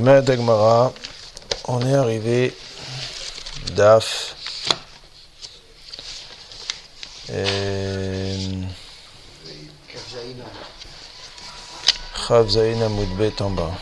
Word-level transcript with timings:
Madagmara, 0.00 0.92
on 1.68 1.80
est 1.86 1.94
arrivé 1.94 2.54
d'Af. 3.72 4.34
Chav 12.26 12.48
Zaina 12.48 12.88
Moudbet 12.88 13.40
en 13.40 13.50
bas. 13.50 13.72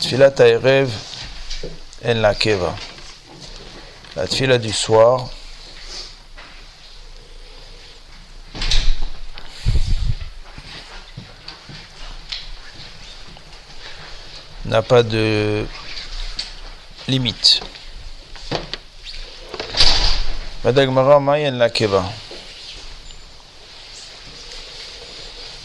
Tfilat 0.00 0.34
Erev 0.38 0.90
en 2.04 2.14
la 2.14 2.34
Keva. 2.34 2.74
La 4.16 4.26
tfila 4.26 4.58
du 4.58 4.72
soir. 4.72 5.30
N'a 14.72 14.80
pas 14.80 15.02
de 15.02 15.66
limite. 17.06 17.60
Madagmara 20.64 21.20
Mayan 21.20 21.58
la 21.58 21.68
Keva. 21.68 22.10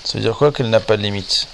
Ça 0.04 0.18
veut 0.18 0.20
dire 0.26 0.36
quoi 0.36 0.52
qu'elle 0.52 0.70
n'a 0.70 0.82
pas 0.82 0.98
de 0.98 1.04
limite? 1.04 1.48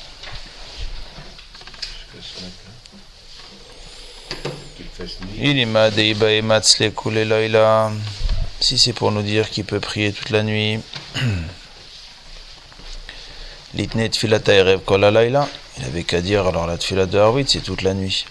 Si 8.59 8.77
c'est 8.79 8.93
pour 8.93 9.11
nous 9.11 9.21
dire 9.21 9.51
qu'il 9.51 9.65
peut 9.65 9.79
prier 9.79 10.11
toute 10.11 10.31
la 10.31 10.41
nuit. 10.41 10.79
Litnet 13.75 14.11
filata 14.17 14.53
erev 14.53 14.79
kol 14.85 15.03
il 15.77 15.85
avait 15.85 16.03
qu'à 16.03 16.21
dire 16.21 16.45
alors 16.47 16.67
la 16.67 16.77
tfila 16.77 17.05
de 17.05 17.17
Harvit, 17.17 17.45
c'est 17.47 17.61
toute 17.61 17.81
la 17.81 17.93
nuit. 17.93 18.25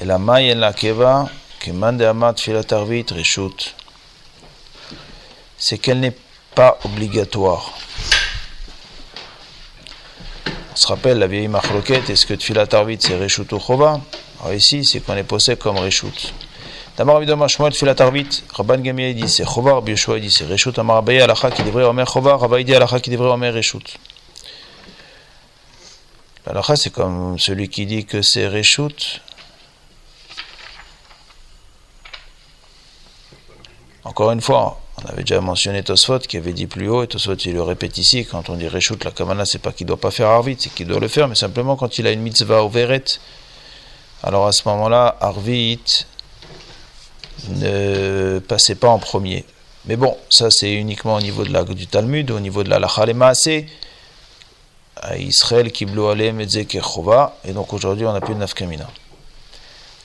Et 0.00 0.04
la 0.04 0.18
maille 0.18 0.54
la 0.54 0.72
keva, 0.72 1.28
que 1.60 1.70
mande 1.70 2.02
amat 2.02 2.34
tfila 2.34 2.62
Harvit, 2.70 3.06
reshut, 3.10 3.74
c'est 5.58 5.78
qu'elle 5.78 6.00
n'est 6.00 6.16
pas 6.54 6.78
obligatoire. 6.84 7.72
On 10.72 10.76
se 10.76 10.86
rappelle 10.86 11.18
la 11.18 11.26
vieille 11.26 11.48
machloquette, 11.48 12.10
est-ce 12.10 12.26
que 12.26 12.34
tfila 12.34 12.66
Harvit 12.70 12.98
c'est 13.00 13.16
reshut 13.16 13.52
ou 13.52 13.58
chova 13.58 14.00
Alors 14.40 14.54
ici, 14.54 14.84
c'est 14.84 15.00
qu'on 15.00 15.16
est 15.16 15.24
posé 15.24 15.56
comme 15.56 15.78
reshut. 15.78 16.32
D'abord, 16.96 17.16
évidemment, 17.16 17.48
Shmuel 17.48 17.72
Tfilat 17.72 17.96
Arvit, 17.98 18.44
Rabban 18.52 18.78
Gamiel 18.78 19.16
dit 19.16 19.28
c'est 19.28 19.44
Chova, 19.44 19.74
Rabbi 19.74 19.94
dit 19.94 20.30
c'est 20.30 20.46
Reshut, 20.46 20.78
Amar 20.78 20.98
Abaye 20.98 21.20
Alacha 21.20 21.50
qui 21.50 21.64
devrait 21.64 21.82
Omer 21.82 22.06
Chova, 22.06 22.36
Rabbi 22.36 22.64
dit 22.64 22.72
Alacha 22.72 23.00
qui 23.00 23.10
devrait 23.10 23.30
Omer 23.30 23.52
Reshut. 23.52 23.98
Alors 26.46 26.70
c'est 26.76 26.90
comme 26.90 27.38
celui 27.38 27.70
qui 27.70 27.86
dit 27.86 28.04
que 28.04 28.20
c'est 28.20 28.46
Réchout. 28.46 29.20
Encore 34.04 34.30
une 34.30 34.42
fois, 34.42 34.78
on 35.02 35.08
avait 35.08 35.22
déjà 35.22 35.40
mentionné 35.40 35.82
Tosfot 35.82 36.18
qui 36.18 36.36
avait 36.36 36.52
dit 36.52 36.66
plus 36.66 36.86
haut, 36.88 37.02
et 37.02 37.06
Tosfot 37.06 37.34
il 37.34 37.54
le 37.54 37.62
répète 37.62 37.96
ici, 37.96 38.26
quand 38.26 38.50
on 38.50 38.56
dit 38.56 38.68
Réchout, 38.68 38.98
la 39.04 39.10
Kamana, 39.10 39.46
c'est 39.46 39.58
pas 39.58 39.72
qu'il 39.72 39.86
doit 39.86 39.96
pas 39.96 40.10
faire 40.10 40.28
Arvit, 40.28 40.56
c'est 40.58 40.72
qu'il 40.72 40.86
doit 40.86 41.00
le 41.00 41.08
faire, 41.08 41.28
mais 41.28 41.34
simplement 41.34 41.76
quand 41.76 41.96
il 41.98 42.06
a 42.06 42.12
une 42.12 42.20
mitzvah 42.20 42.62
au 42.62 42.68
Veret, 42.68 43.04
alors 44.22 44.46
à 44.46 44.52
ce 44.52 44.68
moment-là, 44.68 45.16
Arvit 45.20 46.04
ne 47.48 48.38
passait 48.40 48.74
pas 48.74 48.88
en 48.88 48.98
premier. 48.98 49.46
Mais 49.86 49.96
bon, 49.96 50.14
ça 50.28 50.50
c'est 50.50 50.74
uniquement 50.74 51.14
au 51.14 51.20
niveau 51.22 51.44
de 51.44 51.52
la, 51.52 51.64
du 51.64 51.86
Talmud, 51.86 52.30
au 52.30 52.40
niveau 52.40 52.62
de 52.62 52.68
la 52.68 52.78
Lachalema, 52.78 53.34
c'est 53.34 53.64
à 55.00 55.16
Israël 55.16 55.70
qui 55.72 55.84
alem 55.84 56.40
et 56.40 56.80
chova 56.80 57.36
et 57.44 57.52
donc 57.52 57.72
aujourd'hui 57.72 58.06
on 58.06 58.14
a 58.14 58.20
plus 58.20 58.34
de 58.34 58.40
nafkamina. 58.40 58.88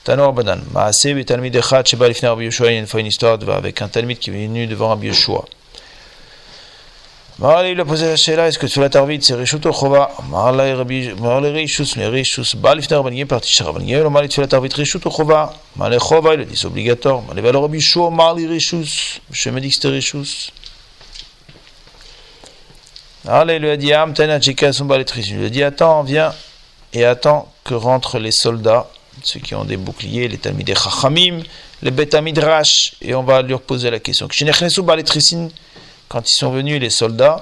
Tanor 0.03 0.33
Badan, 0.33 0.59
Maase 0.73 1.05
et 1.05 1.25
Talmid 1.25 1.55
Echad 1.55 1.85
Sheba 1.85 2.07
Lifner 2.07 2.29
Rabbi 2.29 2.45
Yoshua, 2.45 2.71
il 2.71 2.73
y 2.73 2.77
a 2.77 2.79
une 2.79 2.87
fois 2.87 2.99
une 2.99 3.07
histoire 3.07 3.37
avec 3.51 3.81
un 3.81 3.87
Talmid 3.89 4.17
qui 4.17 4.29
est 4.29 4.33
venu 4.33 4.65
devant 4.65 4.89
Rabbi 4.89 5.07
Yoshua. 5.07 5.45
Marley 7.39 7.73
lui 7.73 7.79
a 7.79 7.85
posé 7.85 8.05
la 8.05 8.17
chéla, 8.17 8.49
est-ce 8.49 8.59
que 8.59 8.65
tu 8.65 8.81
l'as 8.81 8.89
tarvit, 8.89 9.21
c'est 9.21 9.33
Rishut 9.33 9.65
ou 9.65 9.71
Chova 9.71 10.11
Marley 10.29 10.73
Rishus, 10.73 11.95
mais 11.95 12.07
Rishus, 12.07 12.55
Ba 12.57 12.75
Lifner 12.75 12.97
Rabbi 12.97 13.15
Yem 13.15 13.27
parti 13.27 13.49
chez 13.49 13.63
Rabbi 13.63 13.85
Yem, 13.85 14.09
Marley 14.09 14.27
tu 14.27 14.41
l'as 14.41 14.47
tarvit 14.47 14.69
Rishut 14.73 15.05
ou 15.05 15.09
Chova 15.09 15.53
Marley 15.77 15.99
Chova, 15.99 16.33
il 16.33 16.41
a 16.41 16.43
dit 16.43 16.57
c'est 16.57 16.67
obligatoire. 16.67 17.21
Marley 17.21 17.49
Rabbi 17.49 17.77
Yoshua, 17.77 18.09
Marley 18.09 18.45
Rishus, 18.45 19.21
je 19.31 19.49
me 19.51 19.61
dis 19.61 19.69
que 19.69 19.75
c'était 19.75 19.87
Rishus. 19.87 20.51
Il 23.25 23.31
lui 23.59 23.69
a 23.69 23.77
dit, 23.77 23.87
il 23.87 23.93
lui 23.93 25.45
a 25.45 25.49
dit, 25.49 25.63
attends, 25.63 26.03
viens 26.03 26.33
et 26.93 27.05
attends 27.05 27.51
que 27.63 27.73
rentrent 27.73 28.17
les 28.17 28.31
soldats, 28.31 28.87
ceux 29.23 29.39
qui 29.39 29.53
ont 29.55 29.65
des 29.65 29.77
boucliers, 29.77 30.27
les 30.27 30.37
Talmidei 30.37 30.73
Chachamim, 30.73 31.41
les 31.81 31.91
Betamidrash, 31.91 32.93
et 33.01 33.13
on 33.13 33.23
va 33.23 33.41
leur 33.41 33.61
poser 33.61 33.89
la 33.91 33.99
question. 33.99 34.27
Quand 36.07 36.29
ils 36.29 36.33
sont 36.33 36.51
venus, 36.51 36.79
les 36.79 36.89
soldats, 36.89 37.41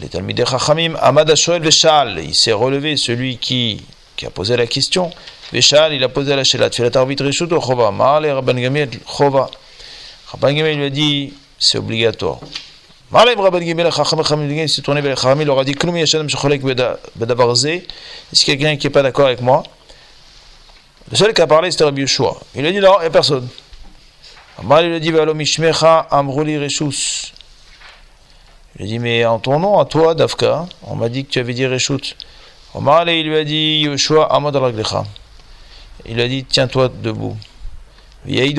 les 0.00 0.08
Talmidei 0.08 0.44
Chachamim, 0.44 0.96
Amad 1.00 1.30
Veshal, 1.30 2.18
il 2.22 2.34
s'est 2.34 2.52
relevé, 2.52 2.96
celui 2.96 3.38
qui, 3.38 3.80
qui 4.16 4.26
a 4.26 4.30
posé 4.30 4.56
la 4.56 4.66
question, 4.66 5.10
Veshal, 5.52 5.94
il 5.94 6.02
a 6.04 6.08
posé 6.08 6.34
la 6.36 6.44
Shelat. 6.44 6.70
Rabban 10.30 10.52
Gamil 10.52 10.76
lui 10.76 10.84
a 10.84 10.90
dit, 10.90 11.32
c'est 11.58 11.78
obligatoire. 11.78 12.40
Ben 13.10 13.24
il 13.26 14.68
s'est 14.68 14.82
tourné 14.82 15.00
vers 15.00 15.14
les 15.14 15.20
Khamim, 15.20 15.40
il 15.40 15.46
leur 15.46 15.58
a 15.58 15.64
dit 15.64 15.70
Est-ce 15.70 15.80
qu'il 15.80 15.96
y 18.48 18.52
a 18.52 18.56
quelqu'un 18.56 18.76
qui 18.76 18.86
n'est 18.86 18.92
pas 18.92 19.02
d'accord 19.02 19.26
avec 19.26 19.40
moi? 19.40 19.62
Le 21.10 21.16
seul 21.16 21.32
qui 21.32 21.40
a 21.40 21.46
parlé, 21.46 21.70
c'était 21.70 21.84
Rabbi 21.84 22.02
Yeshua. 22.02 22.36
Il 22.54 22.66
a 22.66 22.70
dit 22.70 22.80
Non, 22.80 22.96
il 22.98 23.00
n'y 23.00 23.06
a 23.06 23.10
personne. 23.10 23.48
Amar, 24.58 24.82
il 24.82 24.92
a 24.92 25.00
dit 25.00 25.10
Amruli 26.10 26.58
Reshus. 26.58 27.32
Il 28.78 28.84
a 28.84 28.86
dit 28.86 28.98
Mais 28.98 29.24
en 29.24 29.38
ton 29.38 29.58
nom, 29.58 29.78
à 29.78 29.86
toi, 29.86 30.14
Dafka, 30.14 30.66
on 30.82 30.94
m'a 30.94 31.08
dit 31.08 31.24
que 31.24 31.30
tu 31.30 31.38
avais 31.38 31.54
dit 31.54 31.66
Reshut. 31.66 32.14
Amar, 32.74 33.08
il 33.08 33.26
lui 33.26 33.38
a 33.38 33.44
dit 33.44 33.86
Yeshua 33.86 34.30
Amad 34.30 34.54
Raglecha. 34.54 35.04
Il 36.04 36.16
lui 36.16 36.22
a 36.22 36.28
dit 36.28 36.44
Tiens-toi 36.44 36.90
debout. 36.90 37.38
Et 38.26 38.52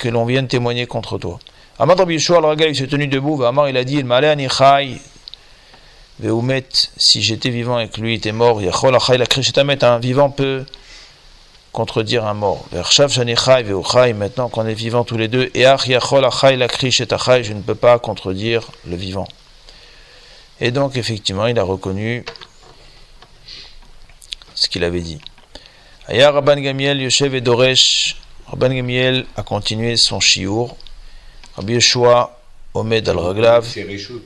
que 0.00 0.08
l'on 0.08 0.24
vienne 0.24 0.48
témoigner 0.48 0.88
contre 0.88 1.18
toi. 1.18 1.38
Amad 1.80 1.98
Rabbi 2.00 2.14
Yeshua 2.14 2.54
il 2.58 2.76
s'est 2.76 2.88
tenu 2.88 3.06
debout, 3.06 3.44
Amar, 3.44 3.68
il 3.68 3.76
a 3.76 3.84
dit, 3.84 3.96
il 3.96 4.04
m'allait 4.04 4.28
anichai, 4.28 5.00
Veumet, 6.18 6.66
si 6.96 7.22
j'étais 7.22 7.50
vivant 7.50 7.78
et 7.78 7.88
que 7.88 8.00
lui 8.00 8.14
était 8.14 8.32
mort, 8.32 8.60
Yachol 8.60 8.96
achai 8.96 9.16
la 9.16 9.26
krishetamet, 9.26 9.84
un 9.84 10.00
vivant 10.00 10.30
peut 10.30 10.66
contredire 11.70 12.26
un 12.26 12.34
mort. 12.34 12.64
Vershav 12.72 13.12
shanichai 13.12 13.62
veuchai, 13.62 14.12
maintenant 14.12 14.48
qu'on 14.48 14.66
est 14.66 14.74
vivant 14.74 15.04
tous 15.04 15.16
les 15.16 15.28
deux, 15.28 15.52
et 15.54 15.64
ach 15.64 15.86
yachol 15.86 16.24
achai 16.24 16.56
la 16.56 16.66
krishetachai, 16.66 17.44
je 17.44 17.52
ne 17.52 17.62
peux 17.62 17.76
pas 17.76 18.00
contredire 18.00 18.66
le 18.84 18.96
vivant. 18.96 19.28
Et 20.60 20.72
donc, 20.72 20.96
effectivement, 20.96 21.46
il 21.46 21.56
a 21.60 21.62
reconnu 21.62 22.24
ce 24.56 24.68
qu'il 24.68 24.82
avait 24.82 25.02
dit. 25.02 25.20
Aya 26.08 26.32
Rabban 26.32 26.56
Gamiel 26.56 27.00
Yoshev 27.00 27.36
et 27.36 27.40
Doresh, 27.40 28.16
Rabban 28.48 28.70
Gamiel 28.70 29.26
a 29.36 29.44
continué 29.44 29.96
son 29.96 30.18
chiour, 30.18 30.76
Rabbi 31.58 31.72
Yeshua, 31.72 32.30
Omed 32.72 33.08
al 33.08 33.18
Raglav. 33.18 33.66
C'est 33.66 33.82
Réchout. 33.82 34.22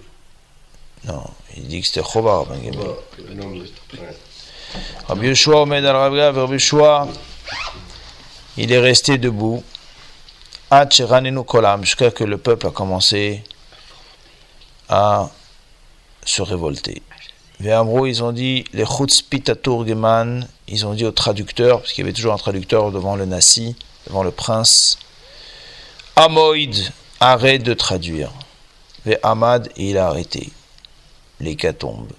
Non, 1.06 1.25
il 1.56 1.66
dit 1.66 1.81
que 1.81 1.87
c'était 1.87 2.03
Chobar. 2.03 2.44
Rabbi 5.09 5.26
Yeshua, 5.28 5.62
Omed 5.62 5.82
al 5.82 5.97
Raglav, 5.97 6.37
Rabbi 6.37 6.53
Yeshua, 6.53 7.09
il 8.59 8.71
est 8.71 8.78
resté 8.78 9.16
debout. 9.16 9.65
Kolam, 11.47 11.84
jusqu'à 11.84 12.10
que 12.10 12.25
le 12.25 12.37
peuple 12.37 12.66
a 12.66 12.71
commencé 12.71 13.42
à 14.91 15.31
se 16.26 16.42
révolter. 16.42 17.01
Véamro, 17.60 18.04
ils 18.04 18.22
ont 18.22 18.33
dit, 18.33 18.65
les 18.74 18.84
Chutzpitaturgeman, 18.84 20.47
ils 20.68 20.86
ont 20.86 20.92
dit 20.92 21.07
au 21.07 21.12
traducteur, 21.12 21.80
parce 21.80 21.95
qu'il 21.95 22.04
y 22.04 22.07
avait 22.07 22.15
toujours 22.15 22.34
un 22.34 22.39
traducteur 22.39 22.91
devant 22.91 23.16
le 23.16 23.24
Nassi, 23.24 23.74
devant 24.07 24.22
le 24.22 24.30
prince, 24.30 24.98
Amoïd, 26.16 26.92
Arrête 27.24 27.63
de 27.63 27.72
traduire. 27.72 28.33
Et 29.07 29.16
Ahmad, 29.22 29.69
il 29.77 29.97
a 29.97 30.09
arrêté. 30.09 30.51
L'hécatombe. 31.39 32.10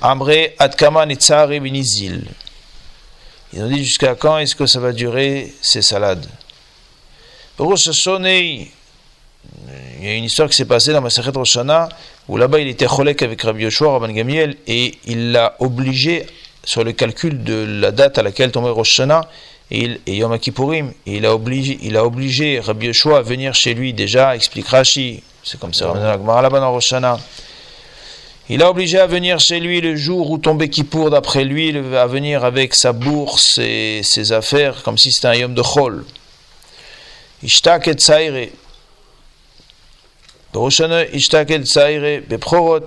Amré 0.00 0.54
Adkama 0.58 1.04
Binizil. 1.04 2.24
Ils 3.52 3.62
ont 3.62 3.68
dit 3.68 3.84
jusqu'à 3.84 4.14
quand 4.14 4.38
est-ce 4.38 4.56
que 4.56 4.64
ça 4.64 4.80
va 4.80 4.92
durer 4.92 5.52
ces 5.60 5.82
salades? 5.82 6.26
Rosh 7.58 7.90
il 9.98 10.04
y 10.04 10.08
a 10.08 10.14
une 10.14 10.24
histoire 10.24 10.48
qui 10.48 10.56
s'est 10.56 10.64
passée 10.64 10.92
dans 10.94 11.02
Masachet 11.02 11.30
Roshana 11.30 11.90
où 12.26 12.38
là-bas 12.38 12.58
il 12.60 12.68
était 12.68 12.86
cholek 12.86 13.20
avec 13.20 13.42
Rabbi 13.42 13.64
Yoshua, 13.64 13.92
Rabban 13.92 14.12
Gamiel, 14.12 14.56
et 14.66 14.94
il 15.04 15.32
l'a 15.32 15.56
obligé 15.58 16.26
sur 16.64 16.84
le 16.84 16.92
calcul 16.92 17.44
de 17.44 17.66
la 17.80 17.92
date 17.92 18.16
à 18.16 18.22
laquelle 18.22 18.50
tombait 18.50 18.70
Rosh 18.70 19.00
et, 19.70 20.00
et 20.06 20.16
Yom 20.16 20.38
Kippourim, 20.38 20.92
il 21.06 21.26
a 21.26 21.34
obligé, 21.34 21.78
il 21.82 21.96
a 21.96 22.04
obligé 22.04 22.60
Rabbi 22.60 22.86
Yeshua 22.86 23.18
à 23.18 23.22
venir 23.22 23.54
chez 23.54 23.74
lui 23.74 23.92
déjà, 23.92 24.36
explique 24.36 24.68
Rashi, 24.68 25.22
c'est 25.42 25.58
comme 25.58 25.74
ça. 25.74 25.92
Il 28.48 28.62
a 28.62 28.70
obligé 28.70 29.00
à 29.00 29.08
venir 29.08 29.40
chez 29.40 29.58
lui 29.58 29.80
le 29.80 29.96
jour 29.96 30.30
où 30.30 30.38
tombait 30.38 30.68
Kippour, 30.68 31.10
d'après 31.10 31.42
lui, 31.44 31.76
à 31.96 32.06
venir 32.06 32.44
avec 32.44 32.74
sa 32.74 32.92
bourse 32.92 33.58
et 33.58 34.02
ses 34.04 34.30
affaires, 34.32 34.84
comme 34.84 34.96
si 34.98 35.10
c'était 35.10 35.28
un 35.28 35.34
yom 35.34 35.54
de 35.54 35.62
chol. 35.62 36.04
Ishtak 37.42 37.88
et. 37.88 38.52
Ishtak 41.12 41.50
et. 41.50 42.20
Beprorot. 42.20 42.84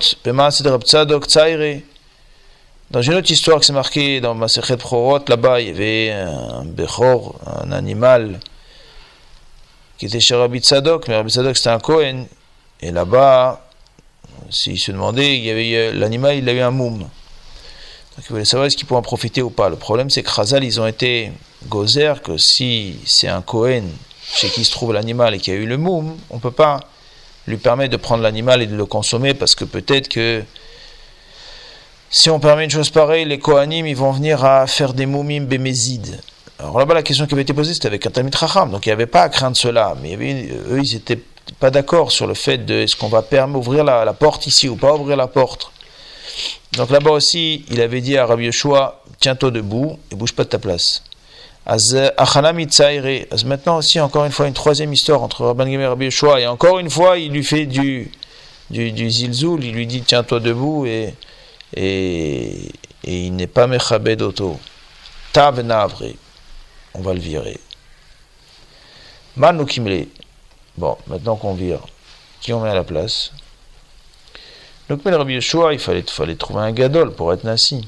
Dans 2.90 3.02
une 3.02 3.14
autre 3.14 3.30
histoire 3.30 3.60
qui 3.60 3.66
s'est 3.66 3.72
marquée 3.72 4.20
dans 4.20 4.34
Masechet 4.34 4.76
Prorot, 4.76 5.20
là-bas, 5.28 5.60
il 5.60 5.68
y 5.68 5.70
avait 5.70 6.10
un 6.10 6.64
Bechor, 6.64 7.38
un 7.46 7.70
animal, 7.70 8.40
qui 9.96 10.06
était 10.06 10.18
chez 10.18 10.34
Rabbi 10.34 10.58
Tzadok, 10.58 11.06
mais 11.06 11.14
Rabbi 11.14 11.30
Tzadok 11.30 11.56
c'était 11.56 11.70
un 11.70 11.78
Kohen, 11.78 12.26
et 12.80 12.90
là-bas, 12.90 13.64
s'il 14.50 14.76
se 14.76 14.90
demandait, 14.90 15.36
il 15.38 15.44
y 15.44 15.50
avait 15.50 15.92
l'animal, 15.92 16.34
il 16.38 16.48
avait 16.48 16.62
un 16.62 16.72
moum. 16.72 16.98
Donc 16.98 17.10
il 18.24 18.28
voulait 18.28 18.44
savoir 18.44 18.66
est-ce 18.66 18.76
qu'il 18.76 18.88
pouvait 18.88 18.98
en 18.98 19.02
profiter 19.02 19.40
ou 19.40 19.50
pas. 19.50 19.68
Le 19.68 19.76
problème, 19.76 20.10
c'est 20.10 20.24
que 20.24 20.34
Khazal, 20.34 20.64
ils 20.64 20.80
ont 20.80 20.86
été 20.88 21.30
gozer 21.68 22.20
que 22.22 22.38
si 22.38 22.98
c'est 23.06 23.28
un 23.28 23.40
Kohen 23.40 23.88
chez 24.34 24.48
qui 24.48 24.64
se 24.64 24.72
trouve 24.72 24.92
l'animal 24.92 25.36
et 25.36 25.38
qui 25.38 25.52
a 25.52 25.54
eu 25.54 25.66
le 25.66 25.76
moum, 25.76 26.16
on 26.28 26.36
ne 26.36 26.40
peut 26.40 26.50
pas 26.50 26.80
lui 27.46 27.56
permettre 27.56 27.92
de 27.92 27.98
prendre 27.98 28.24
l'animal 28.24 28.62
et 28.62 28.66
de 28.66 28.74
le 28.74 28.84
consommer 28.84 29.32
parce 29.32 29.54
que 29.54 29.64
peut-être 29.64 30.08
que 30.08 30.42
si 32.10 32.28
on 32.28 32.40
permet 32.40 32.64
une 32.64 32.70
chose 32.70 32.90
pareille, 32.90 33.24
les 33.24 33.38
Kohanim, 33.38 33.86
ils 33.86 33.96
vont 33.96 34.10
venir 34.10 34.44
à 34.44 34.66
faire 34.66 34.92
des 34.94 35.06
moumim 35.06 35.44
bémézides. 35.44 36.20
Alors 36.58 36.78
là-bas, 36.78 36.94
la 36.94 37.04
question 37.04 37.24
qui 37.26 37.34
avait 37.34 37.42
été 37.42 37.54
posée, 37.54 37.72
c'était 37.72 37.86
avec 37.86 38.04
un 38.04 38.10
Tamit 38.10 38.32
Racham, 38.34 38.70
donc 38.70 38.84
il 38.84 38.88
n'y 38.88 38.92
avait 38.92 39.06
pas 39.06 39.22
à 39.22 39.28
craindre 39.28 39.56
cela, 39.56 39.94
mais 40.02 40.16
eux, 40.16 40.80
ils 40.82 40.94
n'étaient 40.94 41.20
pas 41.60 41.70
d'accord 41.70 42.10
sur 42.10 42.26
le 42.26 42.34
fait 42.34 42.58
de 42.58 42.74
est-ce 42.74 42.96
qu'on 42.96 43.08
va 43.08 43.22
permettre 43.22 43.58
ouvrir 43.60 43.84
la, 43.84 44.12
porte 44.12 44.48
ici 44.48 44.68
ou 44.68 44.74
pas 44.76 44.92
ouvrir 44.94 45.16
la 45.16 45.28
porte. 45.28 45.70
Donc 46.72 46.90
là-bas 46.90 47.12
aussi, 47.12 47.64
il 47.70 47.80
avait 47.80 48.00
dit 48.00 48.18
à 48.18 48.26
Rabbi 48.26 48.44
Yeshua, 48.44 49.02
tiens-toi 49.20 49.52
debout 49.52 49.96
et 50.10 50.16
bouge 50.16 50.32
pas 50.32 50.44
de 50.44 50.48
ta 50.48 50.58
place. 50.58 51.04
Maintenant 53.46 53.76
aussi, 53.78 54.00
encore 54.00 54.24
une 54.24 54.32
fois, 54.32 54.48
une 54.48 54.52
troisième 54.52 54.92
histoire 54.92 55.22
entre 55.22 55.46
Rabban 55.46 55.66
Gamer 55.66 55.84
et 55.84 55.88
Rabbi 55.88 56.04
Yeshua, 56.06 56.40
et 56.40 56.46
encore 56.48 56.80
une 56.80 56.90
fois, 56.90 57.18
il 57.18 57.30
lui 57.30 57.44
fait 57.44 57.66
du, 57.66 58.10
du, 58.70 58.90
du 58.90 59.10
zilzoul, 59.10 59.64
il 59.64 59.72
lui 59.72 59.86
dit 59.86 60.02
tiens-toi 60.02 60.40
debout 60.40 60.86
et 60.86 61.14
et, 61.74 62.70
il 63.04 63.34
n'est 63.34 63.46
pas 63.46 63.66
mechabed 63.66 64.22
auto. 64.22 64.58
Tav 65.32 65.60
navre, 65.60 66.04
on 66.94 67.00
va 67.02 67.14
le 67.14 67.20
virer. 67.20 67.60
Manu 69.36 69.64
kimle. 69.64 70.08
Bon, 70.76 70.96
maintenant 71.06 71.36
qu'on 71.36 71.54
vire, 71.54 71.80
qui 72.40 72.52
on 72.52 72.60
met 72.60 72.70
à 72.70 72.74
la 72.74 72.84
place? 72.84 73.32
Donc, 74.88 75.02
mais 75.04 75.14
Rabbi 75.14 75.34
Yeshua, 75.34 75.72
il 75.72 75.78
fallait, 75.78 76.02
fallait 76.02 76.34
trouver 76.34 76.60
un 76.60 76.72
gadol 76.72 77.14
pour 77.14 77.32
être 77.32 77.44
nasi. 77.44 77.86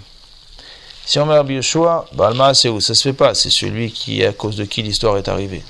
Si 1.04 1.18
on 1.18 1.26
met 1.26 1.34
Rabbi 1.34 1.54
Yeshua, 1.54 2.06
Balma, 2.12 2.54
c'est 2.54 2.68
où 2.68 2.80
Ça 2.80 2.94
se 2.94 3.02
fait 3.02 3.12
pas? 3.12 3.34
C'est 3.34 3.50
celui 3.50 3.90
qui, 3.90 4.24
à 4.24 4.32
cause 4.32 4.56
de 4.56 4.64
qui 4.64 4.82
l'histoire 4.82 5.16
est 5.16 5.28
arrivée. 5.28 5.62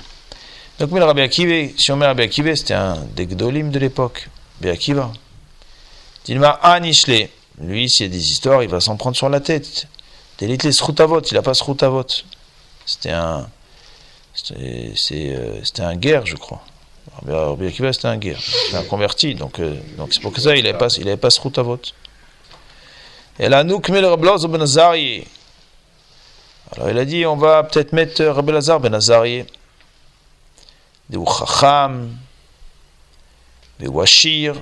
Donc, 0.79 0.91
mais 0.91 0.99
Rabbi 0.99 1.21
Akiva, 1.21 1.73
si 1.77 1.91
on 1.91 1.95
met 1.95 2.05
Rabbi 2.05 2.23
Akiva, 2.23 2.55
c'était 2.55 2.73
un 2.73 2.97
des 3.15 3.25
gdolim 3.25 3.71
de 3.71 3.79
l'époque. 3.79 4.29
Rabbi 4.59 4.69
Akiva. 4.69 5.11
Dilma 6.25 6.59
Anishle. 6.61 7.29
Lui, 7.61 7.89
s'il 7.89 8.07
y 8.07 8.09
a 8.09 8.11
des 8.11 8.31
histoires, 8.31 8.63
il 8.63 8.69
va 8.69 8.79
s'en 8.79 8.97
prendre 8.97 9.15
sur 9.15 9.29
la 9.29 9.39
tête. 9.39 9.87
T'élites 10.37 10.63
les 10.63 10.71
sroutavot, 10.71 11.21
il 11.21 11.33
n'a 11.35 11.41
pas 11.41 11.53
sroutavot. 11.53 12.05
C'était 12.85 13.11
un. 13.11 13.47
C'était 14.33 15.35
euh, 15.35 15.61
un 15.79 15.95
guerre, 15.95 16.25
je 16.25 16.35
crois. 16.35 16.63
Rabbi 17.27 17.67
Akiva, 17.67 17.93
c'était 17.93 18.07
un 18.07 18.17
guerre. 18.17 18.41
C'était 18.41 18.77
un 18.77 18.83
converti, 18.83 19.35
donc 19.35 19.59
euh, 19.59 19.75
donc 19.97 20.13
c'est 20.13 20.21
pour 20.21 20.35
ça 20.37 20.55
il 20.55 20.63
n'avait 20.63 20.77
pas, 20.77 20.87
il 20.97 21.17
pas 21.17 21.29
sroutavot. 21.29 21.79
Et 23.39 23.49
là, 23.49 23.63
nous, 23.63 23.79
Kmel 23.79 24.05
Rabloz 24.05 24.45
Ben 24.47 24.61
Alors 24.61 25.05
il 26.89 26.97
a 26.97 27.05
dit 27.05 27.25
on 27.25 27.35
va 27.35 27.63
peut-être 27.63 27.93
mettre 27.93 28.23
Rabbi 28.23 28.51
Lazar 28.51 28.79
Ben 28.79 28.93
Azarié. 28.93 29.45
Des 31.09 31.19
Chacham, 31.25 32.15
des 33.79 33.87
Washir. 33.87 34.55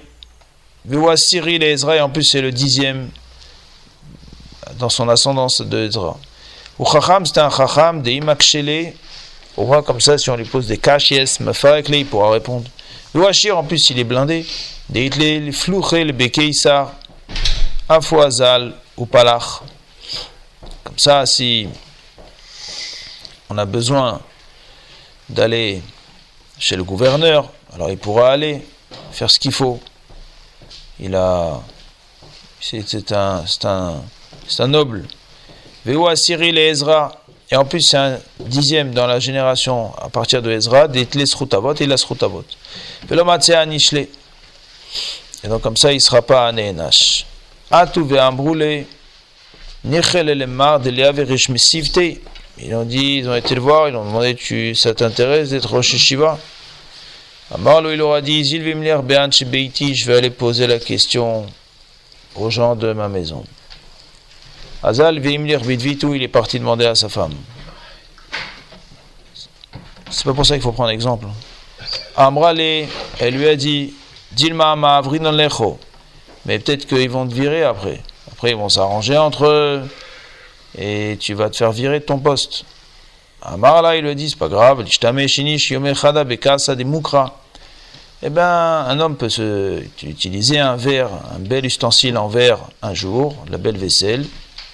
Cyril 1.16 1.63
et 1.63 1.72
Ezra, 1.72 2.04
en 2.04 2.10
plus 2.10 2.24
c'est 2.24 2.42
le 2.42 2.51
dixième 2.51 3.10
dans 4.80 4.89
son 4.89 5.07
ascendance 5.10 5.62
de 5.62 5.86
Ezra. 5.88 6.18
Ou 6.80 6.86
Chacham, 6.86 7.25
c'était 7.25 7.42
un 7.42 7.50
Chacham, 7.50 8.01
des 8.01 8.13
Imakshele. 8.13 8.94
On 9.57 9.66
voit 9.66 9.83
comme 9.83 10.01
ça, 10.01 10.18
si 10.18 10.30
on 10.30 10.36
lui 10.36 10.45
pose 10.45 10.68
des 10.68 10.78
caches, 10.78 11.39
Mafarekle, 11.39 11.94
il 11.95 12.06
pourra 12.06 12.31
répondre. 12.31 12.66
Washir, 13.13 13.57
en 13.57 13.63
plus, 13.63 13.89
il 13.89 14.00
est 14.00 14.04
blindé. 14.04 14.45
Des 14.89 15.06
Hitle, 15.06 15.19
les 15.19 15.51
Flouche, 15.51 15.92
le 15.92 16.12
Bekeissar, 16.13 16.94
Afouazal 17.88 18.74
ou 18.98 19.06
Palach. 19.06 19.62
Comme 20.84 20.98
ça, 20.98 21.25
si 21.25 21.68
on 23.50 23.57
a 23.57 23.66
besoin 23.66 24.22
d'aller 25.30 25.81
chez 26.57 26.75
le 26.75 26.84
gouverneur, 26.84 27.50
alors 27.74 27.89
il 27.89 27.98
pourra 27.98 28.31
aller 28.31 28.66
faire 29.12 29.30
ce 29.30 29.39
qu'il 29.39 29.51
faut 29.51 29.80
il 31.01 31.15
a. 31.15 31.59
C'est 32.62 33.12
un, 33.12 33.44
un, 33.63 34.01
un 34.59 34.68
noble. 34.68 35.06
Vewa 35.86 36.15
Cyril 36.15 36.57
et 36.57 36.68
Ezra. 36.68 37.18
Et 37.50 37.56
en 37.57 37.65
plus, 37.65 37.81
c'est 37.81 37.98
un 37.98 38.18
dixième 38.39 38.94
dans 38.94 39.07
la 39.07 39.19
génération 39.19 39.94
à 39.98 40.07
partir 40.09 40.42
de 40.42 40.51
Ezra, 40.51 40.88
d'Etle 40.88 41.27
Srutavot 41.27 41.74
et 41.74 41.86
la 41.86 41.98
Srutavot. 41.98 42.45
Et 45.44 45.48
donc, 45.48 45.62
comme 45.62 45.75
ça, 45.75 45.92
il 45.92 45.95
ne 45.95 46.00
sera 46.00 46.21
pas 46.21 46.48
un 46.48 46.53
Nenash. 46.53 47.25
Atu 47.69 48.03
ve'ambroule. 48.03 48.86
Nichel 49.83 50.30
elemar 50.30 50.80
de 50.80 50.92
leaverish 50.92 51.50
mesivte. 51.50 52.00
Ils 52.59 52.75
ont 52.75 52.86
dit, 52.86 53.18
ils 53.18 53.27
ont 53.27 53.36
été 53.36 53.56
le 53.56 53.62
voir, 53.62 53.89
ils 53.89 53.95
ont 53.95 54.06
demandé, 54.06 54.36
tu, 54.36 54.75
ça 54.75 54.94
t'intéresse 54.94 55.50
d'être 55.50 55.71
Rosh 55.71 55.95
Shiva 55.95 56.38
Amarlo, 57.53 57.92
il 57.92 58.01
aura 58.01 58.21
dit 58.21 58.45
je 58.45 60.06
vais 60.06 60.18
aller 60.18 60.30
poser 60.30 60.68
la 60.68 60.80
question 60.80 61.45
aux 62.36 62.50
gens 62.50 62.75
de 62.77 62.94
ma 62.94 63.09
maison. 63.09 63.44
Azal 64.83 65.19
Vimlir 65.19 65.59
Bidvitu, 65.59 66.15
il 66.15 66.24
est 66.24 66.30
parti 66.30 66.59
demander 66.59 66.86
à 66.86 66.95
sa 66.95 67.09
femme. 67.09 67.36
C'est 70.09 70.24
pas 70.24 70.33
pour 70.33 70.45
ça 70.45 70.56
qu'il 70.56 70.63
faut 70.63 70.71
prendre 70.71 70.92
exemple. 70.92 71.27
Amrale, 72.15 72.88
elle 73.19 73.36
lui 73.36 73.48
a 73.48 73.56
dit 73.56 73.94
Dilma 74.31 75.01
lecho. 75.31 75.77
Mais 76.45 76.57
peut-être 76.57 76.88
qu'ils 76.88 77.10
vont 77.10 77.27
te 77.27 77.34
virer 77.34 77.63
après. 77.63 78.01
Après, 78.31 78.51
ils 78.51 78.58
vont 78.58 78.70
s'arranger 78.70 79.17
entre 79.17 79.46
eux 79.46 79.84
et 80.77 81.17
tu 81.20 81.34
vas 81.34 81.50
te 81.50 81.58
faire 81.58 81.72
virer 81.72 82.00
de 82.00 82.05
ton 82.05 82.17
poste. 82.17 82.63
Amarla, 83.41 83.98
il 83.98 84.08
a 84.08 84.15
dit 84.15 84.29
C'est 84.29 84.39
pas 84.39 84.48
grave. 84.48 84.84
Bekasa 86.25 86.75
de 86.75 86.84
eh 88.24 88.30
bien, 88.30 88.46
un 88.46 89.00
homme 89.00 89.18
peut 89.18 89.30
se, 89.30 89.82
utiliser 90.04 90.60
un 90.60 90.75
verre, 90.75 91.10
un 91.36 91.40
bel 91.40 91.66
ustensile 91.66 92.18
en 92.18 92.28
verre 92.28 92.60
un 92.82 92.94
jour, 92.94 93.36
la 93.50 93.58
belle 93.58 93.78
vaisselle, 93.78 94.25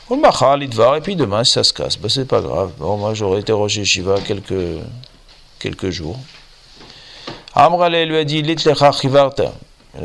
et 0.10 1.02
puis 1.02 1.16
demain, 1.16 1.44
ça 1.44 1.64
se 1.64 1.74
casse, 1.74 1.98
ben, 1.98 2.10
c'est 2.10 2.26
pas 2.26 2.42
grave. 2.42 2.72
Bon, 2.78 2.98
moi, 2.98 3.14
j'aurais 3.14 3.44
Roger 3.50 3.84
Shiva 3.84 4.20
quelques, 4.22 4.82
quelques 5.60 5.90
jours. 5.90 6.18
Amrale 7.54 8.08
lui 8.08 8.18
a 8.18 8.24
dit, 8.24 8.40
Il 8.40 8.52
a 8.52 8.56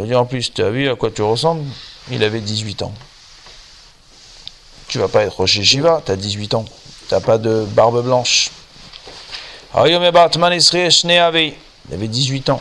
dit, 0.05 0.15
en 0.15 0.25
plus, 0.25 0.53
tu 0.53 0.63
as 0.63 0.71
vu 0.71 0.89
à 0.89 0.97
quoi 0.97 1.11
tu 1.11 1.23
ressembles? 1.23 1.65
Il 2.11 2.25
avait 2.25 2.41
18 2.41 2.83
ans. 2.83 2.93
Tu 4.89 4.99
vas 4.99 5.09
pas 5.09 5.23
être 5.23 5.37
Roger 5.37 5.63
Shiva, 5.63 6.03
tu 6.05 6.13
as 6.13 6.17
18 6.17 6.55
ans. 6.55 6.65
Tu 7.09 7.21
pas 7.21 7.39
de 7.39 7.65
barbe 7.71 8.05
blanche. 8.05 8.51
Il 11.89 11.95
avait 11.95 12.09
18 12.09 12.51
ans. 12.51 12.61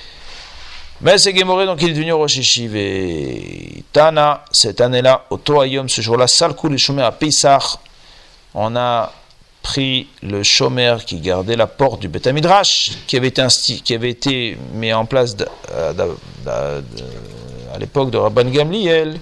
Mais 1.03 1.17
c'est 1.17 1.35
Gemoré, 1.35 1.65
donc 1.65 1.81
il 1.81 1.89
est 1.89 1.93
devenu 1.93 2.13
Rosh 2.13 2.59
Et 2.59 3.83
Tana, 3.91 4.45
cette 4.51 4.81
année-là, 4.81 5.25
au 5.31 5.37
Toayom, 5.37 5.87
ce 5.87 5.99
jour-là, 6.01 6.27
Salkou 6.27 6.69
le 6.69 6.77
Shomer 6.77 7.01
à 7.01 7.11
Pessah, 7.11 7.79
on 8.53 8.75
a 8.75 9.11
pris 9.63 10.07
le 10.21 10.43
Shomer 10.43 10.97
qui 11.05 11.19
gardait 11.19 11.55
la 11.55 11.65
porte 11.65 12.01
du 12.01 12.07
Beth 12.07 12.27
Midrash, 12.27 12.91
qui 13.07 13.17
avait 13.17 13.29
été, 13.29 13.41
qui 13.83 13.95
avait 13.95 14.11
été 14.11 14.55
mis 14.73 14.93
en 14.93 15.05
place 15.05 15.35
à 15.75 15.93
l'époque 17.79 18.11
de 18.11 18.19
Rabban 18.19 18.45
Gamliel, 18.45 19.19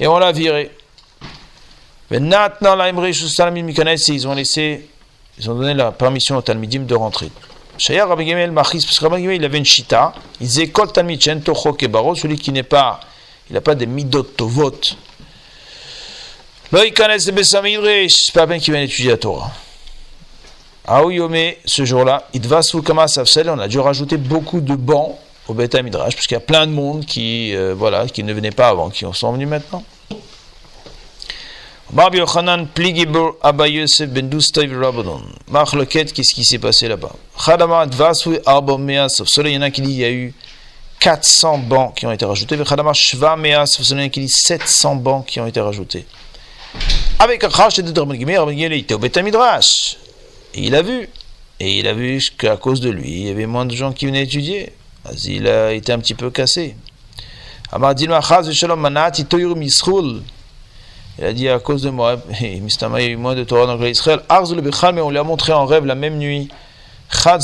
et 0.00 0.06
on 0.06 0.18
l'a 0.18 0.32
viré. 0.32 0.70
Ils 2.10 2.16
ont 4.28 4.34
laissé, 4.34 4.88
ils 5.38 5.50
ont 5.50 5.54
donné 5.54 5.74
la 5.74 5.92
permission 5.92 6.38
au 6.38 6.42
Talmidim 6.42 6.84
de 6.84 6.94
rentrer. 6.94 7.30
Shaya 7.78 8.06
Rabbi 8.06 8.24
Gamel 8.24 8.52
Machis, 8.52 8.84
parce 8.84 8.98
que 8.98 9.04
Rabbi 9.04 9.22
Gamel, 9.22 9.36
il 9.36 9.44
avait 9.44 9.58
une 9.58 9.64
chita. 9.64 10.12
Il 10.40 10.46
disait 10.46 10.68
Kol 10.68 10.92
Talmid 10.92 11.20
celui 11.22 12.38
qui 12.38 12.52
n'est 12.52 12.62
pas, 12.62 13.00
il 13.50 13.54
n'a 13.54 13.60
pas 13.60 13.74
des 13.74 13.86
midot 13.86 14.22
tovot. 14.22 14.72
Lo 16.72 16.82
Ikanes 16.82 17.18
de 17.26 17.32
Besamidresh, 17.32 18.12
c'est 18.12 18.34
pas 18.34 18.46
bien 18.46 18.58
qu'il 18.58 18.72
vienne 18.72 18.84
étudier 18.84 19.10
la 19.10 19.16
Torah. 19.18 19.50
Aouyome, 20.86 21.52
ce 21.64 21.84
jour-là, 21.84 22.28
Idvasu 22.32 22.82
Kama 22.82 23.08
Safsel, 23.08 23.50
on 23.50 23.58
a 23.58 23.68
dû 23.68 23.78
rajouter 23.78 24.16
beaucoup 24.16 24.60
de 24.60 24.74
bancs 24.74 25.16
au 25.48 25.54
Beta 25.54 25.82
Midrash, 25.82 26.14
parce 26.14 26.26
qu'il 26.26 26.34
y 26.34 26.38
a 26.38 26.40
plein 26.40 26.66
de 26.66 26.72
monde 26.72 27.04
qui, 27.04 27.54
euh, 27.54 27.74
voilà, 27.76 28.06
qui 28.06 28.22
ne 28.22 28.32
venaient 28.32 28.52
pas 28.52 28.68
avant, 28.68 28.90
qui 28.90 29.04
sont 29.12 29.32
venus 29.32 29.48
maintenant. 29.48 29.84
Rabbi 31.94 32.18
Yochanan 32.18 32.68
Pligibur 32.68 33.36
Abba 33.42 33.68
Yosef 33.68 34.08
Ben 34.08 34.26
Dustay 34.30 34.66
Rabadon. 34.66 35.20
Machloket, 35.50 36.06
qu'est-ce 36.14 36.32
qui 36.32 36.42
s'est 36.42 36.58
passé 36.58 36.88
là-bas? 36.88 37.12
Chadama 37.38 37.84
Dvasu 37.84 38.38
Arba 38.46 38.78
Mea, 38.78 39.10
sauf 39.10 39.28
cela, 39.28 39.50
il 39.50 39.56
y 39.56 39.58
en 39.58 39.62
a 39.62 39.70
qui 39.70 39.82
dit 39.82 39.90
il 39.90 39.98
y 39.98 40.04
a 40.04 40.10
eu 40.10 40.32
400 41.00 41.58
bancs 41.58 41.94
qui 41.94 42.06
ont 42.06 42.12
été 42.12 42.24
rajoutés. 42.24 42.56
Chadama 42.64 42.94
Shva 42.94 43.36
Mea, 43.36 43.66
sauf 43.66 43.84
cela, 43.84 44.00
il 44.00 44.04
y 44.04 44.06
en 44.06 44.08
a 44.08 44.10
qui 44.10 44.20
dit 44.20 44.28
700 44.30 44.96
bancs 44.96 45.26
qui 45.26 45.38
ont 45.38 45.46
été 45.46 45.60
rajoutés. 45.60 46.06
Avec 47.18 47.42
crash 47.42 47.76
de 47.76 48.00
Rabban 48.00 48.14
Gimel, 48.14 48.38
Rabban 48.38 48.52
Gimel 48.52 48.72
était 48.72 48.94
au 48.94 48.98
Beta 48.98 49.20
Midrash. 49.20 49.98
Et 50.54 50.62
il 50.62 50.74
a 50.74 50.80
vu. 50.80 51.10
Et 51.60 51.78
il 51.78 51.86
a 51.86 51.92
vu 51.92 52.22
qu'à 52.38 52.56
cause 52.56 52.80
de 52.80 52.88
lui, 52.88 53.10
il 53.10 53.26
y 53.26 53.30
avait 53.30 53.44
moins 53.44 53.66
de 53.66 53.74
gens 53.74 53.92
qui 53.92 54.06
venaient 54.06 54.22
étudier. 54.22 54.72
Il 55.24 55.46
a 55.46 55.72
été 55.72 55.92
un 55.92 55.98
petit 55.98 56.14
peu 56.14 56.30
cassé. 56.30 56.74
Amar 57.70 57.94
Dilma 57.94 58.22
Chaz 58.22 58.50
Shalom 58.50 58.80
Manati 58.80 59.26
Toyur 59.26 59.54
Misrul. 59.56 60.22
Il 61.22 61.26
a 61.26 61.32
dit 61.32 61.48
à 61.48 61.60
cause 61.60 61.82
de 61.82 61.90
moi, 61.90 62.16
Mistama, 62.40 63.00
il 63.00 63.04
y 63.04 63.08
a 63.10 63.12
eu 63.12 63.16
moins 63.16 63.36
de 63.36 63.44
Torah 63.44 63.66
dans 63.66 63.80
Israël. 63.84 64.22
Arzul 64.28 64.60
Bechal, 64.60 64.92
mais 64.92 65.00
on 65.00 65.08
lui 65.08 65.18
a 65.18 65.22
montré 65.22 65.52
en 65.52 65.66
rêve 65.66 65.86
la 65.86 65.94
même 65.94 66.18
nuit. 66.18 66.48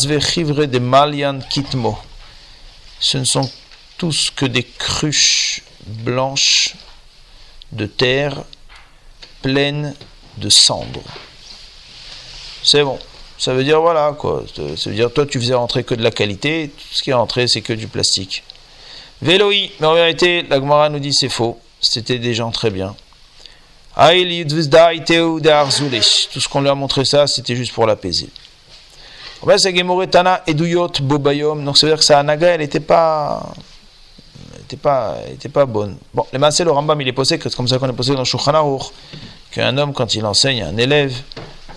Vechivre 0.05 0.65
de 0.65 0.81
Malian 0.81 1.39
Kitmo. 1.49 1.97
Ce 2.99 3.19
ne 3.19 3.25
sont 3.25 3.49
tous 3.97 4.33
que 4.35 4.47
des 4.47 4.65
cruches 4.65 5.63
blanches 5.87 6.75
de 7.71 7.87
terre 7.87 8.43
pleines 9.43 9.95
de 10.39 10.49
cendres. 10.49 11.05
C'est 12.65 12.83
bon. 12.83 12.99
Ça 13.39 13.55
veut 13.55 13.63
dire 13.63 13.81
voilà 13.81 14.13
quoi. 14.19 14.43
Ça 14.77 14.91
veut 14.91 14.97
dire 14.97 15.13
toi 15.13 15.25
tu 15.25 15.39
faisais 15.39 15.55
rentrer 15.55 15.85
que 15.85 15.95
de 15.95 16.03
la 16.03 16.11
qualité, 16.11 16.73
tout 16.77 16.95
ce 16.95 17.01
qui 17.05 17.11
est 17.11 17.15
rentré 17.15 17.47
c'est 17.47 17.61
que 17.61 17.75
du 17.75 17.87
plastique. 17.87 18.43
Véloï, 19.23 19.71
mais 19.79 19.87
en 19.87 19.95
vérité, 19.95 20.43
la 20.43 20.57
Gemara 20.57 20.89
nous 20.89 20.99
dit 20.99 21.15
c'est 21.15 21.29
faux. 21.29 21.61
C'était 21.81 22.19
des 22.19 22.35
gens 22.35 22.51
très 22.51 22.71
bien. 22.71 22.97
Tout 23.99 24.05
ce 26.41 26.49
qu'on 26.49 26.61
lui 26.61 26.69
a 26.69 26.75
montré 26.77 27.05
ça, 27.05 27.27
c'était 27.27 27.57
juste 27.57 27.73
pour 27.73 27.85
l'apaiser. 27.85 28.29
Donc 29.43 29.51
ça 29.61 29.69
veut 29.69 29.75
dire 31.91 31.99
que 31.99 32.05
sa 32.05 32.21
anaga, 32.21 32.49
elle 32.49 32.61
n'était 32.61 32.79
pas, 32.79 33.53
était 34.61 34.77
pas, 34.77 35.17
était 35.33 35.49
pas 35.49 35.67
bonne. 35.67 35.97
Bon, 36.15 36.25
le 36.33 36.39
massé, 36.39 36.63
le 36.63 36.71
Rambam, 36.71 37.01
il 37.01 37.09
est 37.09 37.13
posé, 37.13 37.41
c'est 37.43 37.57
comme 37.57 37.67
ça 37.67 37.79
qu'on 37.79 37.89
est 37.89 37.93
posé 37.93 38.15
dans 38.15 38.25
Shulchan 38.25 38.79
qu'un 39.51 39.77
homme, 39.77 39.93
quand 39.93 40.15
il 40.15 40.25
enseigne 40.25 40.63
à 40.63 40.69
un 40.69 40.77
élève, 40.77 41.13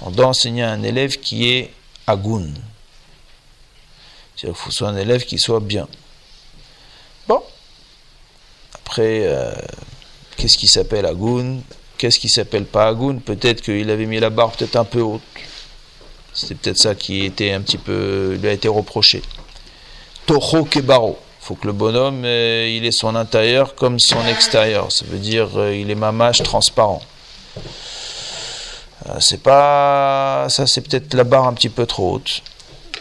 on 0.02 0.12
doit 0.12 0.28
enseigner 0.28 0.62
à 0.62 0.70
un 0.72 0.84
élève 0.84 1.20
qui 1.20 1.50
est 1.50 1.74
agoun. 2.06 2.54
C'est-à-dire 4.36 4.56
qu'il 4.56 4.66
faut 4.66 4.72
soit 4.72 4.90
un 4.90 4.98
élève 4.98 5.26
qui 5.26 5.40
soit 5.40 5.60
bien. 5.60 5.88
Bon. 7.28 7.42
Après, 8.76 9.22
euh, 9.24 9.56
qu'est-ce 10.38 10.58
qui 10.58 10.68
s'appelle 10.68 11.08
agoun? 11.08 11.64
Qu'est-ce 12.02 12.20
qui 12.20 12.30
s'appelle 12.30 12.66
pas 12.66 12.88
Agoun 12.88 13.22
Peut-être 13.22 13.62
qu'il 13.62 13.88
avait 13.92 14.08
mis 14.08 14.20
la 14.20 14.32
barre 14.32 14.54
peut-être 14.54 14.76
un 14.76 14.86
peu 14.86 15.02
haute. 15.02 15.22
C'était 16.34 16.56
peut-être 16.56 16.80
ça 16.80 16.96
qui 16.96 17.26
était 17.26 17.52
un 17.52 17.62
petit 17.62 17.78
peu, 17.78 18.40
lui 18.42 18.50
a 18.50 18.54
été 18.54 18.68
reproché. 18.68 19.22
Toho 20.26 20.66
Kebaro. 20.66 21.20
Faut 21.42 21.54
que 21.54 21.68
le 21.68 21.74
bonhomme, 21.74 22.24
euh, 22.26 22.68
il 22.76 22.88
ait 22.88 22.92
son 22.92 23.16
intérieur 23.16 23.76
comme 23.76 24.00
son 24.00 24.26
extérieur. 24.26 24.92
Ça 24.92 25.06
veut 25.08 25.20
dire, 25.20 25.50
euh, 25.60 25.76
il 25.76 25.92
est 25.92 25.96
mamache 25.96 26.42
transparent. 26.42 27.04
Euh, 29.08 29.18
c'est 29.20 29.44
pas, 29.44 30.48
ça 30.50 30.66
c'est 30.66 30.82
peut-être 30.82 31.14
la 31.14 31.24
barre 31.24 31.46
un 31.46 31.54
petit 31.54 31.70
peu 31.70 31.86
trop 31.86 32.16
haute. 32.16 32.42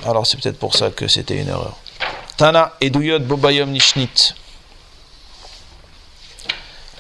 Alors 0.04 0.26
c'est 0.26 0.38
peut-être 0.38 0.58
pour 0.58 0.76
ça 0.76 0.90
que 0.90 1.08
c'était 1.08 1.38
une 1.38 1.48
erreur. 1.48 1.78
Tana 2.36 2.74
Eduyot 2.82 3.20
Bobayom 3.20 3.70
Nishnit. 3.70 4.34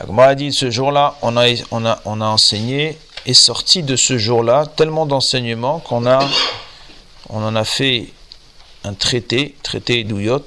La 0.00 0.06
Gemara 0.06 0.28
a 0.28 0.34
dit 0.34 0.50
ce 0.50 0.70
jour-là, 0.70 1.14
on 1.20 1.36
a, 1.36 2.00
enseigné 2.06 2.96
et 3.26 3.34
sorti 3.34 3.82
de 3.82 3.96
ce 3.96 4.16
jour-là 4.16 4.64
tellement 4.64 5.04
d'enseignements 5.04 5.78
qu'on 5.80 6.06
a, 6.06 6.26
on 7.28 7.44
en 7.44 7.54
a 7.54 7.64
fait 7.64 8.06
un 8.84 8.94
traité, 8.94 9.56
traité 9.62 10.00
Edouyot. 10.00 10.46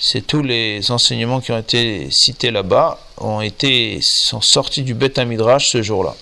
C'est 0.00 0.26
tous 0.26 0.42
les 0.42 0.90
enseignements 0.90 1.40
qui 1.40 1.52
ont 1.52 1.58
été 1.58 2.10
cités 2.10 2.50
là-bas 2.50 2.98
ont 3.18 3.40
été 3.40 4.00
sont 4.02 4.40
sortis 4.40 4.82
du 4.82 4.94
Beth 4.94 5.18
Midrash 5.20 5.70
ce 5.70 5.80
jour-là. 5.80 6.16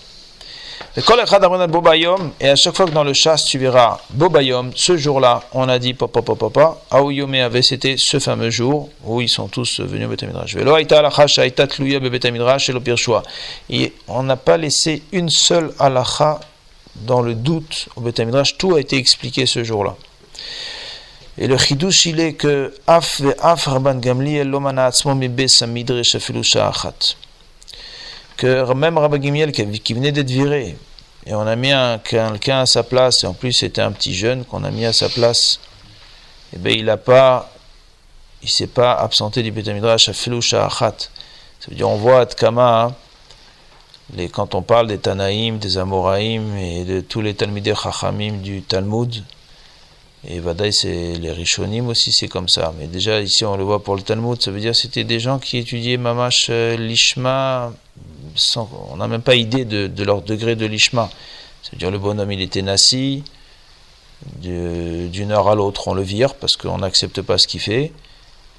Et 0.97 1.01
à 1.01 2.55
chaque 2.55 2.73
fois 2.77 2.85
que 2.85 2.91
dans 2.91 3.03
le 3.03 3.11
chasse 3.11 3.43
tu 3.43 3.57
verras 3.57 3.99
Bobayom, 4.11 4.71
ce 4.75 4.95
jour-là, 4.95 5.43
on 5.51 5.67
a 5.67 5.77
dit 5.77 5.93
papa 5.93 6.21
papa 6.21 6.49
papa, 6.49 6.77
Aouyome 6.89 7.33
avait 7.33 7.61
c'était 7.61 7.97
ce 7.97 8.17
fameux 8.17 8.49
jour 8.49 8.89
où 9.03 9.19
ils 9.19 9.27
sont 9.27 9.49
tous 9.49 9.81
venus 9.81 10.07
au 10.07 10.09
Betamidrash. 10.09 10.55
Et 13.69 13.93
on 14.07 14.23
n'a 14.23 14.37
pas 14.37 14.55
laissé 14.55 15.03
une 15.11 15.29
seule 15.29 15.73
alacha 15.79 16.39
dans 16.95 17.21
le 17.21 17.35
doute 17.35 17.89
au 17.97 18.01
Betamidrash, 18.01 18.57
tout 18.57 18.75
a 18.75 18.79
été 18.79 18.95
expliqué 18.95 19.45
ce 19.45 19.65
jour-là. 19.65 19.97
Et 21.37 21.47
le 21.47 21.57
chidouche, 21.57 22.05
il 22.05 22.21
est 22.21 22.35
que 22.35 22.73
Af 22.87 23.21
Af 23.41 23.65
Rabban 23.65 23.95
Gamliel 23.95 24.47
Lomana 24.47 24.85
Atzmo 24.85 25.13
Mibe 25.13 25.47
Samidresh 25.47 26.15
Afilu 26.15 26.41
Sha'achat 26.41 27.17
que 28.37 28.73
même 28.73 28.97
Rabbi 28.97 29.21
Gimiel 29.21 29.51
qui 29.51 29.93
venait 29.93 30.11
d'être 30.11 30.29
viré, 30.29 30.77
et 31.25 31.33
on 31.33 31.41
a 31.41 31.55
mis 31.55 31.71
quelqu'un 32.03 32.61
à 32.61 32.65
sa 32.65 32.83
place, 32.83 33.23
et 33.23 33.27
en 33.27 33.33
plus 33.33 33.53
c'était 33.53 33.81
un 33.81 33.91
petit 33.91 34.13
jeune 34.13 34.45
qu'on 34.45 34.63
a 34.63 34.71
mis 34.71 34.85
à 34.85 34.93
sa 34.93 35.09
place, 35.09 35.59
et 36.53 36.57
eh 36.57 36.59
bien 36.59 36.73
il 36.73 36.85
n'a 36.85 36.97
pas, 36.97 37.51
il 38.43 38.49
s'est 38.49 38.67
pas 38.67 38.93
absenté 38.93 39.41
du 39.41 39.51
Betamidrash 39.51 40.09
à 40.09 40.13
Filoucha 40.13 40.65
Achat. 40.65 40.95
Ça 41.59 41.67
veut 41.69 41.75
dire, 41.75 41.89
on 41.89 41.95
voit 41.95 42.21
à 42.21 42.25
Tkama, 42.27 42.83
hein, 42.83 42.95
les, 44.13 44.29
quand 44.29 44.53
on 44.53 44.61
parle 44.61 44.87
des 44.87 44.99
Tanaïm, 44.99 45.57
des 45.57 45.77
Amoraïm 45.77 46.55
et 46.57 46.85
de 46.85 47.01
tous 47.01 47.21
les 47.21 47.33
Talmidei 47.33 47.73
Chachamim 47.73 48.37
du 48.37 48.61
Talmud, 48.61 49.23
et 50.27 50.39
Vadaï, 50.39 50.73
c'est 50.73 51.13
les 51.13 51.31
Rishonim 51.31 51.87
aussi, 51.87 52.11
c'est 52.11 52.27
comme 52.27 52.49
ça. 52.49 52.73
Mais 52.79 52.87
déjà, 52.87 53.21
ici, 53.21 53.45
on 53.45 53.57
le 53.57 53.63
voit 53.63 53.83
pour 53.83 53.95
le 53.95 54.01
Talmud, 54.01 54.41
ça 54.41 54.51
veut 54.51 54.59
dire 54.59 54.75
c'était 54.75 55.03
des 55.03 55.19
gens 55.19 55.39
qui 55.39 55.57
étudiaient 55.57 55.97
Mamash 55.97 56.47
euh, 56.49 56.75
Lishma 56.77 57.71
on 58.91 58.97
n'a 58.97 59.07
même 59.07 59.21
pas 59.21 59.35
idée 59.35 59.65
de, 59.65 60.03
leur 60.03 60.21
degré 60.21 60.55
de 60.55 60.65
l'ishma. 60.65 61.09
C'est-à-dire 61.63 61.91
le 61.91 61.97
bonhomme 61.97 62.31
il 62.31 62.41
était 62.41 62.61
nassi, 62.61 63.23
d'une 64.41 65.31
heure 65.31 65.47
à 65.47 65.55
l'autre 65.55 65.87
on 65.87 65.93
le 65.93 66.01
vire 66.01 66.35
parce 66.35 66.55
qu'on 66.55 66.79
n'accepte 66.79 67.21
pas 67.21 67.37
ce 67.37 67.47
qu'il 67.47 67.59
fait, 67.59 67.91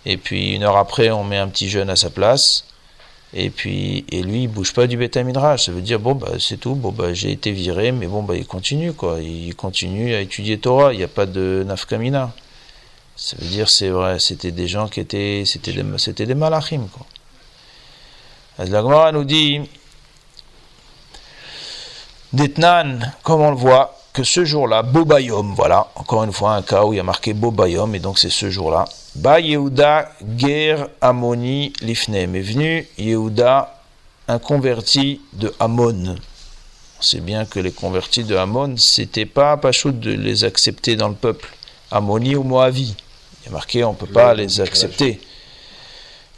et 0.05 0.17
puis 0.17 0.55
une 0.55 0.63
heure 0.63 0.77
après 0.77 1.11
on 1.11 1.25
met 1.25 1.39
un 1.39 1.49
petit 1.49 1.69
jeune 1.69 1.91
à 1.91 1.97
sa 1.97 2.11
place, 2.11 2.65
et 3.37 3.51
puis 3.51 4.05
et 4.11 4.23
lui 4.23 4.45
il 4.45 4.49
bouge 4.49 4.73
pas 4.73 4.87
du 4.87 4.97
bêta 4.97 5.23
midrash. 5.23 5.67
Ça 5.67 5.73
veut 5.73 5.83
dire 5.83 6.01
bon 6.01 6.15
bah 6.15 6.33
c'est 6.41 6.57
tout, 6.59 6.75
bon 6.75 6.91
bah 6.91 7.15
j'ai 7.15 7.31
été 7.31 7.53
viré, 7.53 7.93
mais 7.93 8.07
bon 8.07 8.23
bah 8.23 8.35
il 8.37 8.47
continue 8.47 8.93
quoi, 8.93 9.21
il 9.21 9.55
continue 9.55 10.15
à 10.15 10.21
étudier 10.21 10.59
Torah, 10.59 10.93
il 10.93 10.99
n'y 10.99 11.05
a 11.05 11.09
pas 11.09 11.27
de 11.27 11.65
nafkamina. 11.67 12.33
Ça 13.17 13.37
veut 13.39 13.49
dire 13.49 13.69
c'est 13.69 13.91
vrai, 13.91 14.19
c'était 14.19 14.53
des 14.53 14.67
gens 14.67 14.89
qui 14.89 15.01
étaient 15.01 15.45
c'était 15.47 15.73
des 15.73 15.85
c'était 15.99 16.27
des 16.27 16.35
malachim 16.35 16.89
quoi. 16.93 17.07
La 18.59 18.65
Gemara 18.65 19.13
nous 19.13 19.25
dit, 19.25 19.61
Detnan, 22.33 23.13
comme 23.23 23.43
on 23.43 23.51
le 23.51 23.57
voit, 23.57 23.96
que 24.17 24.25
ce 24.25 24.47
jour-là, 24.47 24.83
Bobayom, 24.83 25.53
voilà, 25.55 25.89
encore 25.95 26.25
une 26.25 26.33
fois 26.33 26.55
un 26.55 26.63
cas 26.63 26.87
où 26.87 26.95
il 26.95 26.97
y 26.97 27.01
a 27.01 27.03
marqué 27.03 27.35
Bobayom, 27.35 27.95
et 27.95 27.99
donc 27.99 28.19
c'est 28.19 28.31
ce 28.31 28.49
jour-là. 28.49 28.87
Ba 29.15 29.41
Yehuda 29.41 30.11
Ger 30.39 30.87
Amoni 31.03 31.75
Lifnem 31.83 32.35
est 32.35 32.41
venu 32.41 32.89
Yehuda, 32.97 33.79
un 34.29 34.39
converti 34.39 35.21
de 35.35 35.53
Amon. 35.61 36.17
On 36.99 37.03
sait 37.03 37.21
bien 37.21 37.45
que 37.45 37.61
les 37.61 37.73
convertis 37.73 38.25
de 38.25 38.35
Amon, 38.35 38.77
c'était 38.79 39.27
pas 39.27 39.59
Pachout 39.59 39.93
de 39.93 40.13
les 40.13 40.45
accepter 40.45 40.97
dans 40.97 41.11
le 41.11 41.15
peuple. 41.15 41.51
Amoni 41.91 42.37
ou 42.37 42.43
Moavi. 42.43 42.95
Il 43.43 43.47
y 43.47 43.49
a 43.51 43.53
marqué, 43.53 43.85
on 43.85 43.93
ne 43.93 43.99
peut 43.99 44.07
pas 44.07 44.33
les 44.33 44.63
accepter. 44.63 45.21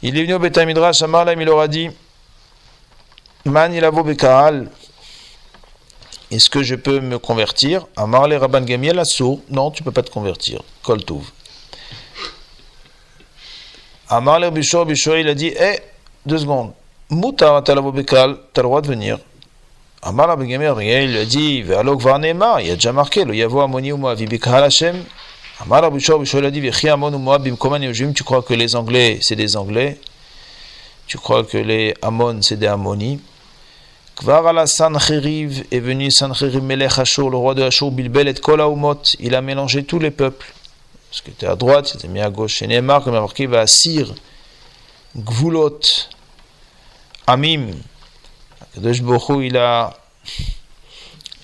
Il 0.01 0.17
est 0.17 0.23
venu 0.23 0.33
au 0.33 0.39
Betamidrash, 0.39 1.01
Amarlam, 1.01 1.39
il 1.39 1.45
leur 1.45 1.61
a 1.61 1.69
dit 1.69 1.89
Man 3.45 3.73
Est-ce 6.31 6.49
que 6.49 6.61
je 6.61 6.75
peux 6.75 6.99
me 6.99 7.17
convertir 7.17 7.87
Amarle 7.95 8.33
Rabban 8.33 8.61
Gamiel 8.61 8.99
Assour. 8.99 9.41
Non, 9.49 9.71
tu 9.71 9.81
ne 9.81 9.85
peux 9.85 9.91
pas 9.91 10.03
te 10.03 10.11
convertir. 10.11 10.61
Kol 10.83 11.03
Touv. 11.03 11.23
Amarle 14.09 14.51
Bishor, 14.51 14.85
Bishor, 14.85 15.17
il 15.17 15.27
a 15.27 15.33
dit 15.33 15.53
Eh, 15.59 15.79
deux 16.25 16.39
secondes. 16.39 16.73
Moutar 17.09 17.63
Bekal, 17.63 18.37
tu 18.53 18.59
as 18.59 18.63
le 18.63 18.67
droit 18.67 18.81
de 18.81 18.87
venir. 18.87 19.17
Amar 20.03 20.37
Ben 20.37 20.47
Gamliel, 20.47 21.09
il 21.09 21.17
a 21.17 21.25
dit, 21.25 21.63
Ve'alok 21.63 22.01
Varnema, 22.01 22.61
il 22.61 22.71
a 22.71 22.75
déjà 22.75 22.93
marqué, 22.93 23.25
le 23.25 23.35
Yavo 23.35 23.61
Amoni 23.61 23.91
ou 23.91 23.97
Moavi 23.97 24.27
Hashem. 24.45 25.03
Amar 25.59 25.83
Abishor, 25.83 26.19
Bishol 26.19 26.45
a 26.45 26.51
dit, 26.51 26.61
Vechi 26.61 26.87
Amon 26.89 27.11
ou 27.11 27.17
Moab 27.17 27.43
tu 28.13 28.23
crois 28.23 28.43
que 28.43 28.53
les 28.53 28.75
Anglais, 28.75 29.17
c'est 29.21 29.35
des 29.35 29.57
Anglais? 29.57 29.99
Tu 31.07 31.17
crois 31.17 31.43
que 31.43 31.57
les 31.57 31.95
Amon, 32.03 32.41
c'est 32.43 32.57
des 32.57 32.67
Ammoni 32.67 33.19
Kvar 34.19 34.45
ala 34.47 34.67
Sancheriv 34.67 35.63
est 35.71 35.79
venu 35.79 36.11
Sancheriv 36.11 36.61
Melech 36.61 36.99
Hashur, 36.99 37.29
le 37.29 37.37
roi 37.37 37.55
de 37.55 37.63
Hashur, 37.63 37.89
Bilbel 37.89 38.27
et 38.27 38.33
Kol 38.33 38.61
il 39.17 39.33
a 39.33 39.41
mélangé 39.41 39.85
tous 39.85 39.97
les 39.97 40.11
peuples. 40.11 40.53
Parce 41.09 41.21
qu'il 41.21 41.31
était 41.31 41.47
à 41.47 41.55
droite, 41.55 41.91
il 41.93 41.97
était 41.99 42.09
mis 42.09 42.19
à 42.19 42.29
gauche. 42.29 42.61
Et 42.61 42.67
Neymar, 42.67 43.01
comme 43.01 43.13
marqué, 43.13 43.47
va 43.47 43.65
Sir, 43.65 44.13
Gvulot, 45.15 45.79
Amim, 47.27 47.71
Kadosh 48.75 49.01
Bokhu, 49.01 49.45
il 49.45 49.55
a, 49.55 49.97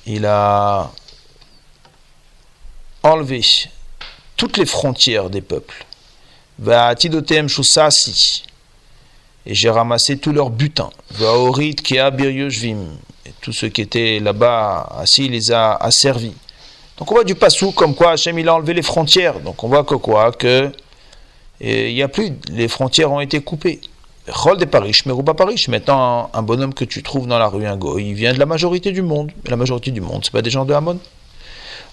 il 0.05 0.25
a 0.25 0.91
enlevé 3.03 3.41
toutes 4.35 4.57
les 4.57 4.65
frontières 4.65 5.29
des 5.29 5.41
peuples. 5.41 5.85
Va 6.59 6.93
Tidotem 6.93 7.47
Shusasi. 7.47 8.43
Et 9.45 9.53
j'ai 9.53 9.69
ramassé 9.69 10.17
tout 10.17 10.31
leur 10.31 10.49
butin. 10.49 10.89
Va 11.11 11.33
Orit 11.33 11.75
Kea. 11.75 12.09
Et 13.25 13.33
tous 13.41 13.53
ceux 13.53 13.69
qui 13.69 13.81
étaient 13.81 14.19
là-bas 14.19 14.97
assis, 14.99 15.25
il 15.25 15.31
les 15.31 15.51
a 15.51 15.73
asservis. 15.75 16.33
Donc 16.97 17.11
on 17.11 17.15
voit 17.15 17.23
du 17.23 17.35
passou 17.35 17.71
comme 17.71 17.93
quoi 17.93 18.11
Hachem 18.11 18.39
il 18.39 18.47
a 18.47 18.55
enlevé 18.55 18.73
les 18.73 18.81
frontières. 18.81 19.39
Donc 19.39 19.63
on 19.63 19.67
voit 19.67 19.83
que 19.83 19.95
quoi 19.95 20.31
Que 20.31 20.71
il 21.61 21.93
n'y 21.93 22.03
a 22.03 22.07
plus, 22.07 22.33
les 22.49 22.67
frontières 22.67 23.11
ont 23.11 23.21
été 23.21 23.39
coupées. 23.39 23.79
Rôle 24.27 24.57
des 24.57 24.65
Paris, 24.65 24.99
pas 25.25 25.33
Paris. 25.33 25.65
Maintenant, 25.69 26.29
un, 26.33 26.41
bonhomme 26.41 26.73
que 26.73 26.83
tu 26.83 27.03
trouves 27.03 27.27
dans 27.27 27.37
la 27.37 27.47
rue, 27.47 27.65
un 27.65 27.77
go, 27.77 27.99
il 27.99 28.13
vient 28.13 28.33
de 28.33 28.39
la 28.39 28.45
majorité 28.45 28.91
du 28.91 29.01
monde. 29.01 29.31
La 29.45 29.55
majorité 29.55 29.91
du 29.91 30.01
monde, 30.01 30.21
c'est 30.23 30.31
pas 30.31 30.41
des 30.41 30.49
gens 30.49 30.65
de 30.65 30.73
Hamon. 30.73 30.99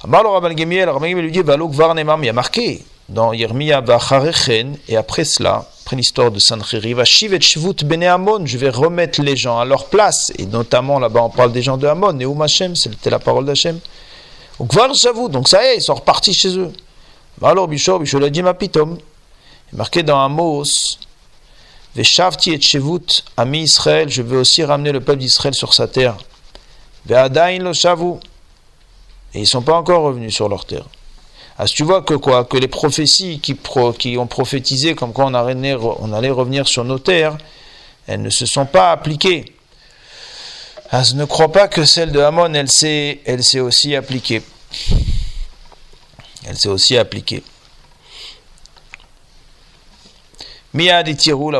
Amar 0.03 0.23
le 0.23 0.31
Rabban 0.31 0.49
Rabban 0.49 0.59
Gemiel 0.59 0.89
lui 0.89 1.31
dit, 1.31 1.41
il 1.41 2.25
y 2.25 2.29
a 2.29 2.33
marqué 2.33 2.83
dans 3.09 3.33
Yermia 3.33 3.85
et 4.89 4.97
après 4.97 5.25
cela, 5.25 5.69
après 5.93 5.99
l'histoire 5.99 6.31
de 6.31 6.39
Sancheri, 6.39 6.95
je 6.95 8.57
vais 8.57 8.71
remettre 8.71 9.21
les 9.21 9.37
gens 9.37 9.59
à 9.59 9.67
leur 9.67 9.91
place, 9.91 10.33
et 10.39 10.47
notamment 10.47 10.99
là-bas 10.99 11.21
on 11.25 11.29
parle 11.29 11.53
des 11.53 11.61
gens 11.61 11.77
de 11.77 11.87
Hamon, 11.87 12.19
et 12.19 12.43
Hashem, 12.43 12.75
c'était 12.75 13.11
la 13.11 13.19
parole 13.19 13.45
d'Hachem. 13.45 13.79
Donc 14.59 14.73
ça 15.49 15.63
y 15.63 15.67
est, 15.67 15.77
ils 15.77 15.83
sont 15.83 15.93
repartis 15.93 16.33
chez 16.33 16.57
eux. 16.57 16.73
Alors 17.43 17.69
Bishop, 17.69 17.99
Bishop 17.99 18.21
l'a 18.21 18.31
dit, 18.31 18.43
ma 18.43 18.55
pitom, 18.55 18.97
marqué 19.75 20.03
dans 20.03 20.19
Amos, 20.19 20.97
Veshavti 21.95 22.53
et 22.53 22.61
Shevut, 22.61 23.23
ami 23.37 23.65
Israël, 23.65 24.09
je 24.09 24.23
veux 24.23 24.39
aussi 24.39 24.65
ramener 24.65 24.93
le 24.93 25.01
peuple 25.01 25.19
d'Israël 25.19 25.55
sur 25.55 25.75
sa 25.75 25.89
terre. 25.89 26.17
Ve'adain 27.05 27.59
lo 27.59 27.75
shavu. 27.75 28.15
Et 29.35 29.41
ils 29.41 29.43
ne 29.43 29.47
sont 29.47 29.61
pas 29.61 29.75
encore 29.75 30.05
revenus 30.05 30.35
sur 30.35 30.49
leur 30.49 30.65
terre. 30.65 30.87
Ah, 31.59 31.67
tu 31.67 31.83
vois 31.83 32.03
que 32.03 32.15
quoi 32.15 32.45
Que 32.45 32.57
les 32.57 32.69
prophéties 32.69 33.41
qui, 33.41 33.57
ont 34.19 34.27
prophétisé 34.27 34.95
comme 34.95 35.13
quoi 35.13 35.27
on 35.27 35.35
allait, 35.35 36.31
revenir 36.31 36.67
sur 36.67 36.85
nos 36.85 36.99
terres, 36.99 37.37
elles 38.07 38.23
ne 38.23 38.31
se 38.31 38.47
sont 38.47 38.67
pas 38.67 38.93
appliquées. 38.93 39.57
Ah, 40.91 41.03
je 41.03 41.15
ne 41.15 41.25
crois 41.25 41.53
pas 41.53 41.69
que 41.69 41.85
celle 41.85 42.13
de 42.13 42.21
Hamon, 42.21 42.53
elle 42.55 42.71
s'est, 42.71 43.21
elle 43.25 43.45
s'est 43.45 43.61
aussi 43.61 43.95
appliquée. 43.95 44.43
Elle 46.47 46.57
s'est 46.57 46.69
aussi 46.69 46.97
appliquée. 46.97 47.43
Miad 50.75 51.07
et 51.07 51.17
Tiroul 51.17 51.59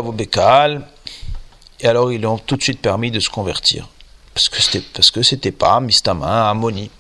Et 1.81 1.87
alors, 1.87 2.13
ils 2.13 2.27
ont 2.27 2.39
tout 2.39 2.57
de 2.57 2.63
suite 2.63 2.81
permis 2.81 3.11
de 3.11 3.21
se 3.21 3.29
convertir. 3.29 3.89
Parce 4.35 4.49
que 4.49 4.63
c'était, 4.63 4.81
parce 4.81 5.11
que 5.11 5.23
c'était 5.23 5.53
pas 5.53 5.81
Mistama, 5.81 6.49
Amoni. 6.49 6.91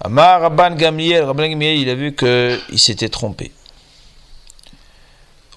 Amar 0.00 0.42
Rabban 0.42 0.76
Gamliel, 0.76 1.24
Rabban 1.24 1.48
Gamliel, 1.48 1.78
il 1.78 1.88
a 1.90 1.94
vu 1.94 2.14
qu'il 2.14 2.78
s'était 2.78 3.08
trompé. 3.08 3.52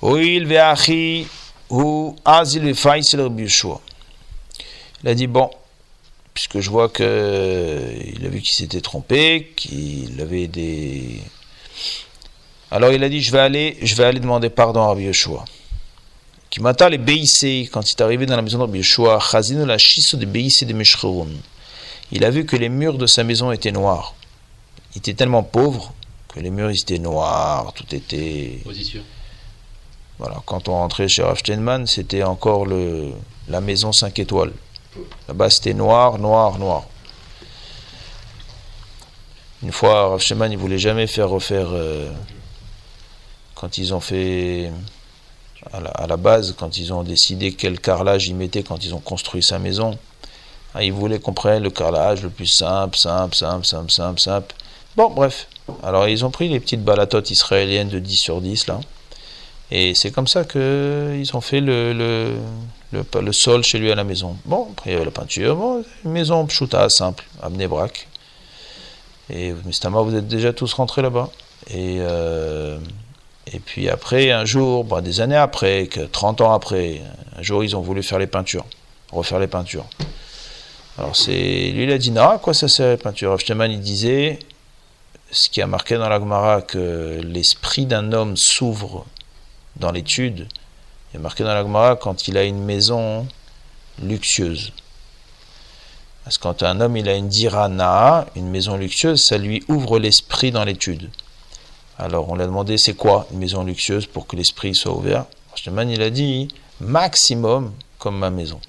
Oil 0.02 0.46
ve'achi 0.46 1.28
ou 1.70 2.16
azil. 2.24 2.74
Il 5.04 5.10
a 5.10 5.14
dit 5.14 5.28
bon, 5.28 5.50
puisque 6.34 6.60
je 6.60 6.70
vois 6.70 6.90
que 6.90 7.92
il 8.16 8.26
a 8.26 8.30
vu 8.30 8.42
qu'il 8.42 8.54
s'était 8.54 8.82
trompé, 8.82 9.54
qu'il 9.56 10.20
avait 10.22 10.48
des 10.48 11.22
alors 12.72 12.92
il 12.92 13.04
a 13.04 13.10
dit, 13.10 13.22
je 13.22 13.32
vais 13.32 13.40
aller, 13.40 13.78
je 13.82 13.96
vais 13.96 14.04
aller 14.04 14.20
demander 14.20 14.50
pardon 14.50 14.82
à 14.82 14.88
Rabbi 14.88 15.04
Yeshua. 15.04 15.44
M'a 16.60 16.74
les 16.90 16.98
Beissé, 16.98 17.70
quand 17.72 17.82
il 17.90 17.96
est 17.96 18.02
arrivé 18.02 18.26
dans 18.26 18.36
la 18.36 18.42
maison 18.42 18.58
de 18.58 18.64
Rabbi 18.64 18.80
Yeshua, 18.80 19.20
la 19.66 19.78
chisso 19.78 20.18
de 20.18 20.26
Beissé 20.26 20.66
de 20.66 20.74
Meshcheroun. 20.74 21.36
Il 22.12 22.24
a 22.24 22.30
vu 22.30 22.46
que 22.46 22.56
les 22.56 22.70
murs 22.70 22.98
de 22.98 23.08
sa 23.08 23.24
maison 23.24 23.52
étaient 23.52 23.72
noirs. 23.72 24.16
Il 24.94 25.00
était 25.00 25.14
tellement 25.14 25.44
pauvre 25.44 25.94
que 26.28 26.40
les 26.40 26.50
murs 26.50 26.70
étaient 26.70 27.00
noirs, 27.00 27.74
tout 27.74 27.96
était. 27.96 28.60
Position. 28.64 29.02
Voilà, 30.18 30.42
quand 30.46 30.68
on 30.68 30.74
rentrait 30.74 31.08
chez 31.08 31.24
Rav 31.24 31.40
c'était 31.86 32.24
encore 32.24 32.66
le, 32.66 33.12
la 33.48 33.62
maison 33.62 33.94
5 33.94 34.20
étoiles. 34.20 34.52
Là-bas, 35.30 35.50
c'était 35.50 35.74
noir, 35.74 36.18
noir, 36.18 36.60
noir. 36.60 36.84
Une 39.64 39.72
fois, 39.72 40.10
Rav 40.10 40.22
Steinman, 40.22 40.52
il 40.52 40.58
voulait 40.58 40.78
jamais 40.78 41.08
faire 41.08 41.30
refaire. 41.30 41.68
Euh, 41.72 42.12
quand 43.56 43.78
ils 43.78 43.94
ont 43.94 44.00
fait 44.00 44.72
à 45.74 46.08
la, 46.08 46.18
base, 46.18 46.56
quand 46.58 46.78
ils 46.78 46.94
ont 46.94 47.04
décidé 47.04 47.52
quel 47.54 47.80
carrelage 47.80 48.30
ils 48.30 48.36
mettaient 48.36 48.64
quand 48.64 48.86
ils 48.86 48.96
ont 48.96 49.02
construit 49.02 49.44
sa 49.44 49.60
maison, 49.60 49.98
ah, 50.74 50.84
ils 50.84 50.94
voulaient 50.94 51.20
qu'on 51.20 51.34
prenne 51.34 51.64
le 51.64 51.70
carrelage 51.70 52.24
le 52.24 52.30
plus 52.30 52.46
simple, 52.48 52.98
simple, 52.98 53.36
simple, 53.36 53.66
simple, 53.66 53.92
simple, 53.92 54.20
simple. 54.20 54.56
Bon, 55.00 55.10
bref. 55.10 55.48
Alors 55.82 56.10
ils 56.10 56.26
ont 56.26 56.30
pris 56.30 56.50
les 56.50 56.60
petites 56.60 56.84
balatotes 56.84 57.32
israéliennes 57.32 57.88
de 57.88 58.00
10 58.00 58.18
sur 58.18 58.42
10 58.42 58.68
là. 58.68 58.82
Et 59.72 59.96
c'est 59.96 60.12
comme 60.12 60.28
ça 60.28 60.44
qu'ils 60.44 61.32
ont 61.34 61.40
fait 61.40 61.62
le, 61.62 62.36
sol 63.32 63.64
chez 63.64 63.80
lui 63.80 63.94
à 63.94 63.96
la 63.96 64.04
maison. 64.04 64.36
Bon, 64.44 64.68
après 64.74 64.90
il 64.90 64.94
y 64.94 64.96
avait 64.98 65.06
la 65.06 65.12
peinture. 65.12 65.58
Maison 66.04 66.46
pshuta, 66.48 66.90
simple, 66.90 67.24
à 67.42 67.48
Bnebrak. 67.48 68.10
Et 69.30 69.54
Mistama, 69.64 70.02
vous 70.02 70.16
êtes 70.16 70.28
déjà 70.28 70.52
tous 70.52 70.74
rentrés 70.74 71.02
là-bas. 71.02 71.30
Et 71.70 72.00
euh, 72.02 72.78
puis 73.66 73.88
après, 73.88 74.32
un 74.32 74.44
jour, 74.44 74.84
bah, 74.84 75.00
des 75.00 75.22
années 75.22 75.38
après, 75.38 75.88
que 75.88 76.02
30 76.02 76.42
ans 76.42 76.52
après, 76.52 77.02
un 77.38 77.42
jour, 77.42 77.64
ils 77.64 77.74
ont 77.74 77.82
voulu 77.82 78.04
faire 78.04 78.20
les 78.20 78.28
peintures, 78.28 78.66
refaire 79.14 79.40
les 79.40 79.48
peintures. 79.48 79.86
Alors 80.98 81.16
c'est, 81.16 81.32
lui, 81.72 81.84
il 81.84 81.92
a 81.94 81.98
dit, 81.98 82.14
quoi 82.42 82.54
ça 82.54 82.68
sert 82.68 82.90
les 82.90 82.98
peintures? 82.98 83.32
Afteman, 83.32 83.72
il 83.72 83.80
disait, 83.80 84.40
ce 85.32 85.50
qui 85.50 85.62
a 85.62 85.68
marqué 85.68 85.98
dans 85.98 86.10
la 86.10 86.20
Gemara, 86.20 86.62
que 86.62 87.22
l'esprit 87.24 87.86
d'un 87.86 88.12
homme 88.14 88.36
s'ouvre 88.38 89.06
dans 89.76 89.92
l'étude, 89.92 90.48
il 91.14 91.18
a 91.18 91.20
marqué 91.22 91.44
dans 91.44 91.54
la 91.54 91.62
Gemara 91.64 91.96
quand 91.96 92.28
il 92.28 92.38
a 92.38 92.44
une 92.44 92.64
maison 92.64 93.28
luxueuse. 94.02 94.72
Parce 96.24 96.38
que 96.38 96.44
quand 96.44 96.64
un 96.64 96.82
homme 96.82 96.98
il 96.98 97.10
a 97.10 97.16
une 97.16 97.28
dirana, 97.28 98.28
une 98.36 98.50
maison 98.50 98.78
luxueuse, 98.78 99.24
ça 99.24 99.38
lui 99.38 99.64
ouvre 99.68 100.00
l'esprit 100.00 100.52
dans 100.52 100.64
l'étude. 100.64 101.10
Alors 101.98 102.30
on 102.30 102.36
lui 102.36 102.44
a 102.44 102.46
demandé 102.46 102.78
c'est 102.78 102.94
quoi 102.94 103.28
une 103.32 103.40
maison 103.40 103.64
luxueuse 103.64 104.06
pour 104.06 104.28
que 104.28 104.36
l'esprit 104.36 104.76
soit 104.76 104.94
ouvert? 104.94 105.26
Rocheman 105.52 105.90
il 105.90 106.02
a 106.02 106.10
dit 106.10 106.48
maximum 106.80 107.74
comme 107.98 108.18
ma 108.18 108.30
maison. 108.30 108.60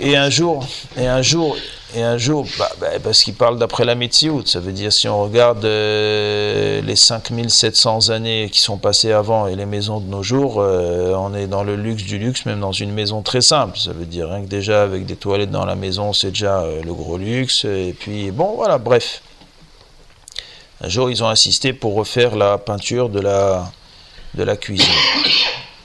Et 0.00 0.16
un, 0.16 0.30
jour, 0.30 0.66
et 0.96 1.06
un 1.06 1.22
jour, 1.22 1.56
et 1.96 2.02
un 2.02 2.18
jour, 2.18 2.46
bah, 2.58 2.70
bah, 2.80 2.88
parce 3.02 3.22
qu'il 3.22 3.34
parle 3.34 3.58
d'après 3.58 3.84
la 3.84 3.94
Metsiout, 3.94 4.44
ça 4.46 4.58
veut 4.58 4.72
dire 4.72 4.92
si 4.92 5.06
on 5.08 5.22
regarde 5.22 5.64
euh, 5.64 6.80
les 6.80 6.96
5700 6.96 8.08
années 8.08 8.50
qui 8.50 8.60
sont 8.60 8.78
passées 8.78 9.12
avant 9.12 9.46
et 9.46 9.54
les 9.54 9.66
maisons 9.66 10.00
de 10.00 10.08
nos 10.08 10.22
jours, 10.22 10.56
euh, 10.58 11.14
on 11.16 11.34
est 11.34 11.46
dans 11.46 11.62
le 11.62 11.76
luxe 11.76 12.02
du 12.02 12.18
luxe, 12.18 12.46
même 12.46 12.58
dans 12.58 12.72
une 12.72 12.92
maison 12.92 13.22
très 13.22 13.42
simple. 13.42 13.78
Ça 13.78 13.92
veut 13.92 14.06
dire 14.06 14.28
rien 14.28 14.42
que 14.42 14.48
déjà 14.48 14.82
avec 14.82 15.06
des 15.06 15.14
toilettes 15.14 15.52
dans 15.52 15.64
la 15.64 15.76
maison, 15.76 16.12
c'est 16.12 16.30
déjà 16.30 16.62
euh, 16.62 16.82
le 16.82 16.92
gros 16.92 17.16
luxe. 17.16 17.64
Et 17.64 17.94
puis 17.98 18.32
bon, 18.32 18.54
voilà, 18.56 18.78
bref. 18.78 19.22
Un 20.80 20.88
jour, 20.88 21.10
ils 21.10 21.22
ont 21.22 21.28
insisté 21.28 21.72
pour 21.72 21.94
refaire 21.94 22.34
la 22.34 22.58
peinture 22.58 23.08
de 23.08 23.20
la, 23.20 23.70
de 24.34 24.42
la 24.42 24.56
cuisine. 24.56 24.84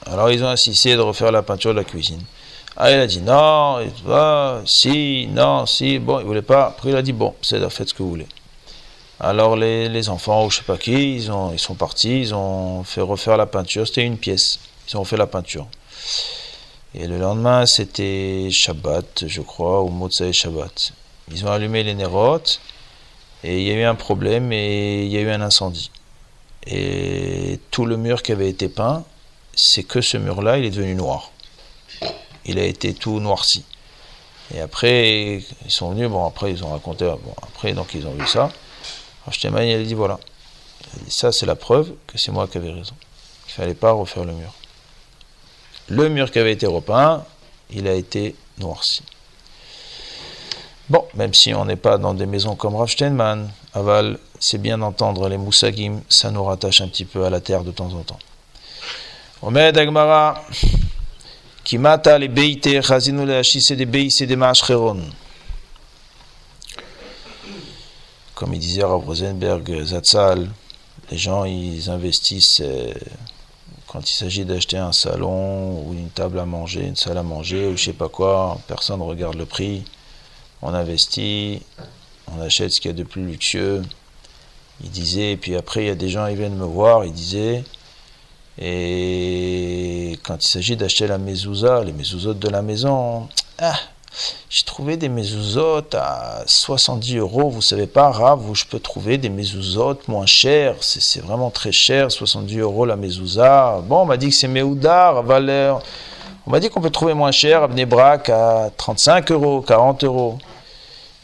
Alors, 0.08 0.32
ils 0.32 0.44
ont 0.44 0.50
insisté 0.50 0.96
de 0.96 1.02
refaire 1.02 1.32
la 1.32 1.44
peinture 1.44 1.72
de 1.72 1.78
la 1.78 1.84
cuisine. 1.84 2.22
Ah, 2.82 2.92
il 2.92 3.00
a 3.00 3.08
dit 3.08 3.20
non, 3.20 3.80
si, 4.66 5.28
non, 5.28 5.66
si, 5.66 6.00
bon, 6.00 6.20
il 6.22 6.26
voulait 6.26 6.42
pas. 6.42 6.68
Après, 6.68 6.92
il 6.92 6.96
a 6.96 7.02
dit 7.02 7.12
bon, 7.12 7.36
faites 7.42 7.90
ce 7.90 7.94
que 7.94 8.02
vous 8.02 8.10
voulez. 8.10 8.28
Alors, 9.20 9.58
les, 9.58 10.08
enfants, 10.08 10.46
ou 10.46 10.50
je 10.50 10.58
sais 10.58 10.64
pas 10.64 10.78
qui, 10.78 11.16
ils, 11.16 11.30
ont, 11.30 11.58
sont 11.58 11.76
partis, 11.76 12.22
ils 12.22 12.34
ont 12.34 12.86
fait 12.86 13.02
refaire 13.02 13.36
la 13.36 13.48
peinture. 13.48 13.86
C'était 13.86 14.06
une 14.06 14.18
pièce. 14.18 14.60
Ils 14.88 14.96
ont 14.96 15.04
fait 15.04 15.18
la 15.18 15.28
peinture. 15.28 15.68
Et 16.96 17.06
le 17.06 17.18
lendemain, 17.18 17.66
c'était 17.66 18.48
Shabbat, 18.50 19.26
je 19.28 19.42
crois, 19.42 19.84
ou 19.84 19.90
Motsai 19.90 20.32
Shabbat. 20.32 20.94
Ils 21.32 21.46
ont 21.46 21.52
allumé 21.52 21.84
les 21.84 21.96
nérotes. 21.96 22.62
Et 23.44 23.60
il 23.60 23.68
y 23.68 23.72
a 23.72 23.74
eu 23.74 23.84
un 23.84 23.96
problème 23.96 24.54
et 24.54 25.04
il 25.04 25.12
y 25.12 25.18
a 25.18 25.22
eu 25.22 25.30
un 25.30 25.42
incendie. 25.42 25.92
Et 26.66 27.60
tout 27.72 27.86
le 27.86 27.98
mur 27.98 28.24
qui 28.24 28.32
avait 28.32 28.50
été 28.50 28.70
peint, 28.70 29.04
c'est 29.54 29.84
que 29.84 30.00
ce 30.00 30.16
mur-là, 30.16 30.58
il 30.58 30.66
est 30.66 30.70
devenu 30.70 30.96
noir. 30.96 31.32
Il 32.50 32.60
a 32.60 32.66
été 32.66 32.94
tout 32.94 33.20
noirci. 33.20 33.64
Et 34.54 34.62
après, 34.62 35.44
ils 35.66 35.72
sont 35.72 35.92
venus, 35.92 36.10
bon, 36.10 36.26
après, 36.26 36.52
ils 36.52 36.64
ont 36.64 36.72
raconté, 36.72 37.06
bon, 37.06 37.34
après, 37.44 37.74
donc, 37.74 37.94
ils 37.94 38.06
ont 38.08 38.14
vu 38.14 38.28
ça. 38.28 38.52
Rav 39.26 39.36
il 39.64 39.76
a 39.76 39.84
dit, 39.84 39.94
voilà. 39.94 40.20
ça, 41.08 41.32
c'est 41.32 41.46
la 41.46 41.56
preuve 41.56 41.94
que 42.08 42.18
c'est 42.18 42.32
moi 42.32 42.48
qui 42.48 42.58
avais 42.58 42.72
raison. 42.72 42.96
Il 43.48 43.52
fallait 43.52 43.74
pas 43.76 43.92
refaire 43.92 44.26
le 44.26 44.34
mur. 44.34 44.54
Le 45.88 46.10
mur 46.10 46.32
qui 46.32 46.40
avait 46.40 46.54
été 46.54 46.66
repeint, 46.66 47.24
il 47.70 47.88
a 47.88 47.94
été 47.94 48.36
noirci. 48.58 49.04
Bon, 50.90 51.06
même 51.14 51.36
si 51.36 51.54
on 51.54 51.66
n'est 51.66 51.76
pas 51.76 52.00
dans 52.00 52.16
des 52.16 52.26
maisons 52.26 52.56
comme 52.56 52.76
Rav 52.76 52.90
Steinman, 52.90 53.52
Aval, 53.74 54.18
c'est 54.40 54.58
bien 54.58 54.80
d'entendre 54.80 55.30
les 55.30 55.38
moussagim, 55.38 56.02
ça 56.10 56.32
nous 56.32 56.44
rattache 56.44 56.82
un 56.82 56.88
petit 56.88 57.06
peu 57.06 57.26
à 57.26 57.30
la 57.30 57.42
terre 57.42 57.64
de 57.64 57.70
temps 57.70 57.94
en 57.94 58.02
temps. 58.02 58.18
Omed 59.44 59.78
Agmara, 59.78 60.44
Mashcheron. 64.36 65.02
Comme 68.36 68.54
il 68.54 68.60
disait 68.60 68.84
Rav 68.84 69.06
Rosenberg, 69.06 69.84
Zatzal, 69.84 70.50
les 71.12 71.18
gens 71.18 71.46
ils 71.46 71.90
investissent 71.90 72.62
euh, 72.64 72.94
quand 73.88 74.10
il 74.10 74.14
s'agit 74.14 74.46
d'acheter 74.46 74.78
un 74.78 74.92
salon 74.94 75.84
ou 75.84 75.94
une 75.94 76.10
table 76.10 76.40
à 76.40 76.46
manger, 76.46 76.86
une 76.86 76.96
salle 76.96 77.18
à 77.18 77.24
manger 77.24 77.68
ou 77.68 77.78
je 77.78 77.86
sais 77.86 77.94
pas 77.94 78.10
quoi, 78.10 78.58
personne 78.68 79.00
ne 79.00 79.06
regarde 79.06 79.36
le 79.36 79.46
prix 79.46 79.84
on 80.62 80.74
investit, 80.74 81.62
on 82.28 82.42
achète 82.42 82.72
ce 82.72 82.82
qu'il 82.82 82.92
y 82.92 82.94
a 82.94 82.98
de 82.98 83.04
plus 83.04 83.26
luxueux. 83.26 83.82
Il 84.84 84.92
disait, 84.92 85.34
et 85.34 85.38
puis 85.38 85.56
après, 85.56 85.84
il 85.84 85.88
y 85.88 85.92
a 85.92 85.96
des 85.96 86.10
gens 86.10 86.28
qui 86.30 86.36
viennent 86.36 86.56
me 86.56 86.66
voir, 86.66 87.06
il 87.06 87.14
disait, 87.14 87.64
et 88.62 90.20
quand 90.24 90.44
il 90.44 90.48
s'agit 90.48 90.76
d'acheter 90.76 91.08
la 91.08 91.18
mezouza, 91.18 91.84
les 91.84 91.94
mezouzotes 91.94 92.40
de 92.40 92.50
la 92.50 92.62
maison, 92.62 93.30
ah, 93.58 93.76
j'ai 94.50 94.64
trouvé 94.66 94.98
des 94.98 95.08
mezouzotes 95.08 95.96
à 95.96 96.44
70 96.46 97.18
euros. 97.18 97.50
Vous 97.50 97.62
savez 97.62 97.88
pas, 97.88 98.10
Rav, 98.12 98.50
où 98.50 98.56
je 98.56 98.66
peux 98.66 98.80
trouver 98.80 99.18
des 99.18 99.30
mezouzotes 99.30 100.08
moins 100.10 100.26
chères. 100.26 100.76
C'est 100.82 101.22
vraiment 101.22 101.52
très 101.52 101.72
cher, 101.72 102.12
70 102.12 102.58
euros 102.60 102.86
la 102.86 102.98
mezouza. 102.98 103.82
Bon, 103.86 104.02
on 104.02 104.06
m'a 104.06 104.18
dit 104.18 104.30
que 104.30 104.36
c'est 104.36 104.50
Meoudar, 104.50 105.24
valeur. 105.24 105.82
On 106.46 106.52
m'a 106.52 106.60
dit 106.60 106.70
qu'on 106.70 106.82
peut 106.82 106.90
trouver 106.90 107.14
moins 107.14 107.32
cher 107.32 107.64
à 107.64 107.68
Bnebrak 107.68 108.30
à 108.30 108.72
35 108.76 109.32
euros, 109.32 109.62
40 109.62 110.04
euros. 110.04 110.38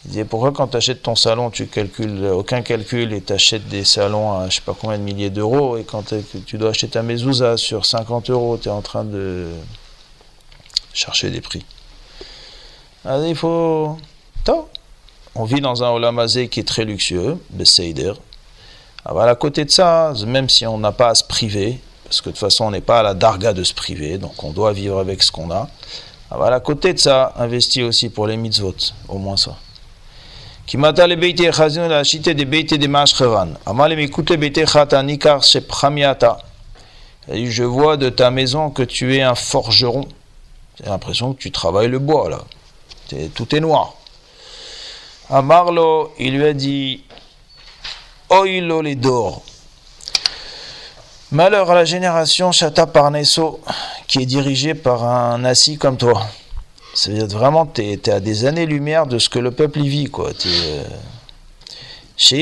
Il 0.06 0.12
disait 0.12 0.26
pourquoi 0.26 0.52
quand 0.52 0.68
tu 0.68 0.78
achètes 0.78 1.02
ton 1.02 1.16
salon, 1.16 1.50
tu 1.50 1.66
calcules 1.66 2.26
aucun 2.26 2.62
calcul 2.62 3.12
et 3.12 3.22
tu 3.22 3.34
achètes 3.34 3.68
des 3.68 3.84
salons 3.84 4.38
à 4.38 4.50
je 4.50 4.56
sais 4.56 4.62
pas 4.62 4.76
combien 4.80 5.00
de 5.00 5.04
milliers 5.04 5.32
d'euros 5.32 5.78
et 5.78 5.84
quand 5.84 6.14
tu 6.46 6.58
dois 6.58 6.70
acheter 6.70 6.90
ta 6.90 7.02
mezouza 7.02 7.58
sur 7.58 7.86
50 7.86 8.30
euros, 8.30 8.58
tu 8.58 8.70
es 8.70 8.72
en 8.72 8.82
train 8.82 9.04
de 9.04 9.50
chercher 10.94 11.32
des 11.32 11.42
prix. 11.42 11.66
Alors, 13.04 13.26
il 13.26 13.36
faut. 13.36 13.98
On 15.38 15.44
vit 15.44 15.60
dans 15.60 15.84
un 15.84 15.90
olamazé 15.90 16.48
qui 16.48 16.62
est 16.62 16.68
très 16.68 16.86
luxueux, 16.86 17.38
le 17.58 17.66
Seider. 17.66 18.14
Alors, 19.04 19.24
à 19.24 19.36
côté 19.36 19.66
de 19.66 19.72
ça, 19.72 20.14
même 20.26 20.50
si 20.50 20.66
on 20.66 20.78
n'a 20.78 20.92
pas 20.92 21.10
à 21.10 21.16
se 21.16 21.24
priver, 21.24 21.80
parce 22.06 22.22
que 22.22 22.30
de 22.30 22.32
toute 22.32 22.40
façon 22.40 22.66
on 22.66 22.72
n'est 22.72 22.80
pas 22.80 23.00
à 23.00 23.04
la 23.04 23.14
darga 23.16 23.54
de 23.54 23.64
se 23.64 23.74
priver, 23.74 24.18
donc 24.18 24.44
on 24.44 24.52
doit 24.52 24.72
vivre 24.72 24.98
avec 25.00 25.22
ce 25.24 25.32
qu'on 25.32 25.52
a. 25.52 25.68
Alors, 26.32 26.46
à 26.46 26.60
côté 26.60 26.94
de 26.94 27.00
ça, 27.00 27.34
investir 27.38 27.88
aussi 27.88 28.10
pour 28.10 28.28
les 28.28 28.38
mitzvot, 28.38 28.76
au 29.10 29.18
moins 29.18 29.36
ça. 29.36 29.58
Qui 30.66 30.78
le 30.78 31.88
la 31.88 32.04
shepramiata. 35.44 36.38
Je 37.32 37.64
vois 37.64 37.98
de 37.98 38.10
ta 38.10 38.32
maison 38.32 38.70
que 38.72 38.84
tu 38.84 39.16
es 39.16 39.22
un 39.22 39.36
forgeron. 39.36 40.08
J'ai 40.78 40.90
l'impression 40.90 41.34
que 41.34 41.40
tu 41.40 41.52
travailles 41.52 41.88
le 41.88 42.00
bois 42.00 42.30
là. 42.30 42.40
tout 43.34 43.56
est 43.56 43.60
noir. 43.60 43.94
Amarlo, 45.30 46.14
il 46.20 46.38
lui 46.38 46.46
a 46.46 46.54
dit 46.54 47.04
Oilo 48.30 48.82
les 48.82 48.96
d'or. 48.96 49.44
Malheur 51.32 51.72
à 51.72 51.76
la 51.76 51.86
génération 51.86 52.52
Chata 52.52 52.88
Parnesso 52.88 53.60
qui 54.08 54.20
est 54.20 54.26
dirigée 54.26 54.74
par 54.74 55.04
un 55.04 55.44
assis 55.46 55.78
comme 55.78 55.98
toi. 55.98 56.28
Ça 56.96 57.12
veut 57.12 57.18
dire 57.18 57.28
vraiment, 57.28 57.66
tu 57.66 57.82
es, 57.82 58.10
à 58.10 58.22
des 58.22 58.46
années-lumière 58.46 59.06
de 59.06 59.20
ce 59.20 59.28
que 59.28 59.38
le 59.38 59.52
peuple 59.52 59.80
y 59.82 59.90
vit. 59.90 60.06
Quoi. 60.06 60.32
Euh, 60.46 60.84
tu 62.16 62.36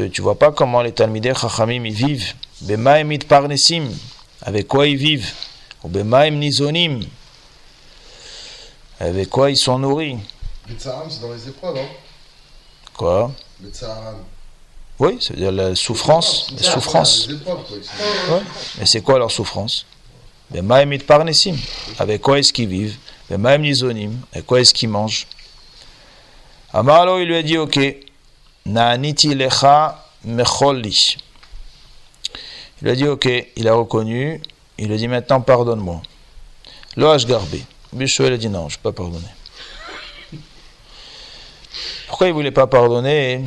ne 0.00 0.22
vois 0.22 0.36
pas 0.36 0.50
comment 0.50 0.82
les 0.82 0.90
Talmidei 0.90 1.32
Chachamim 1.34 1.84
ils 1.84 1.94
vivent? 1.94 2.34
Parnesim. 3.28 3.88
Avec 4.42 4.66
quoi 4.66 4.88
ils 4.88 4.96
vivent? 4.96 5.30
Nizonim. 5.84 7.04
Avec 8.98 9.30
quoi 9.30 9.50
ils 9.50 9.56
sont 9.56 9.78
nourris? 9.78 10.18
Betsaran, 10.68 11.08
c'est 11.08 11.20
dans 11.20 11.32
les 11.32 11.48
épreuves, 11.48 11.76
hein 11.76 11.86
Quoi? 12.96 13.30
Betsaran. 13.60 14.14
Oui, 14.98 15.18
c'est-à-dire 15.20 15.52
la 15.52 15.76
souffrance. 15.76 16.48
La 16.56 16.62
souffrance. 16.62 17.28
Ouais. 17.28 18.40
Mais 18.78 18.86
c'est 18.86 19.02
quoi 19.02 19.18
leur 19.18 19.30
souffrance? 19.30 19.86
Avec 21.98 22.20
quoi 22.20 22.38
est-ce 22.38 22.52
qu'ils 22.52 22.68
vivent? 22.68 22.96
Avec 23.30 24.46
quoi 24.46 24.60
est-ce 24.60 24.74
qu'ils 24.74 24.88
mangent? 24.88 25.26
Amalo, 26.72 27.18
il 27.20 27.26
lui 27.26 27.36
a 27.36 27.42
dit 27.42 27.56
Ok, 27.56 27.78
Naaniti 28.66 29.34
lecha 29.34 30.04
mecholli. 30.24 31.16
Il 32.82 32.88
a 32.88 32.94
dit 32.94 33.06
Ok, 33.06 33.28
il 33.56 33.68
a 33.68 33.74
reconnu. 33.74 34.42
Il 34.78 34.92
a 34.92 34.96
dit 34.96 35.08
Maintenant, 35.08 35.40
pardonne-moi. 35.40 36.02
Lo 36.96 37.16
garbé. 37.16 37.62
Bishou, 37.92 38.24
il 38.24 38.32
a 38.32 38.36
dit 38.36 38.48
Non, 38.48 38.68
je 38.68 38.76
ne 38.76 38.82
peux 38.82 38.92
pas 38.92 39.02
pardonner. 39.02 39.24
Pourquoi 42.08 42.26
il 42.26 42.30
ne 42.30 42.34
voulait 42.34 42.50
pas 42.50 42.66
pardonner? 42.66 43.44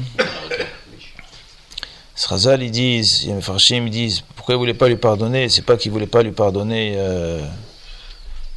Srazal, 2.16 2.64
ils 2.64 2.72
disent, 2.72 3.28
les 3.28 3.78
ils 3.78 3.90
disent, 3.90 4.24
pourquoi 4.48 4.56
il 4.56 4.60
ne 4.60 4.72
voulait 4.72 4.80
pas 4.80 4.88
lui 4.88 4.96
pardonner 4.96 5.50
C'est 5.50 5.62
pas 5.62 5.76
qu'il 5.76 5.92
ne 5.92 5.94
voulait 5.96 6.08
pas 6.08 6.24
lui 6.24 6.32
pardonner 6.32 6.94
euh, 6.96 7.46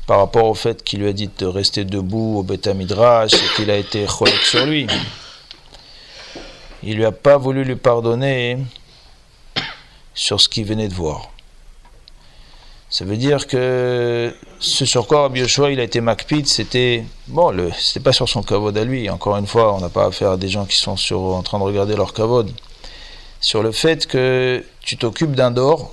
par 0.07 0.19
rapport 0.19 0.45
au 0.45 0.55
fait 0.55 0.85
qu'il 0.85 1.01
lui 1.01 1.09
a 1.09 1.13
dit 1.13 1.29
de 1.37 1.47
rester 1.47 1.85
debout 1.85 2.39
au 2.39 2.43
Beta 2.45 2.75
Midrash 2.75 3.35
et 3.35 3.57
qu'il 3.57 3.73
a 3.73 3.77
été 3.77 4.07
cholek 4.07 4.37
sur 4.37 4.65
lui. 4.67 4.87
Il 6.85 6.95
lui 6.95 7.05
a 7.05 7.11
pas 7.11 7.39
voulu 7.39 7.65
lui 7.65 7.75
pardonner 7.75 8.59
sur 10.15 10.41
ce 10.41 10.49
qu'il 10.49 10.65
venait 10.65 10.87
de 10.87 10.95
voir. 10.95 11.31
Ça 12.89 13.05
veut 13.05 13.17
dire 13.17 13.49
que 13.49 14.33
ce 14.61 14.85
sur 14.85 15.09
quoi 15.09 15.23
Rabbi 15.23 15.43
a 15.43 15.83
été 15.83 16.01
makpid, 16.01 16.47
c'était 16.47 17.05
bon, 17.27 17.53
c'était 17.77 17.99
pas 17.99 18.13
sur 18.13 18.29
son 18.29 18.45
kavod 18.45 18.79
à 18.79 18.85
lui. 18.85 19.11
Encore 19.11 19.37
une 19.37 19.49
fois, 19.49 19.75
on 19.75 19.81
n'a 19.81 19.89
pas 19.89 20.05
affaire 20.07 20.31
à 20.31 20.37
des 20.37 20.49
gens 20.49 20.67
qui 20.67 20.77
sont 20.77 20.97
sur, 20.97 21.21
en 21.21 21.43
train 21.43 21.59
de 21.59 21.65
regarder 21.65 21.97
leur 21.97 22.15
kavod 22.15 22.49
sur 23.41 23.63
le 23.63 23.73
fait 23.73 24.07
que 24.07 24.65
tu 24.81 24.97
t'occupes 24.97 25.35
d'un 25.35 25.51
dor 25.51 25.93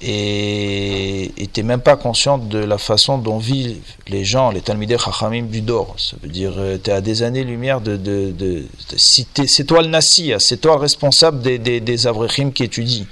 et 0.00 1.32
tu 1.52 1.60
n'es 1.60 1.66
même 1.66 1.80
pas 1.80 1.96
conscient 1.96 2.38
de 2.38 2.58
la 2.58 2.78
façon 2.78 3.18
dont 3.18 3.38
vivent 3.38 3.80
les 4.06 4.24
gens, 4.24 4.52
les 4.52 4.60
Talmidei 4.60 4.96
Chachamim 4.96 5.46
du 5.46 5.60
dor. 5.60 5.96
Ça 5.98 6.16
veut 6.22 6.28
dire, 6.28 6.54
euh, 6.56 6.78
tu 6.82 6.90
es 6.90 6.92
à 6.92 7.00
des 7.00 7.24
années-lumière 7.24 7.80
de. 7.80 7.96
de, 7.96 8.30
de, 8.30 8.64
c'est 8.96 9.64
toi 9.64 9.82
le 9.82 9.88
Nassi, 9.88 10.32
c'est 10.38 10.60
toi 10.60 10.76
le 10.76 10.82
responsable 10.82 11.40
des, 11.40 11.58
des, 11.58 11.80
des 11.80 12.06
Avrechim 12.06 12.52
qui 12.52 12.62
étudient. 12.62 13.06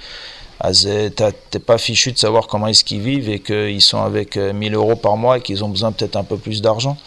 Tu 0.63 0.87
n'es 0.87 1.59
pas 1.65 1.77
fichu 1.77 2.13
de 2.13 2.17
savoir 2.17 2.47
comment 2.47 2.67
est-ce 2.67 2.85
vivent 2.95 3.29
et 3.29 3.39
qu'ils 3.39 3.81
sont 3.81 4.01
avec 4.01 4.37
1000 4.37 4.73
euh, 4.73 4.77
euros 4.77 4.95
par 4.95 5.17
mois 5.17 5.37
et 5.37 5.41
qu'ils 5.41 5.63
ont 5.63 5.69
besoin 5.69 5.91
peut-être 5.91 6.15
un 6.15 6.23
peu 6.23 6.37
plus 6.37 6.61
d'argent. 6.61 6.97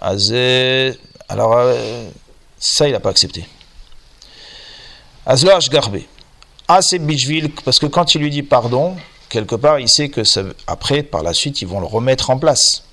Alors, 0.00 1.54
euh, 1.56 2.08
ça, 2.58 2.86
il 2.86 2.92
n'a 2.92 3.00
pas 3.00 3.10
accepté. 3.10 3.44
Azloach 5.26 5.70
Garbé. 5.70 6.06
Ah, 6.68 6.82
c'est 6.82 7.00
parce 7.64 7.80
que 7.80 7.86
quand 7.86 8.14
il 8.14 8.20
lui 8.20 8.30
dit 8.30 8.44
pardon, 8.44 8.96
quelque 9.28 9.56
part, 9.56 9.80
il 9.80 9.88
sait 9.88 10.08
que 10.08 10.22
après, 10.68 11.02
par 11.02 11.24
la 11.24 11.34
suite, 11.34 11.60
ils 11.62 11.68
vont 11.68 11.80
le 11.80 11.86
remettre 11.86 12.30
en 12.30 12.38
place. 12.38 12.84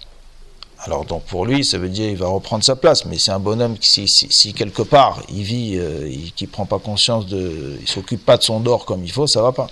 Alors, 0.80 1.06
donc, 1.06 1.24
pour 1.26 1.46
lui, 1.46 1.64
ça 1.64 1.78
veut 1.78 1.90
dire 1.90 2.10
qu'il 2.10 2.18
va 2.18 2.28
reprendre 2.28 2.64
sa 2.64 2.76
place, 2.76 3.06
mais 3.06 3.20
c'est 3.20 3.32
un 3.32 3.40
bonhomme 3.40 3.78
qui, 3.78 4.08
si, 4.08 4.54
quelque 4.54 4.82
part, 4.82 5.22
il 5.30 5.44
vit, 5.44 5.78
euh, 5.78 6.12
qui 6.36 6.48
prend 6.48 6.66
pas 6.66 6.80
conscience 6.80 7.28
de. 7.28 7.78
Il 7.80 7.88
s'occupe 7.88 8.26
pas 8.26 8.38
de 8.38 8.44
son 8.44 8.60
dor 8.60 8.84
comme 8.84 9.04
il 9.04 9.12
faut, 9.12 9.28
ça 9.28 9.42
va 9.42 9.52
pas. 9.52 9.68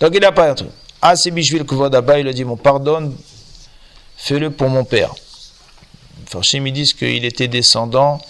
Donc, 0.00 0.12
il 0.14 0.20
n'a 0.20 0.32
pas 0.32 0.50
un 0.50 0.54
truc. 0.54 0.70
Ah, 1.02 1.14
c'est 1.14 1.30
Bishvil 1.30 1.62
Vodaba, 1.62 2.18
il 2.18 2.26
a 2.26 2.32
dit 2.32 2.44
Mon 2.44 2.56
pardonne, 2.56 3.14
fais-le 4.16 4.50
pour 4.50 4.68
mon 4.68 4.84
père. 4.84 5.14
Chez 6.42 6.58
ils 6.58 6.72
disent 6.72 6.94
qu'il 6.94 7.24
était 7.24 7.48
descendant, 7.48 8.20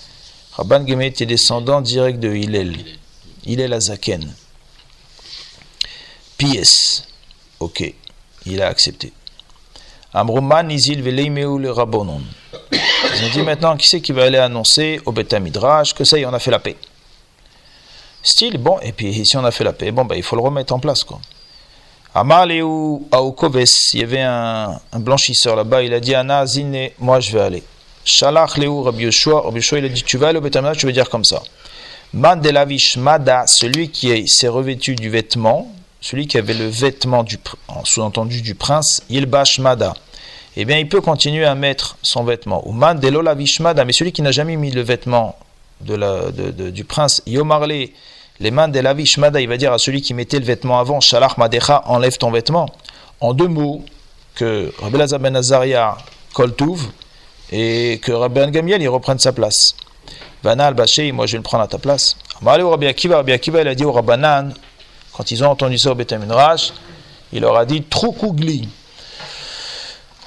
Rabban 0.53 0.87
Gemet 0.87 1.09
était 1.09 1.27
descendant 1.27 1.81
direct 1.81 2.21
de 2.21 2.35
Hillel 2.35 2.77
il 3.47 3.61
est 3.61 3.69
la 3.69 3.81
Zaken. 3.81 4.35
Pies. 6.37 7.05
Ok, 7.61 7.95
il 8.45 8.61
a 8.61 8.69
accepté. 8.69 9.13
Amruman 10.13 10.71
Izil 10.71 11.03
Veleimeu 11.03 11.59
le 11.59 11.71
Rabonon. 11.71 12.21
Ils 12.73 13.25
ont 13.25 13.31
dit 13.33 13.43
maintenant, 13.43 13.77
qui 13.77 13.89
c'est 13.89 14.01
qui 14.01 14.13
va 14.13 14.25
aller 14.25 14.39
annoncer 14.39 15.01
au 15.07 15.13
Beta 15.13 15.41
Midrash 15.41 15.95
que 15.95 16.05
ça 16.05 16.19
y 16.19 16.23
est, 16.23 16.27
on 16.27 16.35
a 16.35 16.39
fait 16.39 16.51
la 16.51 16.59
paix 16.59 16.77
Style, 18.23 18.59
bon, 18.59 18.79
et 18.81 18.93
puis 18.93 19.25
si 19.25 19.37
on 19.37 19.45
a 19.45 19.51
fait 19.51 19.65
la 19.65 19.73
paix, 19.73 19.93
bon, 19.93 20.05
ben, 20.05 20.17
il 20.17 20.23
faut 20.23 20.37
le 20.37 20.43
remettre 20.43 20.75
en 20.75 20.81
place, 20.81 21.05
quoi. 21.05 21.21
Amar 22.15 22.47
Léou 22.47 23.07
Aoukoves, 23.13 23.63
il 23.93 24.01
y 24.01 24.03
avait 24.03 24.23
un, 24.23 24.81
blanchisseur 24.95 25.55
là-bas, 25.55 25.83
il 25.83 25.93
a 25.93 26.01
dit 26.01 26.15
Ana 26.15 26.45
Zine, 26.47 26.91
moi 26.99 27.21
je 27.21 27.31
vais 27.31 27.43
aller. 27.43 27.63
Shalach 28.05 28.57
Léou 28.57 28.83
Rabbi 28.83 29.05
Yoshua, 29.05 29.45
il 29.73 29.85
a 29.85 29.89
dit 29.89 30.03
Tu 30.03 30.17
vas 30.17 30.29
aller 30.29 30.39
au 30.39 30.41
Betamina, 30.41 30.75
tu 30.75 30.87
veux 30.87 30.93
dire 30.93 31.11
comme 31.11 31.25
ça. 31.25 31.43
Mada, 32.13 33.47
celui 33.47 33.91
qui 33.91 34.29
s'est 34.29 34.49
revêtu 34.49 34.95
du 34.95 35.11
vêtement, 35.11 35.73
celui 36.01 36.27
qui 36.27 36.39
avait 36.39 36.55
le 36.55 36.69
vêtement 36.69 37.23
du 37.23 37.39
sous-entendu 37.85 38.43
du 38.43 38.55
prince, 38.55 39.03
Mada. 39.59 39.95
Eh 40.57 40.65
bien, 40.65 40.79
il 40.79 40.89
peut 40.89 41.01
continuer 41.01 41.45
à 41.45 41.55
mettre 41.55 41.99
son 42.03 42.25
vêtement. 42.25 42.67
Ou 42.67 42.73
man 42.73 42.99
de 42.99 43.09
lavish 43.09 43.61
Mada, 43.61 43.85
mais 43.85 43.93
celui 43.93 44.13
qui 44.13 44.23
n'a 44.23 44.33
jamais 44.33 44.57
mis 44.57 44.71
le 44.71 44.83
vêtement 44.83 45.37
du 45.81 46.85
prince, 46.85 47.23
Yomarle, 47.27 47.89
les 48.39 48.51
mains 48.51 48.71
il 48.73 49.49
va 49.49 49.57
dire 49.57 49.73
à 49.73 49.79
celui 49.79 50.03
qui 50.03 50.15
mettait 50.15 50.39
le 50.39 50.45
vêtement 50.45 50.79
avant, 50.79 51.01
Shalach 51.01 51.37
Madecha, 51.39 51.83
enlève 51.87 52.17
ton 52.19 52.31
vêtement. 52.31 52.69
En 53.21 53.33
deux 53.35 53.49
mots, 53.49 53.83
que 54.37 54.73
Rabbi 54.79 54.99
ben 55.19 55.35
Azaria 55.35 55.97
koltouv 56.35 56.87
et 57.51 57.99
que 58.03 58.13
Rabbi 58.13 58.35
Ben 58.35 58.51
Gamiel 58.51 58.83
il 58.83 58.89
reprenne 58.89 59.19
sa 59.19 59.33
place. 59.33 59.75
Vana 60.47 60.69
al 60.69 60.75
moi 61.13 61.27
je 61.27 61.33
vais 61.33 61.39
le 61.39 61.43
prendre 61.43 61.65
à 61.65 61.67
ta 61.67 61.79
place. 61.79 62.17
Rabbi 62.41 62.87
Akiva, 62.87 63.17
Rabbi 63.17 63.33
Akiva 63.33 63.63
il 63.63 63.69
a 63.69 63.75
dit 63.75 63.85
au 63.85 63.91
Rabbanan, 63.91 64.55
quand 65.13 65.33
ils 65.33 65.43
ont 65.43 65.49
entendu 65.49 65.77
ça 65.77 65.91
au 65.91 65.97
Beth 65.97 66.15
il 67.33 67.41
leur 67.41 67.57
a 67.57 67.65
dit 67.65 67.83
Troukougli. 67.83 68.69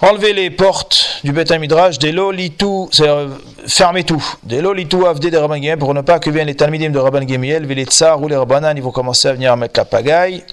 Enlevez 0.02 0.34
les 0.34 0.50
portes 0.50 1.22
du 1.24 1.32
Beth 1.32 1.52
Midrash, 1.52 2.00
des 2.00 2.12
lolitou, 2.12 2.90
c'est-à-dire 2.92 3.38
fermez 3.66 4.04
tout. 4.04 4.24
Des 4.44 4.60
lolitou 4.62 5.06
avdé 5.06 5.32
de 5.32 5.38
Rabban 5.38 5.78
pour 5.78 5.94
ne 5.94 6.02
pas 6.02 6.20
que 6.20 6.30
viennent 6.30 6.48
les 6.48 6.56
talmidim 6.56 6.90
de 6.90 7.00
Rabban 7.00 7.26
Gemiel, 7.26 7.66
les 7.66 7.86
tsar 7.86 8.22
ou 8.22 8.28
les 8.28 8.36
rabbanan, 8.36 8.76
ils 8.76 8.84
vont 8.84 8.92
commencer 8.92 9.30
à 9.30 9.34
venir 9.34 9.56
mettre 9.56 9.80
la 9.80 9.86
pagaille. 9.86 10.44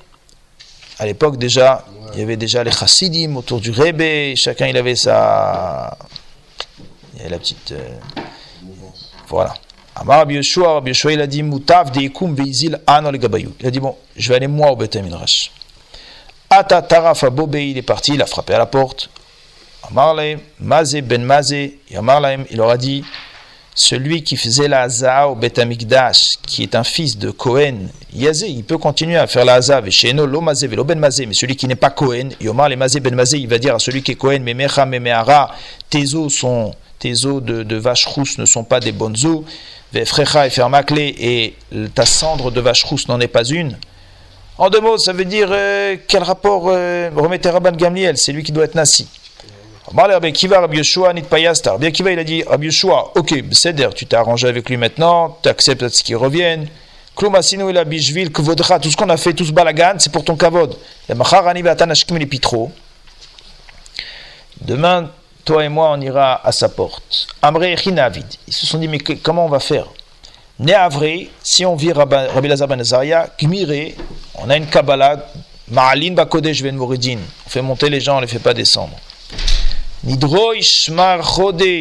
À 1.00 1.06
l'époque 1.06 1.38
déjà, 1.38 1.84
il 2.14 2.20
y 2.20 2.22
avait 2.22 2.36
déjà 2.36 2.62
les 2.62 2.70
chassidim 2.70 3.34
autour 3.34 3.60
du 3.60 3.72
Rebbe, 3.72 4.36
chacun 4.36 4.68
il 4.68 4.76
avait 4.76 4.94
sa. 4.94 5.96
Il 7.14 7.18
y 7.18 7.20
avait 7.22 7.30
la 7.30 7.38
petite. 7.38 7.72
Euh... 7.72 7.98
Voilà. 9.28 9.54
Amar 9.94 10.18
Rabbi 10.18 10.34
Yeshua, 10.34 10.74
Rabbi 10.74 10.90
Yeshua 10.90 11.12
il 11.12 11.20
a 11.20 11.26
dit 11.26 11.42
Moutav 11.42 11.90
deikum 11.90 12.34
veizil 12.34 12.78
ano 12.86 13.10
le 13.10 13.18
gabayou. 13.18 13.54
Il 13.60 13.66
a 13.66 13.70
dit 13.70 13.80
bon, 13.80 13.96
je 14.16 14.28
vais 14.28 14.36
aller 14.36 14.46
moi 14.46 14.70
au 14.70 14.76
Beth 14.76 14.96
Midrash. 14.96 15.50
Ata 16.50 16.82
tarafa 16.82 17.30
bobé, 17.30 17.70
il 17.70 17.78
est 17.78 17.82
parti, 17.82 18.14
il 18.14 18.22
a 18.22 18.26
frappé 18.26 18.54
à 18.54 18.58
la 18.58 18.66
porte. 18.66 19.10
Amarle, 19.90 20.38
Mazé 20.60 21.00
ben 21.00 21.22
Mazé, 21.22 21.78
il 21.90 22.60
aura 22.60 22.76
dit 22.76 23.04
celui 23.74 24.22
qui 24.22 24.36
faisait 24.36 24.68
la 24.68 24.82
Haza 24.82 25.28
au 25.28 25.34
Bet 25.34 25.60
Amikdash, 25.60 26.36
qui 26.46 26.62
est 26.62 26.74
un 26.74 26.82
fils 26.82 27.18
de 27.18 27.30
Cohen, 27.30 27.88
Yazé, 28.12 28.48
il 28.48 28.64
peut 28.64 28.78
continuer 28.78 29.16
à 29.16 29.26
faire 29.26 29.44
la 29.44 29.54
Haza, 29.54 29.80
Vesheno, 29.80 30.26
lo 30.26 30.40
Mazé, 30.40 30.66
velo 30.66 30.84
ben 30.84 30.98
Mazé, 30.98 31.26
mais 31.26 31.34
celui 31.34 31.56
qui 31.56 31.68
n'est 31.68 31.76
pas 31.76 31.90
Cohen, 31.90 32.30
Yomar 32.40 32.68
le 32.68 32.76
Mazé 32.76 33.00
ben 33.00 33.14
Mazé, 33.14 33.38
il 33.38 33.48
va 33.48 33.58
dire 33.58 33.74
à 33.74 33.78
celui 33.78 34.02
qui 34.02 34.12
est 34.12 34.16
Cohen, 34.16 34.40
mais 34.42 34.54
Mecha, 34.54 34.86
Memehara, 34.86 35.54
tes 35.90 36.14
eaux 36.14 36.30
sont, 36.30 36.74
tes 36.98 37.26
eaux 37.26 37.40
de, 37.40 37.76
vache 37.76 38.06
rousse 38.06 38.38
ne 38.38 38.44
sont 38.44 38.64
pas 38.64 38.80
des 38.80 38.92
bonnes 38.92 39.16
eaux, 39.24 39.44
Vefrecha 39.92 40.46
et 40.46 40.50
Fermaklé, 40.50 41.14
et 41.18 41.54
ta 41.94 42.06
cendre 42.06 42.50
de 42.50 42.60
vache 42.60 42.84
rousse 42.84 43.08
n'en 43.08 43.20
est 43.20 43.28
pas 43.28 43.44
une. 43.44 43.76
En 44.58 44.70
deux 44.70 44.80
mots, 44.80 44.96
ça 44.96 45.12
veut 45.12 45.26
dire 45.26 45.48
euh, 45.50 45.96
quel 46.08 46.22
rapport 46.22 46.64
euh, 46.68 47.10
remettez 47.14 47.50
Rabban 47.50 47.72
Gamliel, 47.72 48.16
c'est 48.16 48.32
lui 48.32 48.42
qui 48.42 48.52
doit 48.52 48.64
être 48.64 48.74
Nassi. 48.74 49.06
Rabbi 49.94 50.32
Kiva, 50.32 50.60
Rabbi 50.60 50.78
il 50.78 52.18
a 52.18 52.24
dit, 52.24 52.42
Rabbi 52.42 52.66
Yeshua, 52.66 53.12
ok, 53.14 53.34
c'est 53.52 53.94
tu 53.94 54.06
t'es 54.06 54.16
arrangé 54.16 54.48
avec 54.48 54.68
lui 54.68 54.76
maintenant, 54.76 55.38
tu 55.42 55.48
acceptes 55.48 55.88
ce 55.88 56.02
qu'il 56.02 56.16
revienne. 56.16 56.68
Klumasinu 57.16 57.70
il 57.70 57.78
a 57.78 57.84
bishvil, 57.84 58.30
kvodra, 58.30 58.78
tout 58.78 58.90
ce 58.90 58.96
qu'on 58.96 59.08
a 59.08 59.16
fait, 59.16 59.32
tout 59.32 59.44
ce 59.44 59.52
balagan, 59.52 59.94
c'est 59.98 60.12
pour 60.12 60.22
ton 60.22 60.36
kavod. 60.36 60.76
Demain, 64.60 65.10
toi 65.46 65.64
et 65.64 65.68
moi, 65.70 65.90
on 65.92 66.00
ira 66.00 66.46
à 66.46 66.52
sa 66.52 66.68
porte. 66.68 67.28
Amre 67.40 67.64
et 67.64 67.76
Chinavid. 67.76 68.26
Ils 68.46 68.52
se 68.52 68.66
sont 68.66 68.78
dit, 68.78 68.88
mais 68.88 68.98
comment 68.98 69.46
on 69.46 69.48
va 69.48 69.60
faire? 69.60 69.86
Néavré, 70.58 71.30
si 71.42 71.64
on 71.64 71.76
vit 71.76 71.92
Rabbi 71.92 72.48
Lazar 72.48 72.66
ben 72.66 72.80
Azaria, 72.80 73.28
Gmire, 73.38 73.92
on 74.34 74.50
a 74.50 74.56
une 74.56 74.66
Kabbalah, 74.66 75.24
Ma'alin 75.68 76.12
Bakodesh 76.14 76.62
Ben 76.62 76.74
Mouridin. 76.74 77.18
On 77.46 77.50
fait 77.50 77.62
monter 77.62 77.88
les 77.88 78.00
gens, 78.00 78.14
on 78.14 78.16
ne 78.16 78.22
les 78.22 78.26
fait 78.26 78.40
pas 78.40 78.54
descendre. 78.54 78.96
Nidroish 80.02 80.90
mar 80.90 81.22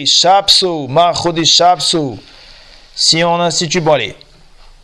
shapso, 0.05 0.87
mar 0.87 1.15
shapso. 1.43 2.17
Si 2.95 3.23
on 3.23 3.39
institue, 3.41 3.81
bon 3.81 3.93
allez, 3.93 4.15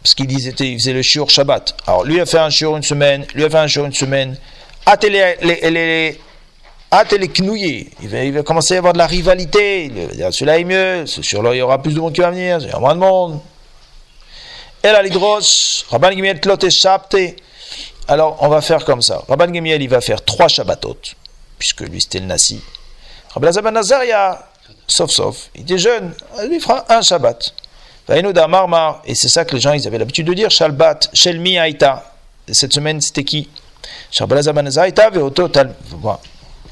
parce 0.02 0.16
qu'il 0.16 0.28
disait, 0.28 0.54
il 0.60 0.80
faisait 0.80 0.94
le 0.94 1.02
shiur 1.02 1.30
Shabbat. 1.30 1.76
Alors 1.86 2.04
lui 2.04 2.20
a 2.20 2.26
fait 2.26 2.40
un 2.40 2.50
shiur 2.50 2.76
une 2.76 2.84
semaine, 2.84 3.26
lui 3.36 3.44
a 3.44 3.50
fait 3.50 3.58
un 3.58 3.68
shiur 3.68 3.86
une 3.86 3.94
semaine. 3.94 4.38
Hâte 4.88 5.04
les, 5.04 5.36
les, 5.42 5.70
les, 5.70 5.70
les 5.70 6.22
Il 6.94 8.10
va, 8.10 8.24
il 8.26 8.34
va 8.34 8.44
commencer 8.44 8.74
à 8.74 8.76
y 8.76 8.78
avoir 8.80 8.92
de 8.92 8.98
la 8.98 9.08
rivalité. 9.08 9.90
Celui-là 10.32 10.60
est 10.60 10.64
mieux, 10.66 11.06
ce 11.06 11.22
shiur-là 11.22 11.56
il 11.56 11.60
y 11.60 11.62
aura 11.62 11.82
plus 11.82 11.94
de 11.94 12.00
monde 12.02 12.14
qui 12.14 12.20
va 12.20 12.32
venir, 12.32 12.60
il 12.60 12.68
y 12.68 12.72
aura 12.72 12.80
moins 12.80 12.96
de 12.96 13.00
monde. 13.00 13.40
Et 14.84 14.88
la 14.88 15.02
lidrosh, 15.02 15.86
Rabban 15.90 16.12
tlot 16.42 16.58
et 17.14 17.36
Alors 18.10 18.36
on 18.42 18.50
va 18.50 18.60
faire 18.60 18.84
comme 18.84 19.02
ça. 19.02 19.24
Rabban 19.30 19.54
Gimiel 19.54 19.82
il 19.82 19.88
va 19.88 20.02
faire 20.02 20.26
trois 20.26 20.50
Shabbatot, 20.50 20.98
puisque 21.58 21.80
lui 21.80 22.02
c'était 22.02 22.20
le 22.20 22.26
Nasi. 22.26 22.62
Rabbi 23.34 23.46
Lazar 23.46 23.64
ben 23.64 23.72
Nazaria, 23.72 24.50
sauf 24.86 25.12
sauf, 25.12 25.50
il 25.56 25.62
était 25.62 25.78
jeune, 25.78 26.14
lui 26.50 26.60
fera 26.60 26.84
un 26.90 27.02
Shabbat. 27.02 27.54
Marmar, 28.50 29.02
et 29.06 29.16
c'est 29.16 29.30
ça 29.30 29.46
que 29.46 29.56
les 29.56 29.62
gens 29.62 29.72
ils 29.72 29.88
avaient 29.88 29.98
l'habitude 29.98 30.28
de 30.28 30.34
dire, 30.34 30.52
Shalbat, 30.52 31.10
Shelmi 31.14 31.58
Aïta. 31.58 32.12
Cette 32.52 32.74
semaine 32.74 33.00
c'était 33.00 33.24
qui? 33.24 33.48
Lazar 34.30 34.54
ben 34.54 34.64
Nazaria, 34.64 35.10
Veoto 35.10 35.48
Tal. 35.48 35.74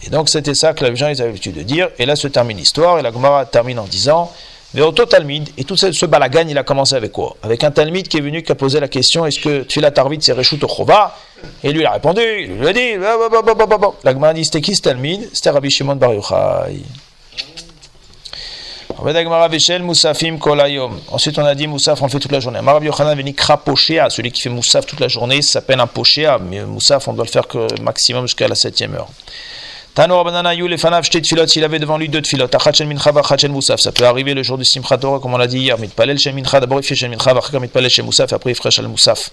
Et 0.05 0.09
donc 0.09 0.29
c'était 0.29 0.55
ça 0.55 0.73
que 0.73 0.85
les 0.85 0.95
gens 0.95 1.07
ils 1.07 1.21
avaient 1.21 1.29
l'habitude 1.29 1.55
de 1.55 1.63
dire, 1.63 1.89
et 1.97 2.05
là 2.05 2.15
se 2.15 2.27
termine 2.27 2.57
l'histoire, 2.57 2.99
et 2.99 3.01
la 3.01 3.11
Gemara 3.11 3.45
termine 3.45 3.79
en 3.79 3.85
disant, 3.85 4.31
Veoto 4.73 5.05
Talmid, 5.05 5.49
et 5.57 5.63
tout 5.63 5.75
ce, 5.75 5.91
ce 5.91 6.05
balagan, 6.05 6.45
il 6.47 6.57
a 6.57 6.63
commencé 6.63 6.95
avec 6.95 7.11
quoi? 7.11 7.35
Avec 7.41 7.63
un 7.63 7.71
Talmid 7.71 8.07
qui 8.07 8.17
est 8.17 8.21
venu, 8.21 8.43
qui 8.43 8.51
a 8.51 8.55
posé 8.55 8.79
la 8.79 8.87
question 8.87 9.25
est-ce 9.25 9.39
que 9.39 9.63
Tfilat 9.63 9.91
Tarvit 9.91 10.19
c'est 10.21 10.33
Reshut 10.33 10.63
Chova 10.65 11.15
et 11.63 11.71
lui, 11.71 11.81
il 11.81 11.85
a 11.85 11.91
répondu, 11.91 12.21
il 12.21 12.59
lui 12.59 12.67
a 12.67 12.73
dit, 12.73 12.95
la 14.03 14.13
Gemara 14.13 14.33
dit, 14.33 14.45
c'était 14.45 14.61
qui 14.61 14.75
ce 14.75 14.81
Talmud? 14.81 15.29
C'était 15.33 15.49
Rabbi 15.49 15.69
Shimon 15.69 15.95
Bar 15.95 16.13
Yochai. 16.13 16.83
Ensuite, 21.11 21.39
on 21.39 21.45
a 21.45 21.55
dit 21.55 21.67
Moussaf, 21.67 22.01
on 22.01 22.05
le 22.05 22.11
fait 22.11 22.19
toute 22.19 22.33
la 22.33 22.41
journée. 22.41 22.59
Rabbi 22.59 22.87
Yochanan 22.87 23.15
celui 24.09 24.31
qui 24.31 24.41
fait 24.41 24.49
Moussaf 24.49 24.85
toute 24.85 24.99
la 24.99 25.07
journée, 25.07 25.41
s'appelle 25.41 25.79
un 25.79 25.87
pochéa, 25.87 26.37
mais 26.37 26.65
Moussaf, 26.65 27.07
on 27.07 27.13
doit 27.13 27.23
le 27.23 27.31
faire 27.31 27.47
que 27.47 27.81
maximum 27.81 28.23
jusqu'à 28.23 28.49
la 28.49 28.55
septième 28.55 28.95
heure. 28.95 29.07
Tano 29.99 30.15
Rabbanan 30.15 30.45
Ayu, 30.45 30.65
les 30.69 30.77
fanav 30.77 31.03
shtet 31.03 31.23
filot, 31.25 31.45
s'il 31.45 31.61
avait 31.61 31.77
devant 31.77 31.97
lui 31.97 32.07
deux 32.07 32.21
tfilot, 32.21 32.47
achat 32.55 32.85
mincha, 32.85 33.11
vachat 33.11 33.49
Moussaf, 33.49 33.81
ça 33.81 33.91
peut 33.91 34.05
arriver 34.05 34.33
le 34.33 34.43
jour 34.43 34.57
du 34.57 34.63
Simchat 34.63 34.97
Torah, 34.97 35.19
comme 35.19 35.33
on 35.33 35.37
l'a 35.37 35.45
dit 35.45 35.57
hier, 35.59 35.77
mitpalel 35.77 36.17
shel 36.17 36.33
mincha, 36.33 36.61
d'abord 36.61 36.79
il 36.79 36.85
fait 36.85 36.95
shel 36.95 37.09
mincha, 37.09 37.33
vachakam 37.33 37.61
mitpalel 37.61 37.89
shel 37.89 38.05
Moussaf, 38.05 38.31
après 38.31 38.51
il 38.51 38.55
ferait 38.55 38.71
shel 38.71 38.87
Moussaf. 38.87 39.29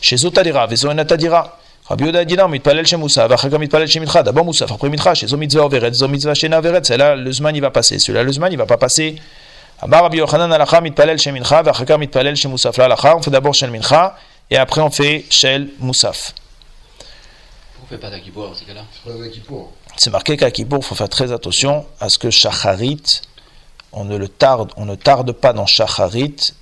chez 0.00 0.16
Zotadira, 0.16 0.66
Vezoenatadira. 0.66 1.58
Rabbi 1.84 2.04
Yoda 2.04 2.24
dit 2.24 2.36
non, 2.38 2.48
mitpalel 2.48 2.86
chez 2.86 2.96
Moussa, 2.96 3.26
vachaka 3.26 3.58
mitpalel 3.58 3.86
chez 3.86 4.00
Mitra, 4.00 4.22
d'abord 4.22 4.46
Moussa, 4.46 4.64
après 4.64 4.88
Mitra, 4.88 5.12
chez 5.12 5.26
Zomitzvah 5.26 5.66
Overet, 5.66 5.92
Zomitzvah 5.92 6.32
chez 6.32 6.48
Naveret, 6.48 6.80
c'est 6.84 6.96
là 6.96 7.14
le 7.14 7.30
Zman 7.30 7.54
il 7.54 7.60
va 7.60 7.70
passer, 7.70 7.98
celui-là 7.98 8.22
le 8.22 8.32
Zman 8.32 8.50
il 8.50 8.56
va 8.56 8.64
pas 8.64 8.78
passer. 8.78 9.16
Amar 9.82 10.04
Rabbi 10.04 10.16
Yochanan 10.16 10.50
alacha 10.50 10.80
mitpalel 10.80 11.18
chez 11.18 11.32
Mincha, 11.32 11.60
vachaka 11.60 11.98
mitpalel 11.98 12.34
chez 12.34 12.48
Moussaf. 12.48 12.78
Là, 12.78 12.86
alacha, 12.86 13.14
on 13.14 13.20
fait 13.20 13.30
d'abord 13.30 13.52
chez 13.52 13.66
Mincha, 13.66 14.16
et 14.50 14.56
après 14.56 14.80
on 14.80 14.90
fait 14.90 15.26
chez 15.28 15.66
Moussaf. 15.80 16.32
On 17.82 17.86
fait 17.86 17.98
pas 17.98 18.08
d'Akipour 18.08 18.48
dans 18.48 18.54
ces 18.54 18.64
cas-là? 18.64 18.84
C'est 19.96 20.10
marqué 20.10 20.36
qu'à 20.36 20.50
Kippour, 20.50 20.80
il 20.82 20.84
faut 20.84 20.94
faire 20.94 21.08
très 21.08 21.32
attention 21.32 21.86
à 22.00 22.08
ce 22.08 22.18
que 22.18 22.30
Shacharit, 22.30 23.22
on 23.92 24.04
ne 24.04 24.16
le 24.16 24.28
tarde, 24.28 24.72
on 24.76 24.84
ne 24.84 24.94
tarde 24.94 25.32
pas 25.32 25.52
dans 25.52 25.66
Shacharit 25.66 26.54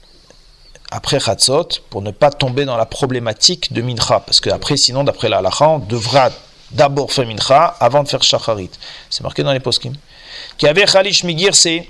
après 0.91 1.21
Chatzot 1.21 1.69
pour 1.89 2.03
ne 2.03 2.11
pas 2.11 2.31
tomber 2.31 2.65
dans 2.65 2.77
la 2.77 2.87
problématique 2.87 3.73
de 3.73 3.83
Mincha. 3.83 4.21
Parce 4.21 4.41
qu'après, 4.41 4.77
sinon, 4.77 5.05
d'après 5.05 5.29
la 5.29 5.41
on 5.61 5.79
devra 5.79 6.31
d'abord 6.73 7.13
faire 7.13 7.27
Mincha 7.27 7.77
avant 7.81 8.03
de 8.03 8.09
faire 8.09 8.23
Shacharit. 8.23 8.71
C'est 9.09 9.23
marqué 9.23 9.43
dans 9.43 9.53
les 9.53 9.61
poskim. 9.61 9.95
Qui 10.59 10.67
avait 10.67 10.85
Khalish 10.85 11.25
Migir, 11.25 11.55
c'est 11.55 11.89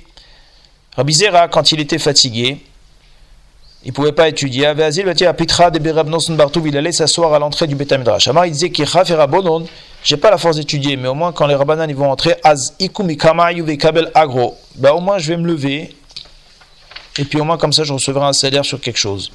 Rabbi 0.96 1.14
Zera, 1.14 1.48
quand 1.48 1.72
il 1.72 1.80
était 1.80 1.98
fatigué, 1.98 2.62
il 3.84 3.92
pouvait 3.92 4.12
pas 4.12 4.28
étudier. 4.28 4.66
Azil 4.66 5.06
il 5.06 6.76
allait 6.76 6.92
s'asseoir 6.92 7.32
à 7.32 7.38
l'entrée 7.38 7.66
du 7.66 7.74
Beth 7.74 7.92
Midrash. 7.92 8.28
Amar, 8.28 8.46
il 8.46 8.52
disait 8.52 8.72
j'ai 10.02 10.16
pas 10.16 10.30
la 10.30 10.38
force 10.38 10.56
d'étudier, 10.56 10.96
mais 10.96 11.08
au 11.08 11.14
moins 11.14 11.32
quand 11.32 11.46
les 11.46 11.54
rabbanan 11.54 11.92
vont 11.92 12.10
entrer, 12.10 12.34
Az 12.42 12.74
agro, 14.14 14.56
ben, 14.76 14.92
au 14.92 15.00
moins 15.00 15.18
je 15.18 15.28
vais 15.32 15.36
me 15.36 15.46
lever 15.46 15.94
et 17.18 17.24
puis 17.24 17.40
au 17.40 17.44
moins 17.44 17.58
comme 17.58 17.72
ça 17.72 17.84
je 17.84 17.92
recevrai 17.92 18.24
un 18.24 18.32
salaire 18.32 18.64
sur 18.64 18.80
quelque 18.80 18.98
chose. 18.98 19.30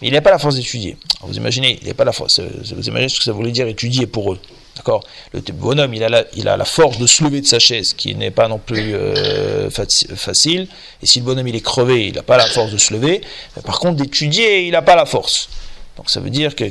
Mais 0.00 0.08
il 0.08 0.14
n'a 0.14 0.20
pas 0.20 0.30
la 0.30 0.38
force 0.38 0.56
d'étudier. 0.56 0.96
Vous 1.22 1.36
imaginez, 1.36 1.78
il 1.80 1.88
n'a 1.88 1.94
pas 1.94 2.04
la 2.04 2.12
force. 2.12 2.40
Vous 2.40 2.88
imaginez 2.88 3.08
ce 3.08 3.18
que 3.18 3.24
ça 3.24 3.32
voulait 3.32 3.52
dire 3.52 3.68
étudier 3.68 4.06
pour 4.06 4.32
eux. 4.32 4.38
D'accord 4.76 5.02
Le 5.34 5.40
bonhomme, 5.52 5.92
il 5.94 6.02
a, 6.02 6.08
la, 6.08 6.24
il 6.34 6.48
a 6.48 6.56
la 6.56 6.64
force 6.64 6.98
de 6.98 7.06
se 7.06 7.22
lever 7.24 7.40
de 7.42 7.46
sa 7.46 7.58
chaise, 7.58 7.92
qui 7.92 8.14
n'est 8.14 8.30
pas 8.30 8.48
non 8.48 8.58
plus 8.58 8.94
euh, 8.94 9.68
facile. 9.70 10.66
Et 11.02 11.06
si 11.06 11.18
le 11.20 11.26
bonhomme 11.26 11.46
il 11.48 11.54
est 11.56 11.60
crevé, 11.60 12.06
il 12.08 12.14
n'a 12.14 12.22
pas 12.22 12.38
la 12.38 12.46
force 12.46 12.72
de 12.72 12.78
se 12.78 12.92
lever. 12.94 13.20
Mais 13.56 13.62
par 13.62 13.78
contre, 13.80 13.96
d'étudier, 13.96 14.64
il 14.66 14.72
n'a 14.72 14.82
pas 14.82 14.96
la 14.96 15.04
force. 15.04 15.48
Donc 15.96 16.08
ça 16.08 16.20
veut 16.20 16.30
dire 16.30 16.56
que, 16.56 16.64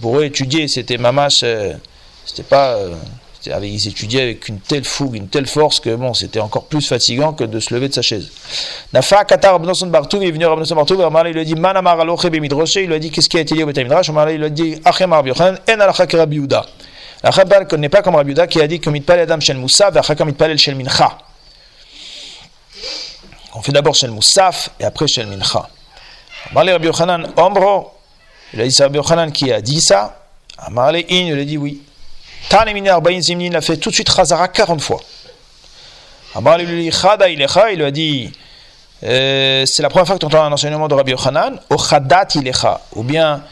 pour 0.00 0.18
eux, 0.18 0.24
étudier, 0.24 0.66
c'était 0.68 0.98
mamache. 0.98 1.40
Euh, 1.44 1.74
C'était 2.26 2.42
pas. 2.42 2.74
euh, 2.74 2.94
avec- 3.50 3.70
ils 3.72 3.88
étudiaient 3.88 4.22
avec 4.22 4.48
une 4.48 4.58
telle 4.58 4.84
fougue, 4.84 5.14
une 5.14 5.28
telle 5.28 5.46
force 5.46 5.80
que 5.80 5.94
bon, 5.94 6.12
c'était 6.12 6.40
encore 6.40 6.64
plus 6.64 6.86
fatigant 6.86 7.32
que 7.32 7.44
de 7.44 7.60
se 7.60 7.72
lever 7.72 7.88
de 7.88 7.94
sa 7.94 8.02
chaise. 8.02 8.28
Nafa 8.92 9.24
Katar 9.24 9.52
Rabnoson 9.52 9.86
Bartouv 9.86 10.22
est 10.22 10.30
venu 10.30 10.44
à 10.44 10.50
Rabnoson 10.50 10.74
Bartouv, 10.74 11.00
il 11.26 11.32
lui 11.32 11.40
a 11.40 11.44
dit 11.44 11.54
Manamar 11.54 11.96
bemidroshe, 12.30 12.74
il 12.76 12.88
lui 12.88 12.94
a 12.94 12.98
dit 12.98 13.10
qu'est-ce 13.10 13.28
qui 13.28 13.38
a 13.38 13.40
été 13.40 13.54
dit 13.54 13.62
au 13.62 13.66
Beth 13.66 13.78
Midrash, 13.78 14.08
Ramallah, 14.08 14.32
il 14.32 14.38
lui 14.38 14.46
a 14.46 14.50
dit 14.50 14.74
Achem 14.84 15.12
Rabbi 15.12 15.28
Yochanan, 15.30 15.56
en 15.66 16.06
que 16.06 16.16
Rabbi 16.18 16.36
Yehuda. 16.36 16.66
La 17.22 17.32
Chabal 17.32 17.66
n'est 17.78 17.88
pas 17.88 18.02
comme 18.02 18.14
Rabbi 18.14 18.30
Yehuda 18.30 18.46
qui 18.46 18.60
a 18.60 18.66
dit 18.66 18.80
mitpal 18.86 19.18
adam 19.20 19.40
shel 19.40 19.56
Moussa, 19.56 19.90
v'achakam 19.90 20.28
mitpal 20.28 20.56
shel 20.56 20.76
Mincha. 20.76 21.18
On 23.54 23.62
fait 23.62 23.72
d'abord 23.72 23.94
shel 23.94 24.10
Moussaf 24.10 24.70
et 24.78 24.84
après 24.84 25.08
shel 25.08 25.26
Mincha. 25.26 25.68
Amarle 26.50 26.70
Rabbi 26.70 26.86
Yochanan, 26.86 27.32
Ombro, 27.36 27.92
il 28.54 28.60
a 28.60 28.64
dit 28.64 28.72
c'est 28.72 28.84
Rabbi 28.84 28.98
Yochanan 28.98 29.32
qui 29.32 29.52
a 29.52 29.60
dit 29.60 29.80
ça. 29.80 30.22
Amarle 30.58 30.96
In, 30.96 31.04
il 31.10 31.38
a 31.38 31.44
dit 31.44 31.58
oui. 31.58 31.82
Tane 32.48 32.72
Mini 32.72 32.88
Arbaïn 32.88 33.20
fait 33.60 33.76
tout 33.76 33.90
de 33.90 33.94
suite 33.94 34.14
Khazara 34.14 34.48
40 34.48 34.80
fois. 34.80 35.00
Amarle 36.34 36.62
lui 36.62 36.86
a 36.86 36.90
dit 36.90 36.96
Chada 36.96 37.28
Ilecha, 37.28 37.72
il 37.72 37.78
lui 37.78 37.84
a 37.84 37.90
dit 37.90 38.32
euh, 39.04 39.64
c'est 39.66 39.82
la 39.82 39.88
première 39.88 40.06
fois 40.06 40.16
que 40.16 40.20
tu 40.20 40.26
entends 40.26 40.44
un 40.44 40.52
enseignement 40.52 40.88
de 40.88 40.94
Rabbi 40.94 41.12
Yochanan, 41.12 41.60
ou 42.94 43.02
bien 43.02 43.42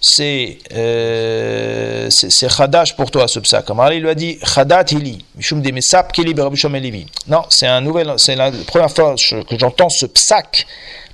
c'est 0.00 0.58
euh, 0.74 2.08
Chadash 2.10 2.96
pour 2.96 3.10
toi 3.10 3.26
ce 3.28 3.40
psak. 3.40 3.70
Amarle 3.70 3.94
il 3.94 4.02
lui 4.02 4.10
a 4.10 4.14
dit 4.14 4.38
Chadat 4.44 4.84
Ili, 4.92 5.24
Mishum 5.36 5.60
de 5.60 5.70
Mesap 5.72 6.12
Shomel 6.54 6.82
Levi. 6.82 7.06
Non, 7.26 7.42
c'est 7.48 7.66
un 7.66 7.80
nouvel, 7.80 8.14
c'est 8.16 8.36
la 8.36 8.50
première 8.66 8.90
fois 8.90 9.14
que 9.16 9.58
j'entends 9.58 9.88
ce 9.88 10.06
psak 10.06 10.66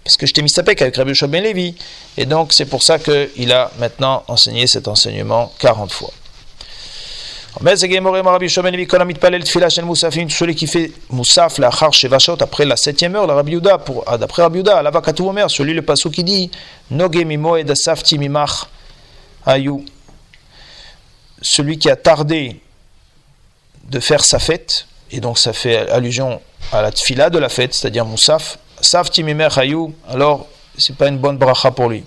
parce 0.05 0.17
que 0.19 0.27
je 0.27 0.35
t'ai 0.35 0.43
mis 0.43 0.51
sapek 0.51 0.83
avec 0.83 0.97
Rabbi 0.97 1.15
Shimon 1.15 1.41
Levi, 1.41 1.75
et 2.19 2.27
donc 2.27 2.53
c'est 2.53 2.67
pour 2.67 2.83
ça 2.83 2.99
qu'il 2.99 3.53
a 3.53 3.71
maintenant 3.79 4.23
enseigné 4.29 4.67
cet 4.67 4.87
enseignement 4.87 5.51
40 5.59 5.91
fois. 5.91 6.11
Celui 10.29 10.55
qui 10.57 10.67
fait 10.67 10.91
Moussaf 11.09 11.59
la 11.59 11.71
shevashot 11.71 12.37
après 12.41 12.65
la 12.65 12.77
septième 12.77 13.15
heure, 13.15 13.29
la 13.29 13.35
Rabbi 13.35 13.53
Yuda, 13.53 13.79
ah, 14.07 14.19
d'après 14.19 14.43
Rabbi 14.43 14.59
Yuda, 14.59 14.83
lava 14.83 15.01
katou 15.01 15.29
omer, 15.29 15.49
celui 15.51 15.73
le 15.73 15.83
passou 15.83 16.11
qui 16.11 16.25
dit, 16.25 16.51
noge 16.91 17.25
mimo 17.25 17.57
et 17.57 17.65
asafti 17.71 18.19
mimach 18.19 18.67
ayou, 19.47 19.85
celui 21.43 21.79
qui 21.79 21.91
a 21.91 21.97
tardé 21.97 22.61
de 23.85 24.01
faire 24.01 24.25
sa 24.25 24.39
fête, 24.39 24.87
et 25.11 25.21
donc 25.21 25.39
ça 25.39 25.53
fait 25.53 25.91
allusion 25.91 26.41
à 26.73 26.83
la 26.83 26.91
tfila 26.91 27.31
de 27.31 27.39
la 27.39 27.49
fête, 27.49 27.75
c'est-à-dire 27.75 28.05
Moussaf, 28.05 28.59
Safti 28.81 29.23
mimer 29.23 29.49
hayou, 29.57 29.95
alors 30.09 30.47
c'est 30.77 30.97
pas 30.97 31.09
une 31.09 31.19
bonne 31.19 31.39
bracha 31.39 31.71
pour 31.71 31.89
lui. 31.89 32.05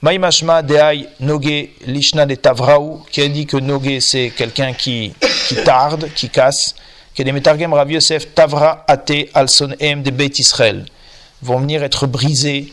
Maïmashma 0.00 0.62
dehay 0.62 1.08
noge 1.20 1.70
lishna 1.86 2.24
de 2.24 2.36
tavraou, 2.36 3.02
qui 3.10 3.20
a 3.20 3.28
dit 3.28 3.46
que 3.46 3.56
noge 3.56 3.98
c'est 4.00 4.30
quelqu'un 4.30 4.72
qui, 4.72 5.12
qui 5.48 5.56
tarde, 5.64 6.08
qui 6.14 6.28
casse, 6.28 6.74
qui 7.14 7.24
des 7.24 7.32
metargem 7.32 7.74
Rav 7.74 7.90
Yosef 7.90 8.32
tavra 8.32 8.84
ate 8.86 9.28
alson 9.34 9.74
em 9.80 10.02
de 10.02 10.10
Beit 10.12 10.38
Israël, 10.38 10.86
vont 11.42 11.58
venir 11.58 11.82
être 11.82 12.06
brisés 12.06 12.72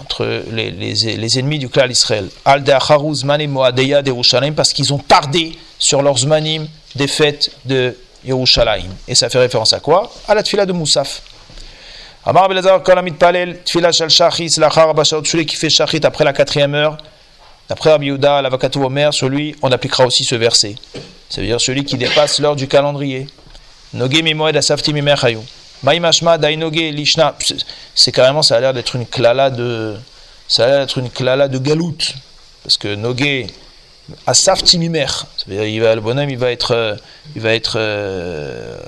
entre 0.00 0.42
les, 0.50 0.70
les, 0.70 1.38
ennemis 1.38 1.58
du 1.58 1.68
clan 1.68 1.88
Israël. 1.88 2.28
Al 2.44 2.62
de 2.62 2.72
acharuz 2.72 3.24
manim 3.24 3.50
moadeya 3.50 4.02
de 4.02 4.08
Yerushalayim, 4.08 4.52
parce 4.52 4.72
qu'ils 4.72 4.92
ont 4.92 4.98
tardé 4.98 5.58
sur 5.78 6.02
leurs 6.02 6.18
zmanim 6.18 6.66
des 6.94 7.06
fêtes 7.08 7.50
de 7.64 7.96
Yerushalayim. 8.24 8.90
Et 9.06 9.14
ça 9.14 9.28
fait 9.28 9.38
référence 9.38 9.72
à 9.72 9.80
quoi? 9.80 10.10
À 10.26 10.34
la 10.34 10.42
tfila 10.42 10.66
de 10.66 10.72
Moussaf. 10.72 11.22
Amar 12.24 12.48
Belazar 12.48 12.82
Kolamit 12.82 13.12
Palel, 13.12 13.62
Tfila 13.64 13.92
Shal 13.92 14.10
Shachis, 14.10 14.56
Lachar 14.58 14.90
Abashaot, 14.90 15.22
qui 15.22 15.56
fait 15.56 15.70
Shachit 15.70 16.04
après 16.04 16.24
la 16.24 16.32
quatrième 16.32 16.74
heure, 16.74 16.98
d'après 17.68 17.90
Rabbi 17.90 18.06
Yehuda, 18.06 18.42
l'Avakatou 18.42 18.84
Omer, 18.84 19.14
sur 19.14 19.28
lui, 19.28 19.54
on 19.62 19.70
appliquera 19.72 20.04
aussi 20.04 20.24
ce 20.24 20.34
verset. 20.34 20.74
Ça 21.30 21.40
veut 21.40 21.46
dire 21.46 21.60
celui 21.60 21.84
qui 21.84 21.96
dépasse 21.96 22.40
l'heure 22.40 22.56
du 22.56 22.68
calendrier. 22.68 23.28
Noge 23.94 24.22
Mimoed 24.22 24.56
Asafti 24.56 24.92
Mimer 24.92 25.14
Hayou. 25.22 25.42
Maïmashma 25.82 26.38
Dainoge 26.38 26.74
Lishna, 26.74 27.36
c'est 27.94 28.12
carrément, 28.12 28.42
ça 28.42 28.56
a 28.56 28.60
l'air 28.60 28.74
d'être 28.74 28.96
une 28.96 29.06
klala 29.06 29.50
de, 29.50 29.96
ça 30.48 30.64
a 30.64 30.66
l'air 30.66 30.78
d'être 30.80 30.98
une 30.98 31.10
klala 31.10 31.48
de 31.48 31.58
galoute. 31.58 32.14
Parce 32.64 32.76
que 32.76 32.94
Noge, 32.94 33.46
Asafti 34.26 34.78
Mimer, 34.78 35.06
ça 35.08 35.44
veut 35.46 35.54
dire, 35.54 35.64
il 35.64 35.80
va, 35.80 35.94
le 35.94 36.00
bonhomme, 36.00 36.30
il 36.30 36.38
va 36.38 36.50
être, 36.50 36.74
euh, 36.74 36.96
il 37.36 37.42
va 37.42 37.54
être 37.54 37.74
euh, 37.76 38.78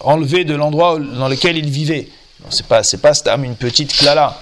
enlevé 0.00 0.44
de 0.44 0.54
l'endroit 0.54 0.98
dans 0.98 1.28
lequel 1.28 1.58
il 1.58 1.68
vivait. 1.68 2.08
C'est 2.50 2.66
pas, 2.66 2.82
c'est 2.82 2.98
pas 2.98 3.12
une 3.42 3.56
petite 3.56 3.92
klala. 3.96 4.40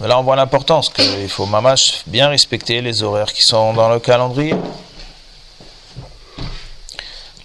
Mais 0.00 0.08
là, 0.08 0.18
on 0.18 0.22
voit 0.22 0.36
l'importance 0.36 0.88
qu'il 0.88 1.28
faut 1.28 1.46
mamash 1.46 2.02
bien 2.06 2.28
respecter 2.28 2.80
les 2.80 3.02
horaires 3.02 3.32
qui 3.32 3.42
sont 3.42 3.72
dans 3.74 3.88
le 3.88 3.98
calendrier. 3.98 4.54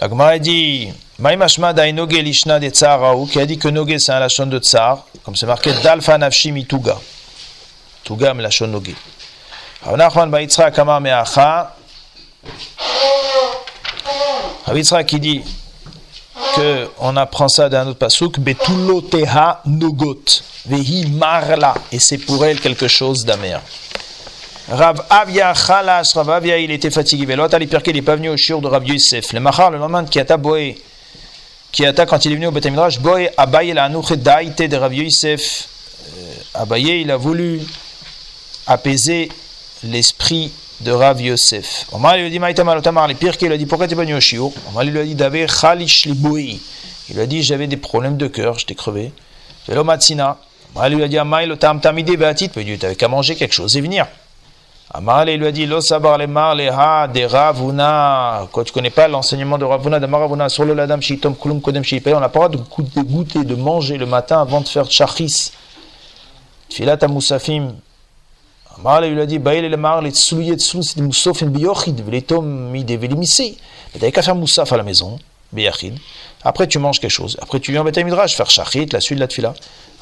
La 0.02 0.08
Gemara 0.08 0.40
dit 0.40 0.94
Maïmashma 1.20 1.74
dainoge 1.74 2.22
lishna 2.24 2.58
de 2.58 2.70
tsar 2.70 3.02
raou, 3.02 3.26
qui 3.26 3.38
a 3.38 3.46
dit 3.46 3.58
que 3.58 3.68
noge 3.68 3.98
c'est 3.98 4.14
un 4.14 4.20
lachon 4.20 4.46
de 4.46 4.58
tsar, 4.58 5.04
comme 5.26 5.36
c'est 5.36 5.46
marqué 5.46 5.74
dalfa 5.84 6.18
nafshi 6.18 6.54
mituga. 6.54 6.98
Tuga 8.06 8.34
me 8.34 8.42
lachon 8.42 8.68
noge. 8.68 8.96
Rav 9.84 10.30
ba'itzra 10.30 10.72
kama 10.72 11.02
me'acha. 11.02 11.76
Rav 14.66 15.04
qui 15.06 15.20
dit 15.20 15.42
que 16.56 16.90
on 17.00 17.18
apprend 17.18 17.50
ça 17.50 17.68
d'un 17.68 17.88
autre 17.88 18.00
pasouk, 18.00 18.40
betuloteha 18.40 19.64
nogot, 19.66 20.24
vehi 20.66 21.08
marla, 21.08 21.74
et 21.92 22.00
c'est 22.00 22.20
pour 22.20 22.46
elle 22.46 22.62
quelque 22.62 22.88
chose 22.88 23.26
d'amer. 23.26 23.60
Rav 24.71 25.03
Avia 25.10 25.51
Khalash, 25.53 26.13
Rav 26.13 26.29
Avia, 26.29 26.60
il 26.60 26.69
était 26.69 26.91
fatigué. 26.91 27.25
Velot 27.25 27.53
Ali 27.55 27.65
Pirke, 27.65 27.88
il 27.88 27.95
n'est 27.95 28.03
pas 28.03 28.15
venu 28.15 28.29
au 28.29 28.38
shiur 28.38 28.62
de 28.62 28.67
Rav 28.67 28.88
Yosef. 28.88 29.34
Le 29.34 29.39
Machar, 29.39 29.71
le 29.71 29.79
lendemain, 29.79 30.05
qui 30.05 30.19
a 30.19 30.38
boé, 30.38 30.79
qui 31.71 31.88
a 31.88 31.93
quand 31.93 32.23
il 32.25 32.34
est 32.34 32.36
venu 32.36 32.45
au 32.45 32.51
Beth 32.51 32.65
Midrash, 32.67 32.99
boé 32.99 33.32
Abaye 33.36 33.73
la 33.73 33.86
Anouche 33.86 34.12
Daïte 34.12 34.62
de 34.62 34.77
Rav 34.77 34.93
Yosef. 34.93 35.67
Euh, 36.05 36.62
Abaye, 36.62 37.01
il 37.01 37.10
a 37.10 37.17
voulu 37.17 37.62
apaiser 38.67 39.29
l'esprit 39.84 40.51
de 40.82 40.91
Rav 40.91 41.19
Yosef. 41.19 41.88
Omar 41.91 42.17
lui 42.17 42.27
a 42.27 42.29
dit, 42.29 42.38
Maïta 42.38 42.63
Malotamar, 42.63 43.08
les 43.08 43.15
Pirke, 43.15 43.41
il 43.41 43.51
a 43.51 43.58
dit, 43.58 43.65
pourquoi 43.65 43.88
tu 43.88 43.95
n'es 43.95 43.97
pas 43.97 44.03
venu 44.03 44.15
au 44.15 44.21
shiur? 44.21 44.51
Omar 44.69 44.84
lui 44.84 44.99
a 44.99 45.03
dit, 45.03 45.15
Davé 45.15 45.47
Khalish 45.47 46.05
Liboui. 46.05 46.62
Il 47.10 47.15
lui 47.15 47.23
a 47.23 47.25
dit, 47.25 47.41
j'avais 47.41 47.65
des 47.65 47.77
problèmes 47.77 48.17
de 48.17 48.27
cœur, 48.27 48.60
j'étais 48.60 48.75
crevé. 48.75 49.13
Velo 49.67 49.84
Matsina. 49.84 50.38
Omar 50.75 50.89
lui 50.89 51.03
a 51.03 51.08
dit, 51.08 51.17
Amaï 51.17 51.47
le 51.47 51.58
Tam 51.58 51.82
Tamide 51.82 52.15
Beatit, 52.15 52.49
tu 52.49 52.63
n'avais 52.63 52.95
qu'à 52.95 53.08
manger 53.08 53.36
quelque 53.36 53.55
chose 53.55 53.75
et 53.75 53.82
venir. 53.82 54.05
Amarle 54.91 55.36
lui 55.36 55.45
a 55.45 55.52
dit 55.52 55.67
Lo 55.67 55.82
sabar 55.82 56.17
le 56.17 56.25
mar 56.25 56.56
le 56.56 56.67
ha 56.67 57.08
de 57.08 57.23
Ravuna. 57.23 58.47
Quand 58.52 58.63
tu 58.63 58.73
connais 58.73 58.89
pas 58.89 59.08
l'enseignement 59.08 59.60
de 59.60 59.63
Ravuna, 59.63 59.99
de 59.99 60.08
Maravuna, 60.08 60.49
sur 60.49 60.65
le 60.65 60.73
ladam 60.73 60.99
shitom 60.99 61.36
kulum 61.36 61.62
kodem 61.62 61.84
shipel, 61.84 62.15
on 62.15 62.19
n'a 62.19 62.30
pas 62.30 62.47
le 62.47 62.58
droit 62.58 62.84
de 62.95 63.02
goûter, 63.02 63.43
de 63.43 63.54
manger 63.54 63.97
le 63.97 64.08
matin 64.08 64.41
avant 64.41 64.62
de 64.62 64.67
faire 64.67 64.88
tchachis. 64.88 65.52
Tfilat 66.69 66.97
amoussafim. 67.02 67.75
Amarle 68.80 69.06
lui 69.06 69.21
a 69.21 69.28
dit 69.28 69.38
Baïl 69.38 69.69
le 69.69 69.78
mar 69.78 70.02
le 70.02 70.10
tsouliye 70.10 70.58
tsoul 70.58 70.84
c'est 70.84 70.99
moussofin 71.02 71.47
biyochid, 71.47 72.04
veletom 72.04 72.43
mi 72.43 72.84
de 72.84 72.95
velimisi. 72.95 73.60
Mais 73.93 73.99
t'avais 73.99 74.12
qu'à 74.12 74.23
faire 74.23 74.36
moussaf 74.36 74.73
à 74.73 74.78
la 74.78 74.84
maison, 74.84 75.19
biyachid. 75.54 75.99
Après 76.43 76.67
tu 76.67 76.80
manges 76.80 76.99
quelque 76.99 77.12
chose. 77.12 77.38
Après 77.41 77.60
tu 77.60 77.71
viens 77.71 77.82
en 77.82 77.84
Beth 77.84 77.97
Midrash 77.97 78.36
faire 78.36 78.49
shachit, 78.49 78.88
la 78.93 79.02
suite 79.02 79.17
de 79.17 79.21
la 79.21 79.28
tfila. 79.28 79.54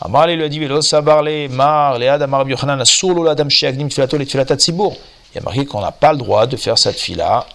Amar 0.01 0.27
lui 0.27 0.43
a 0.43 0.49
dit 0.49 0.59
Velo 0.59 0.81
sabar 0.81 1.23
le 1.23 1.47
mar 1.47 1.97
le 1.97 2.07
adam 2.09 2.37
Rabbi 2.37 2.51
Yochanan 2.51 2.85
solo 2.85 3.23
l'adam 3.23 3.49
shiagnim 3.49 3.89
tfilato 3.89 4.17
le 4.17 4.25
tfilata 4.25 4.55
tzibour. 4.55 4.95
Il 5.33 5.35
y 5.35 5.39
a 5.39 5.41
marqué 5.41 5.65
qu'on 5.65 5.81
n'a 5.81 5.91
pas 5.91 6.11
le 6.11 6.19
droit 6.19 6.45
de 6.45 6.55
faire 6.55 6.77
cette 6.77 6.99
fila 6.99 7.45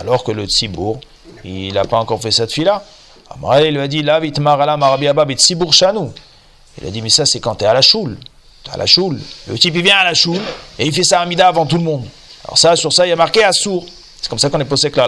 alors 0.00 0.24
que 0.24 0.32
le 0.32 0.46
tzibour 0.46 0.98
il 1.44 1.74
n'a 1.74 1.84
pas 1.84 1.98
encore 1.98 2.20
fait 2.20 2.32
cette 2.32 2.52
fila. 2.52 2.82
Amar 3.30 3.60
lui 3.60 3.78
a 3.78 3.86
dit 3.86 4.02
La 4.02 4.18
vitmar 4.18 4.60
ala 4.60 4.76
marabi 4.76 5.06
abba 5.06 5.24
bit 5.24 5.38
tzibour 5.38 5.72
shanou. 5.72 6.12
Il 6.80 6.88
a 6.88 6.90
dit 6.90 7.02
mais 7.02 7.10
ça 7.10 7.26
c'est 7.26 7.38
quand 7.38 7.54
tu 7.54 7.64
es 7.64 7.68
à 7.68 7.74
la 7.74 7.82
choule. 7.82 8.18
Tu 8.64 8.70
à 8.72 8.76
la 8.76 8.86
choule. 8.86 9.20
Le 9.46 9.56
type 9.56 9.76
il 9.76 9.82
vient 9.82 9.98
à 9.98 10.04
la 10.04 10.14
choule 10.14 10.40
et 10.78 10.86
il 10.86 10.92
fait 10.92 11.04
sa 11.04 11.20
amida 11.20 11.46
avant 11.46 11.64
tout 11.64 11.76
le 11.76 11.84
monde. 11.84 12.06
Alors 12.44 12.58
ça 12.58 12.74
sur 12.74 12.92
ça 12.92 13.06
il 13.06 13.10
y 13.10 13.12
a 13.12 13.16
marqué 13.16 13.44
assour. 13.44 13.86
C'est 14.20 14.28
comme 14.28 14.40
ça 14.40 14.50
qu'on 14.50 14.60
est 14.60 14.64
posé 14.64 14.90
que 14.90 14.96
là 14.96 15.06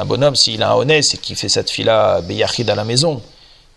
Un 0.00 0.06
bonhomme 0.06 0.34
s'il 0.34 0.62
a 0.62 0.70
un 0.70 0.76
honnête 0.76 1.12
et 1.12 1.18
qu'il 1.18 1.36
fait 1.36 1.50
cette 1.50 1.68
fila 1.68 2.22
beyachid 2.22 2.70
à 2.70 2.74
la 2.74 2.84
maison 2.84 3.20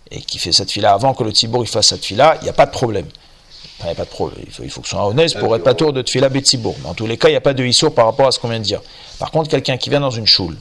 et 0.10 0.22
qui 0.22 0.40
fait 0.40 0.54
cette 0.54 0.72
fila 0.72 0.94
avant 0.94 1.14
que 1.14 1.22
le 1.22 1.32
Tzibour 1.32 1.66
il 1.66 1.68
fasse 1.68 1.88
cette 1.88 2.06
fila, 2.06 2.38
il 2.40 2.46
n'y 2.46 2.50
a 2.50 2.54
pas 2.54 2.66
de 2.66 2.72
problème. 2.72 3.08
Enfin, 3.78 3.84
il 3.84 3.86
n'y 3.88 3.92
a 3.92 3.96
pas 3.96 4.06
de 4.06 4.10
problème. 4.10 4.40
Il 4.48 4.54
faut, 4.54 4.64
il 4.64 4.70
faut 4.70 4.80
que 4.80 4.88
ce 4.88 4.96
soit 4.96 5.06
honnête 5.06 5.38
pour 5.38 5.54
être 5.54 5.66
pas 5.66 5.74
tour 5.74 5.92
de 5.92 6.02
tfila 6.02 6.30
Betsibour. 6.30 6.76
Mais 6.82 6.88
en 6.88 6.94
tous 6.94 7.08
les 7.08 7.18
cas, 7.18 7.28
il 7.28 7.32
n'y 7.32 7.38
a 7.38 7.42
pas 7.42 7.54
de 7.54 7.66
issour 7.66 7.94
par 7.94 8.06
rapport 8.06 8.28
à 8.28 8.32
ce 8.32 8.40
qu'on 8.40 8.48
vient 8.48 8.60
de 8.60 8.64
dire. 8.64 8.82
Par 9.20 9.32
contre, 9.32 9.50
quelqu'un 9.50 9.76
qui 9.76 9.90
vient 9.90 10.00
dans 10.00 10.12
une 10.12 10.26
choule 10.26 10.56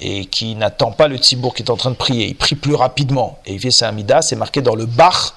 et 0.00 0.26
qui 0.26 0.56
n'attend 0.56 0.90
pas 0.90 1.06
le 1.06 1.18
Tzibour 1.18 1.54
qui 1.54 1.62
est 1.62 1.70
en 1.70 1.76
train 1.76 1.90
de 1.92 1.96
prier, 1.96 2.26
il 2.26 2.34
prie 2.34 2.56
plus 2.56 2.74
rapidement 2.74 3.38
et 3.46 3.52
il 3.52 3.60
fait 3.60 3.70
sa 3.70 3.86
amida, 3.86 4.22
c'est 4.22 4.34
marqué 4.34 4.60
dans 4.60 4.74
le 4.74 4.86
bar 4.86 5.36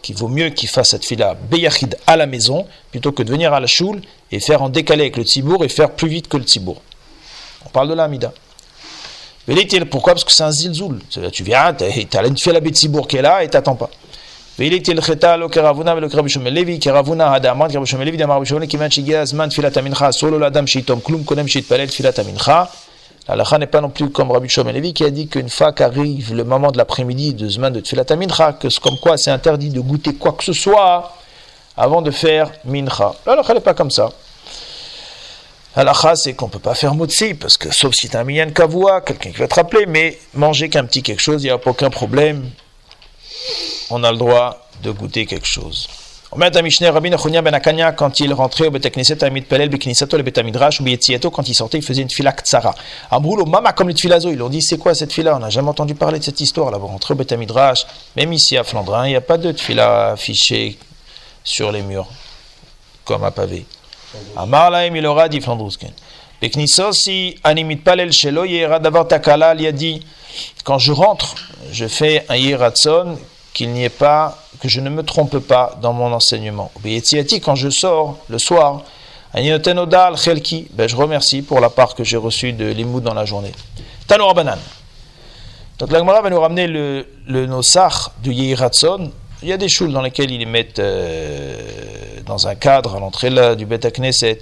qu'il 0.00 0.14
vaut 0.14 0.28
mieux 0.28 0.50
qu'il 0.50 0.68
fasse 0.68 0.90
cette 0.90 1.04
fila 1.04 1.34
Beyachid 1.34 1.98
à 2.06 2.16
la 2.16 2.26
maison 2.26 2.68
plutôt 2.92 3.10
que 3.10 3.24
de 3.24 3.30
venir 3.32 3.52
à 3.52 3.58
la 3.58 3.66
choule 3.66 4.00
et 4.30 4.38
faire 4.38 4.62
en 4.62 4.68
décalé 4.68 5.02
avec 5.02 5.16
le 5.16 5.24
Tzibour 5.24 5.64
et 5.64 5.68
faire 5.68 5.90
plus 5.90 6.08
vite 6.08 6.28
que 6.28 6.36
le 6.36 6.44
Tzibour. 6.44 6.80
On 7.66 7.70
parle 7.70 7.88
de 7.88 7.94
la 7.94 8.04
amida. 8.04 8.32
Pourquoi 9.89 10.13
Parce 10.13 10.23
que 10.23 10.31
c'est 10.31 10.43
un 10.43 10.51
zilzoul. 10.51 10.99
Tu 11.31 11.43
viens, 11.43 11.73
tu 11.73 11.83
as 12.17 12.25
une 12.25 12.37
fila 12.37 12.59
Betsibour 12.59 13.07
qui 13.07 13.17
est 13.17 13.21
là 13.21 13.43
et 13.43 13.49
t'attends 13.49 13.75
pas. 13.75 13.89
והיא 14.59 14.81
תלכתה 14.83 15.37
לא 15.37 15.47
כרבונה 15.47 15.93
ולא 15.97 16.07
כרבי 16.07 16.29
שמעון 16.29 16.53
לוי, 16.53 16.79
כרבונה 16.81 17.33
הדאמרת 17.35 17.71
כרבי 17.71 17.85
שמעון 17.85 18.07
לוי 18.07 18.17
דאמר 18.17 18.35
רבי 18.35 18.45
שמעון 18.45 18.67
כיוון 18.67 18.89
שהגיע 18.89 19.21
הזמן 19.21 19.49
תפילת 19.49 19.77
המנחה, 19.77 20.09
אסור 20.09 20.29
לו 20.29 20.39
לאדם 20.39 20.67
שיתום 20.67 20.99
כלום 20.99 21.23
קודם 21.23 21.47
שיתפלל 21.47 21.85
תפילת 21.85 22.19
המנחה. 22.19 22.63
L'halakha 23.29 23.57
n'est 23.57 23.67
pas 23.67 23.79
non 23.79 23.89
plus 23.89 24.09
comme 24.09 24.31
Rabbi 24.31 24.49
Shimon 24.49 24.73
Levi 24.73 24.93
qui 24.93 25.05
a 25.05 25.09
dit 25.09 25.27
qu'une 25.27 25.47
fois 25.47 25.71
qu'arrive 25.71 26.33
le 26.33 26.43
moment 26.43 26.71
de 26.71 26.77
l'après-midi 26.77 27.33
de 27.33 27.47
Zman 27.47 27.71
de 27.71 27.79
Tfilat 27.79 28.03
Mincha, 28.17 28.51
que 28.51 28.67
comme 28.81 28.97
quoi 28.97 29.15
c'est 29.15 29.31
interdit 29.31 29.69
de 29.69 29.79
goûter 29.79 30.13
quoi 30.15 30.33
que 30.33 30.43
ce 30.43 30.51
soit 30.51 31.13
avant 31.77 32.01
de 32.01 32.11
faire 32.11 32.51
Mincha. 32.65 33.13
L'halakha 33.25 33.53
n'est 33.53 33.61
pas 33.61 33.73
comme 33.73 33.91
ça. 33.91 34.09
L'halakha 35.78 36.16
c'est 36.16 36.34
qu'on 36.34 36.46
ne 36.46 36.50
peut 36.50 36.58
pas 36.58 36.74
faire 36.74 36.96
motzi, 36.96 37.34
parce 37.34 37.56
que 37.56 37.72
sauf 37.72 37.94
si 37.94 38.08
tu 38.08 38.16
un 38.16 38.24
minyan 38.24 38.50
kavua, 38.50 39.00
quelqu'un 39.00 39.30
qui 39.30 39.36
va 39.36 39.46
te 39.46 39.54
rappeler, 39.54 39.86
mais 39.86 40.18
manger 40.34 40.68
qu'un 40.68 40.84
petit 40.84 41.04
quelque 41.04 41.22
chose, 41.22 41.44
il 41.44 41.46
n'y 41.46 41.52
a 41.52 41.54
aucun 41.64 41.88
problème. 41.88 42.50
On 43.88 44.02
a 44.02 44.10
le 44.10 44.18
droit 44.18 44.68
de 44.82 44.90
goûter 44.90 45.24
quelque 45.24 45.46
chose. 45.46 45.88
Ben 46.36 46.50
quand 47.96 48.20
il 48.20 48.34
rentrait 48.34 48.66
au 48.66 48.70
Betekneset 48.72 49.22
Amid 49.22 49.46
Pelel 49.46 49.68
Beknisato 49.68 50.16
le 50.16 50.24
Betamidrash 50.24 50.80
ou 50.80 50.82
Bietzieto 50.82 51.30
quand 51.30 51.48
il 51.48 51.54
sortait 51.54 51.78
il 51.78 51.84
faisait 51.84 52.02
une 52.02 52.10
fila 52.10 52.32
Ktsara. 52.32 52.74
Ambroulo 53.12 53.46
Mama 53.46 53.72
comme 53.72 53.88
les 53.88 53.94
tfilazo 53.94 54.30
ils 54.30 54.42
ont 54.42 54.48
dit 54.48 54.60
c'est 54.60 54.78
quoi 54.78 54.94
cette 54.94 55.12
fila? 55.12 55.36
On 55.36 55.38
n'a 55.38 55.48
jamais 55.48 55.68
entendu 55.68 55.94
parler 55.94 56.18
de 56.18 56.24
cette 56.24 56.40
histoire 56.40 56.72
là 56.72 56.76
vous 56.76 56.88
rentrez 56.88 57.14
au 57.14 57.16
Betamidrash 57.16 57.86
même 58.16 58.32
ici 58.32 58.58
à 58.58 58.64
Flandrin 58.64 59.06
il 59.06 59.10
n'y 59.10 59.16
a 59.16 59.22
pas 59.22 59.38
de 59.38 59.52
fila 59.52 60.10
affichée 60.10 60.76
sur 61.44 61.72
les 61.72 61.82
murs 61.82 62.08
comme 63.06 63.24
à 63.24 63.30
pavé. 63.30 63.64
Laim 64.36 64.94
il 64.94 65.06
aura 65.06 65.28
dit 65.28 65.40
Flandrousken. 65.40 65.92
Beknisosi 66.40 67.36
Animit 67.42 67.76
Palel 67.76 68.12
Shelo 68.12 68.44
Davar 68.80 69.08
Takala 69.08 69.54
Liadi 69.54 70.04
quand 70.64 70.78
je 70.78 70.92
rentre 70.92 71.34
je 71.72 71.86
fais 71.86 72.24
un 72.28 72.36
Yeratson 72.36 73.18
qu'il 73.52 73.70
n'y 73.70 73.84
ait 73.84 73.88
pas, 73.88 74.38
que 74.60 74.68
je 74.68 74.80
ne 74.80 74.88
me 74.88 75.02
trompe 75.02 75.38
pas 75.38 75.76
dans 75.82 75.92
mon 75.92 76.12
enseignement. 76.12 76.70
Quand 77.42 77.54
je 77.56 77.70
sors 77.70 78.16
le 78.28 78.38
soir, 78.38 78.84
ben, 79.34 79.42
je 79.42 80.96
remercie 80.96 81.42
pour 81.42 81.60
la 81.60 81.68
part 81.68 81.94
que 81.94 82.04
j'ai 82.04 82.16
reçue 82.16 82.52
de 82.52 82.66
l'imoud 82.66 83.02
dans 83.02 83.14
la 83.14 83.24
journée. 83.24 83.52
Tanoura 84.06 84.34
Banan. 84.34 84.58
Donc 85.78 85.92
la 85.92 86.02
va 86.02 86.30
nous 86.30 86.40
ramener 86.40 86.66
le, 86.66 87.06
le 87.26 87.46
nosach 87.46 88.10
du 88.22 88.32
Yehiratson. 88.32 89.10
Il 89.42 89.48
y 89.48 89.52
a 89.52 89.56
des 89.56 89.68
choules 89.68 89.92
dans 89.92 90.02
lesquelles 90.02 90.30
ils 90.30 90.46
mettent 90.48 90.78
euh, 90.78 91.56
dans 92.28 92.46
un 92.46 92.54
cadre 92.54 92.94
à 92.94 93.00
l'entrée 93.00 93.30
du 93.56 93.66
Bet 93.66 93.80
Knesset. 93.90 94.38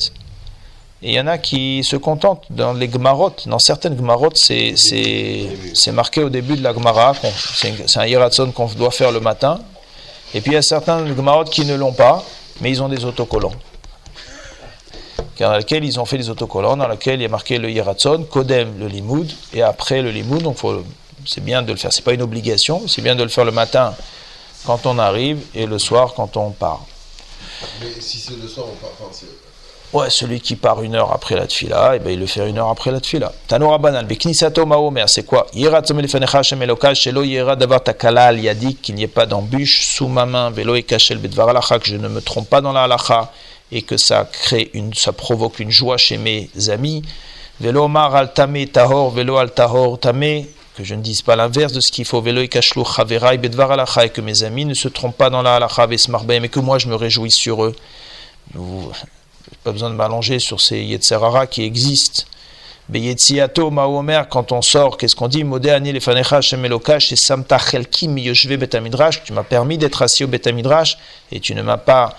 Et 1.03 1.11
il 1.11 1.15
y 1.15 1.21
en 1.21 1.27
a 1.27 1.39
qui 1.39 1.85
se 1.85 1.97
contentent 1.97 2.47
dans 2.51 2.73
les 2.73 2.89
Gmarot. 2.89 3.33
Dans 3.47 3.59
certaines 3.59 3.95
Gmarot, 3.95 4.31
c'est 4.35 4.75
marqué 5.93 6.23
au 6.23 6.29
début 6.29 6.57
de 6.57 6.63
la 6.63 6.73
Gmara. 6.73 7.15
C'est 7.53 7.99
un 7.99 8.07
Hiratson 8.07 8.51
qu'on 8.51 8.67
doit 8.67 8.91
faire 8.91 9.13
le 9.13 9.21
matin. 9.21 9.61
Et 10.35 10.41
puis 10.41 10.53
il 10.53 10.55
y 10.55 10.59
a 10.59 10.63
certains 10.63 11.03
Gmarot 11.05 11.45
qui 11.45 11.65
ne 11.65 11.75
l'ont 11.75 11.93
pas, 11.93 12.25
mais 12.61 12.71
ils 12.71 12.83
ont 12.83 12.89
des 12.89 13.05
autocollants. 13.05 13.53
Dans 15.39 15.57
lesquels 15.57 15.85
ils 15.85 16.01
ont 16.01 16.07
fait 16.07 16.19
des 16.19 16.31
autocollants, 16.31 16.79
dans 16.79 16.89
lesquels 16.89 17.21
il 17.21 17.23
y 17.23 17.27
a 17.27 17.29
marqué 17.29 17.59
le 17.59 17.71
Hiratson, 17.71 18.27
Kodem 18.29 18.79
le 18.79 18.89
Limoud, 18.89 19.31
et 19.53 19.63
après 19.63 20.03
le 20.03 20.11
Limoud. 20.11 20.43
Donc 20.43 20.57
c'est 21.27 21.45
bien 21.45 21.63
de 21.63 21.73
le 21.73 21.79
faire. 21.79 21.93
C'est 21.93 22.05
pas 22.05 22.15
une 22.15 22.23
obligation, 22.23 22.89
c'est 22.89 23.03
bien 23.03 23.15
de 23.15 23.23
le 23.23 23.29
faire 23.29 23.45
le 23.45 23.53
matin 23.53 23.95
quand 24.65 24.87
on 24.87 24.99
arrive 24.99 25.39
et 25.55 25.67
le 25.67 25.79
soir 25.79 26.15
quand 26.15 26.37
on 26.37 26.51
part. 26.51 26.85
Mais 27.81 28.01
si 28.01 28.19
c'est 28.19 28.37
le 28.41 28.49
soir, 28.49 28.67
on 28.71 28.77
part. 28.77 28.91
Enfin, 29.01 29.27
Ouais, 29.93 30.11
celui 30.11 30.41
qui 30.41 30.57
part 30.57 30.83
une 30.83 30.97
heure 30.97 31.13
après 31.13 31.37
la 31.37 31.47
tfila, 31.47 31.95
et 31.95 31.97
eh 31.97 31.99
ben 32.01 32.11
il 32.11 32.19
le 32.19 32.27
fait 32.27 32.49
une 32.49 32.59
heure 32.59 32.71
après 32.71 32.91
la 32.91 32.99
tfila. 32.99 33.33
Tanoura 33.47 33.79
banal, 33.79 34.05
beknisato 34.05 34.67
maomer, 34.67 35.05
c'est 35.07 35.23
quoi? 35.23 35.47
Shelo 35.55 37.23
yira 37.23 37.55
davar 37.55 37.85
takala 37.85 38.25
al 38.27 38.41
yadik, 38.41 38.83
qu'il 38.83 38.97
n'y 38.97 39.05
ait 39.05 39.09
pas 39.09 39.27
d'embûche 39.27 39.87
sous 39.87 40.09
ma 40.09 40.27
main, 40.27 40.51
velo 40.51 40.75
ekachel 40.75 41.19
bedvar 41.19 41.51
alacha, 41.51 41.79
que 41.79 41.87
je 41.87 41.97
ne 41.97 42.09
me 42.09 42.21
trompe 42.21 42.49
pas 42.51 42.61
dans 42.61 42.73
la 42.73 42.83
halacha, 42.83 43.31
et 43.71 43.83
que 43.83 43.97
ça 43.97 44.29
crée 44.31 44.73
une, 44.75 44.93
ça 44.93 45.13
provoque 45.13 45.61
une 45.61 45.71
joie 45.71 45.99
chez 45.99 46.19
mes 46.19 46.51
amis. 46.69 47.03
Velo 47.61 47.87
mar 47.87 48.15
al 48.17 48.35
tahor, 48.35 49.13
velo 49.13 49.37
al 49.37 49.53
tahor 49.53 50.01
tame, 50.01 50.47
que 50.77 50.85
je 50.85 50.95
ne 50.95 51.01
dise 51.01 51.23
pas 51.23 51.37
l'inverse 51.37 51.73
de 51.73 51.81
ce 51.81 51.91
qu'il 51.91 52.05
faut, 52.05 52.23
alacha, 52.23 54.05
et 54.05 54.11
que 54.11 54.21
mes 54.21 54.43
amis 54.43 54.67
ne 54.67 54.75
se 54.75 54.89
trompent 54.89 55.17
pas 55.17 55.31
dans 55.31 55.43
la 55.43 55.57
halacha, 55.57 55.87
vesmarbe, 55.87 56.33
mais 56.41 56.49
que 56.49 56.61
moi 56.61 56.79
je 56.79 56.89
me 56.89 56.95
réjouis 56.95 57.31
sur 57.31 57.65
eux. 57.65 57.75
Nous, 58.55 58.93
pas 59.65 59.73
besoin 59.73 59.91
de 59.91 59.95
m'allonger 59.95 60.39
sur 60.39 60.61
ces 60.61 60.79
Yetzerara 60.83 61.47
qui 61.47 61.63
existent. 61.63 62.25
Beyetziato 62.89 63.71
Maomer, 63.71 64.23
quand 64.31 64.53
on 64.53 64.63
sort, 64.63 64.97
qu'est-ce 64.97 65.17
qu'on 65.17 65.29
dit? 65.29 65.43
Modéani 65.43 65.91
et 65.91 67.17
samta 67.17 67.59
chelkim 67.59 68.17
yoshve 68.19 68.57
betamidrash. 68.57 69.25
Tu 69.25 69.33
m'as 69.33 69.43
permis 69.43 69.79
d'être 69.79 70.03
assis 70.03 70.25
au 70.25 70.29
betamidrash 70.29 70.99
et 71.33 71.41
tu 71.41 71.55
ne 71.55 71.63
m'as 71.63 71.79
pas. 71.79 72.17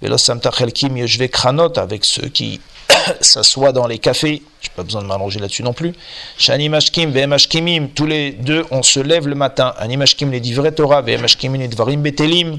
Velo 0.00 0.16
samta 0.16 0.50
chelkim 0.50 0.96
yoshve 0.96 1.28
kranot 1.28 1.76
avec 1.76 2.04
ceux 2.04 2.28
qui 2.28 2.60
s'assoient 3.20 3.72
dans 3.72 3.86
les 3.86 3.98
cafés. 3.98 4.42
J'ai 4.60 4.70
pas 4.74 4.82
besoin 4.82 5.02
de 5.02 5.06
m'allonger 5.06 5.40
là-dessus 5.40 5.62
non 5.62 5.72
plus. 5.72 5.92
Shani 6.38 6.68
mashkim 6.68 7.10
ve'emashkimim. 7.10 7.88
Tous 7.94 8.06
les 8.06 8.32
deux, 8.32 8.64
on 8.70 8.82
se 8.82 9.00
lève 9.00 9.28
le 9.28 9.34
matin. 9.34 9.74
Animashkim 9.78 10.30
les 10.30 10.40
divrei 10.40 10.72
Torah 10.72 11.02
ve'emashkimim 11.02 11.58
les 11.58 11.68
dvarim 11.68 12.02
betelim. 12.02 12.58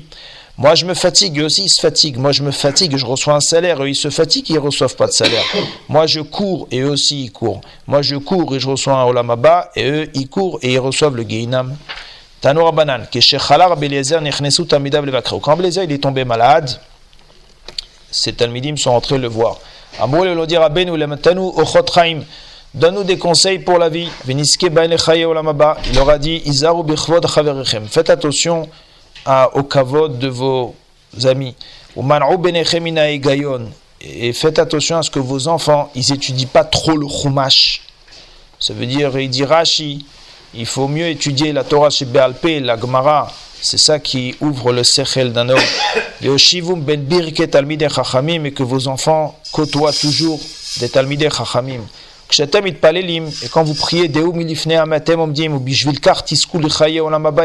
Moi, 0.59 0.73
je 0.73 0.85
me 0.85 0.95
fatigue, 0.95 1.39
eux 1.39 1.45
aussi, 1.45 1.65
ils 1.65 1.69
se 1.69 1.79
fatiguent. 1.79 2.17
Moi, 2.17 2.31
je 2.31 2.41
me 2.41 2.49
fatigue, 2.49 2.97
je 2.97 3.05
reçois 3.05 3.35
un 3.35 3.39
salaire, 3.39 3.83
eux, 3.83 3.89
ils 3.89 3.95
se 3.95 4.09
fatiguent, 4.09 4.49
ils 4.49 4.55
ne 4.55 4.59
reçoivent 4.59 4.95
pas 4.95 5.05
de 5.05 5.11
salaire. 5.11 5.43
Moi, 5.87 6.07
je 6.07 6.19
cours, 6.19 6.67
et 6.71 6.79
eux 6.79 6.89
aussi, 6.89 7.25
ils 7.25 7.31
courent. 7.31 7.61
Moi, 7.85 8.01
je 8.01 8.15
cours, 8.15 8.55
et 8.55 8.59
je 8.59 8.67
reçois 8.67 8.95
un 8.95 9.03
olamaba, 9.03 9.69
et 9.75 9.87
eux, 9.87 10.09
ils 10.15 10.27
courent, 10.27 10.57
et 10.63 10.73
ils 10.73 10.79
reçoivent 10.79 11.15
le 11.15 11.21
geinam. 11.21 11.77
Tanoura 12.41 12.71
banan, 12.71 13.05
que 13.11 13.19
Shechalar 13.19 13.77
Beliezer 13.77 14.19
nechnesu 14.19 14.65
tamidav 14.65 15.05
levakre. 15.05 15.39
Quand 15.39 15.55
Beliezer, 15.55 15.83
il 15.83 15.91
est 15.91 15.99
tombé 15.99 16.25
malade, 16.25 16.71
ses 18.09 18.33
talmidim 18.33 18.77
sont 18.77 18.91
entrés 18.91 19.17
le 19.17 19.27
voir. 19.27 19.59
Amoul 19.99 20.27
le 20.27 20.45
dire 20.45 20.61
chaim. 21.93 22.19
Donne-nous 22.73 23.03
des 23.03 23.17
conseils 23.17 23.59
pour 23.59 23.79
la 23.79 23.89
vie. 23.89 24.09
Il 24.27 24.37
leur 25.95 26.09
a 26.09 26.17
dit. 26.19 26.43
Faites 27.89 28.09
attention 28.09 28.69
au 29.53 29.63
kavod 29.63 30.19
de 30.19 30.27
vos 30.27 30.75
amis. 31.25 31.55
Et 33.99 34.33
faites 34.33 34.59
attention 34.59 34.97
à 34.97 35.03
ce 35.03 35.09
que 35.09 35.17
vos 35.19 35.47
enfants, 35.47 35.89
ils 35.95 36.13
étudient 36.13 36.47
pas 36.47 36.63
trop 36.63 36.95
le 36.95 37.07
chumash. 37.07 37.81
Ça 38.59 38.73
veut 38.73 38.85
dire, 38.85 39.17
il 39.17 39.29
dit 39.29 39.43
Rashi, 39.43 40.05
il 40.53 40.67
faut 40.67 40.87
mieux 40.87 41.07
étudier 41.07 41.51
la 41.51 41.63
Torah 41.63 41.89
chez 41.89 42.05
Bealpe, 42.05 42.61
la 42.61 42.79
Gemara. 42.79 43.31
C'est 43.60 43.78
ça 43.78 43.98
qui 43.98 44.34
ouvre 44.40 44.72
le 44.72 44.82
sechel 44.82 45.32
d'un 45.32 45.48
homme. 45.48 45.60
ben 46.20 48.46
et 48.46 48.52
que 48.52 48.62
vos 48.62 48.88
enfants 48.88 49.38
côtoient 49.52 49.92
toujours 49.92 50.40
des 50.80 50.88
talmidei 50.88 51.28
chachamim. 51.30 51.82
Et 52.40 53.48
quand 53.48 53.62
vous 53.62 53.74
priez, 53.74 54.04
et 54.04 54.12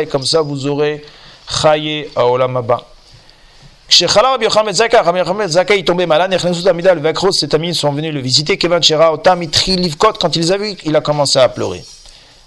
comme 0.07 0.25
ça 0.25 0.41
vous 0.41 0.67
aurez 0.67 1.03
Chaye 1.49 2.09
Aolam 2.15 2.57
Abba. 2.57 2.81
כשחלה 3.89 4.33
רבי 4.33 4.45
יוחנן 4.45 4.65
בן 4.65 4.71
זכאי, 4.71 4.99
רבי 5.05 5.19
יוחנן 5.19 5.37
בן 5.37 5.47
זכאי 5.47 5.83
tombé 5.87 6.07
malade, 6.07 6.27
נכנסו 6.27 6.61
תלמידיו 6.61 6.95
לבקרו, 6.95 7.29
ses 7.29 7.55
amis 7.55 7.73
sont 7.73 7.93
venus 7.93 8.11
le 8.11 8.19
visiter, 8.19 8.57
כיוון 8.59 8.81
שראה 8.81 9.07
אותם 9.07 9.41
התחיל 9.41 9.85
לבכות, 9.85 10.23
quand 10.23 10.35
ils 10.35 10.51
avaient 10.51 10.57
vu, 10.57 10.75
il 10.83 10.95
a 10.95 11.01
commencé 11.01 11.39
à 11.39 11.47
pleurer. 11.47 11.83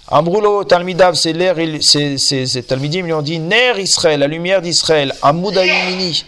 Amroulo, 0.08 0.62
Talmidav, 0.62 1.14
c'est 1.14 1.32
l'air, 1.32 1.56
ces 1.82 2.64
Talmidim 2.66 3.06
lui 3.06 3.12
ont 3.12 3.22
dit 3.22 3.40
Ner 3.40 3.72
Israël, 3.78 4.20
la 4.20 4.28
lumière 4.28 4.62
d'Israël, 4.62 5.12
Amoud 5.20 5.58
Ayumini, 5.58 6.24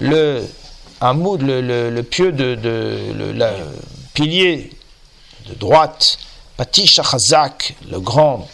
le 0.00 0.42
Amoud, 1.00 1.40
le, 1.40 1.90
le, 1.90 2.02
pieu 2.02 2.32
de, 2.32 2.58
le, 2.62 3.50
pilier 4.12 4.70
de 5.48 5.54
droite, 5.54 6.18
Patish 6.58 6.98
Achazak, 6.98 7.74
le 7.90 7.98
grand 7.98 8.46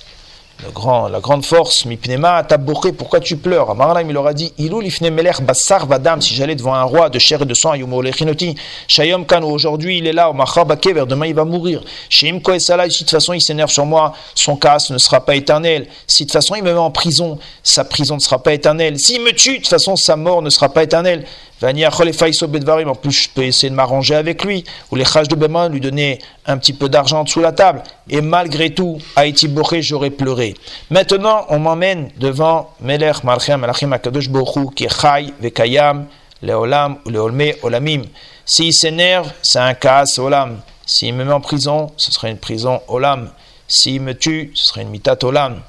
la 1.10 1.20
grande 1.20 1.44
force, 1.44 1.84
Mipnema, 1.86 2.42
Tabouré, 2.44 2.92
pourquoi 2.92 3.20
tu 3.20 3.36
pleures? 3.36 3.70
Amarlaim, 3.70 4.08
il 4.08 4.12
leur 4.12 4.26
a 4.26 4.34
dit 4.34 4.52
Ilou 4.58 4.82
meler 4.82 5.32
bassar 5.42 5.86
vadam, 5.86 6.20
si 6.20 6.34
j'allais 6.34 6.54
devant 6.54 6.74
un 6.74 6.82
roi 6.82 7.08
de 7.08 7.18
chair 7.18 7.42
et 7.42 7.44
de 7.46 7.54
sang, 7.54 7.74
Yumolechinoti, 7.74 8.56
Shayom 8.86 9.24
Kano, 9.24 9.48
aujourd'hui 9.48 9.98
il 9.98 10.06
est 10.06 10.12
là, 10.12 10.28
au 10.30 10.32
Machabakever, 10.32 11.04
demain 11.06 11.26
il 11.26 11.34
va 11.34 11.44
mourir. 11.44 11.82
Shim 12.08 12.40
Koesala, 12.40 12.90
si 12.90 12.90
de 12.90 12.98
toute 12.98 13.10
façon 13.10 13.32
il 13.32 13.40
s'énerve 13.40 13.70
sur 13.70 13.86
moi, 13.86 14.12
son 14.34 14.56
casse 14.56 14.90
ne 14.90 14.98
sera 14.98 15.24
pas 15.24 15.34
éternel. 15.34 15.86
Si 16.06 16.24
de 16.24 16.28
toute 16.28 16.34
façon 16.34 16.54
il 16.54 16.62
me 16.62 16.72
met 16.72 16.78
en 16.78 16.90
prison, 16.90 17.38
sa 17.62 17.84
prison 17.84 18.16
ne 18.16 18.20
sera 18.20 18.42
pas 18.42 18.52
éternelle. 18.52 18.98
S'il 18.98 19.22
me 19.22 19.32
tue, 19.32 19.52
de 19.52 19.56
toute 19.58 19.68
façon 19.68 19.96
sa 19.96 20.16
mort 20.16 20.42
ne 20.42 20.50
sera 20.50 20.68
pas 20.68 20.82
éternelle. 20.82 21.24
En 21.62 22.94
plus, 22.94 23.12
je 23.12 23.28
peux 23.28 23.42
essayer 23.42 23.68
de 23.68 23.74
m'arranger 23.74 24.14
avec 24.14 24.44
lui. 24.44 24.64
Ou 24.90 24.96
les 24.96 25.04
Khaj 25.04 25.28
de 25.28 25.34
Beman 25.34 25.70
lui 25.70 25.80
donner 25.80 26.18
un 26.46 26.56
petit 26.56 26.72
peu 26.72 26.88
d'argent 26.88 27.26
sous 27.26 27.40
la 27.40 27.52
table. 27.52 27.82
Et 28.08 28.22
malgré 28.22 28.70
tout, 28.70 28.98
Haïti 29.14 29.46
Boré, 29.46 29.82
j'aurais 29.82 30.10
pleuré. 30.10 30.54
Maintenant, 30.90 31.44
on 31.50 31.58
m'emmène 31.58 32.10
devant 32.16 32.70
Melech 32.80 33.24
Malchem 33.24 33.60
Malachim 33.60 33.92
Akadosh 33.92 34.30
Bohu, 34.30 34.70
qui 34.74 34.84
est 34.84 35.00
Chai, 35.00 35.34
Vekayam, 35.40 36.06
Leolam 36.42 36.96
Leolme 37.06 37.52
Olamim. 37.62 38.02
S'il 38.46 38.72
s'énerve, 38.72 39.30
c'est 39.42 39.58
un 39.58 39.74
cas 39.74 40.04
Olam. 40.18 40.60
S'il 40.86 41.14
me 41.14 41.24
met 41.24 41.32
en 41.32 41.40
prison, 41.40 41.92
ce 41.96 42.10
serait 42.10 42.30
une 42.30 42.38
prison 42.38 42.80
Olam. 42.88 43.30
S'il 43.68 44.00
me 44.00 44.14
tue, 44.14 44.50
ce 44.54 44.66
serait 44.66 44.82
une 44.82 44.88
mitat 44.88 45.16
Olam. 45.22 45.60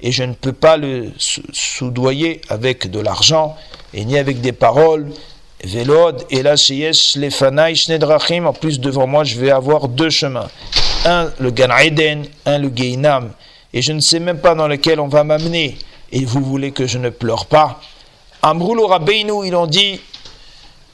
et 0.00 0.12
je 0.12 0.22
ne 0.22 0.32
peux 0.32 0.52
pas 0.52 0.76
le 0.76 1.12
soudoyer 1.52 2.40
avec 2.48 2.90
de 2.90 3.00
l'argent 3.00 3.56
et 3.92 4.04
ni 4.04 4.16
avec 4.16 4.40
des 4.40 4.52
paroles. 4.52 5.10
Vélod, 5.64 6.24
et 6.30 6.42
là, 6.42 6.54
en 6.54 8.52
plus 8.52 8.80
devant 8.80 9.06
moi, 9.06 9.24
je 9.24 9.38
vais 9.38 9.50
avoir 9.50 9.88
deux 9.88 10.10
chemins. 10.10 10.48
Un, 11.04 11.30
le 11.38 11.50
Gan 11.50 11.76
Eden, 11.76 12.26
un, 12.46 12.58
le 12.58 12.70
Geinam. 12.74 13.32
Et 13.72 13.82
je 13.82 13.92
ne 13.92 14.00
sais 14.00 14.20
même 14.20 14.40
pas 14.40 14.54
dans 14.54 14.68
lequel 14.68 15.00
on 15.00 15.08
va 15.08 15.22
m'amener. 15.22 15.76
Et 16.12 16.24
vous 16.24 16.42
voulez 16.42 16.72
que 16.72 16.86
je 16.86 16.98
ne 16.98 17.10
pleure 17.10 17.46
pas? 17.46 17.80
Amroulo 18.42 18.86
Rabbeinu, 18.86 19.46
ils 19.46 19.54
ont 19.54 19.66
dit, 19.66 20.00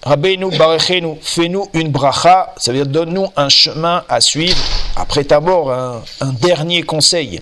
Rabbeinu 0.02 0.56
Barechenu, 0.56 1.16
fais-nous 1.20 1.68
une 1.72 1.90
bracha, 1.90 2.52
ça 2.56 2.72
veut 2.72 2.78
dire 2.78 2.86
donne-nous 2.86 3.28
un 3.36 3.48
chemin 3.48 4.04
à 4.08 4.20
suivre. 4.20 4.56
Après 4.96 5.24
ta 5.24 5.40
mort, 5.40 5.72
un, 5.72 6.02
dernier 6.40 6.82
conseil. 6.82 7.40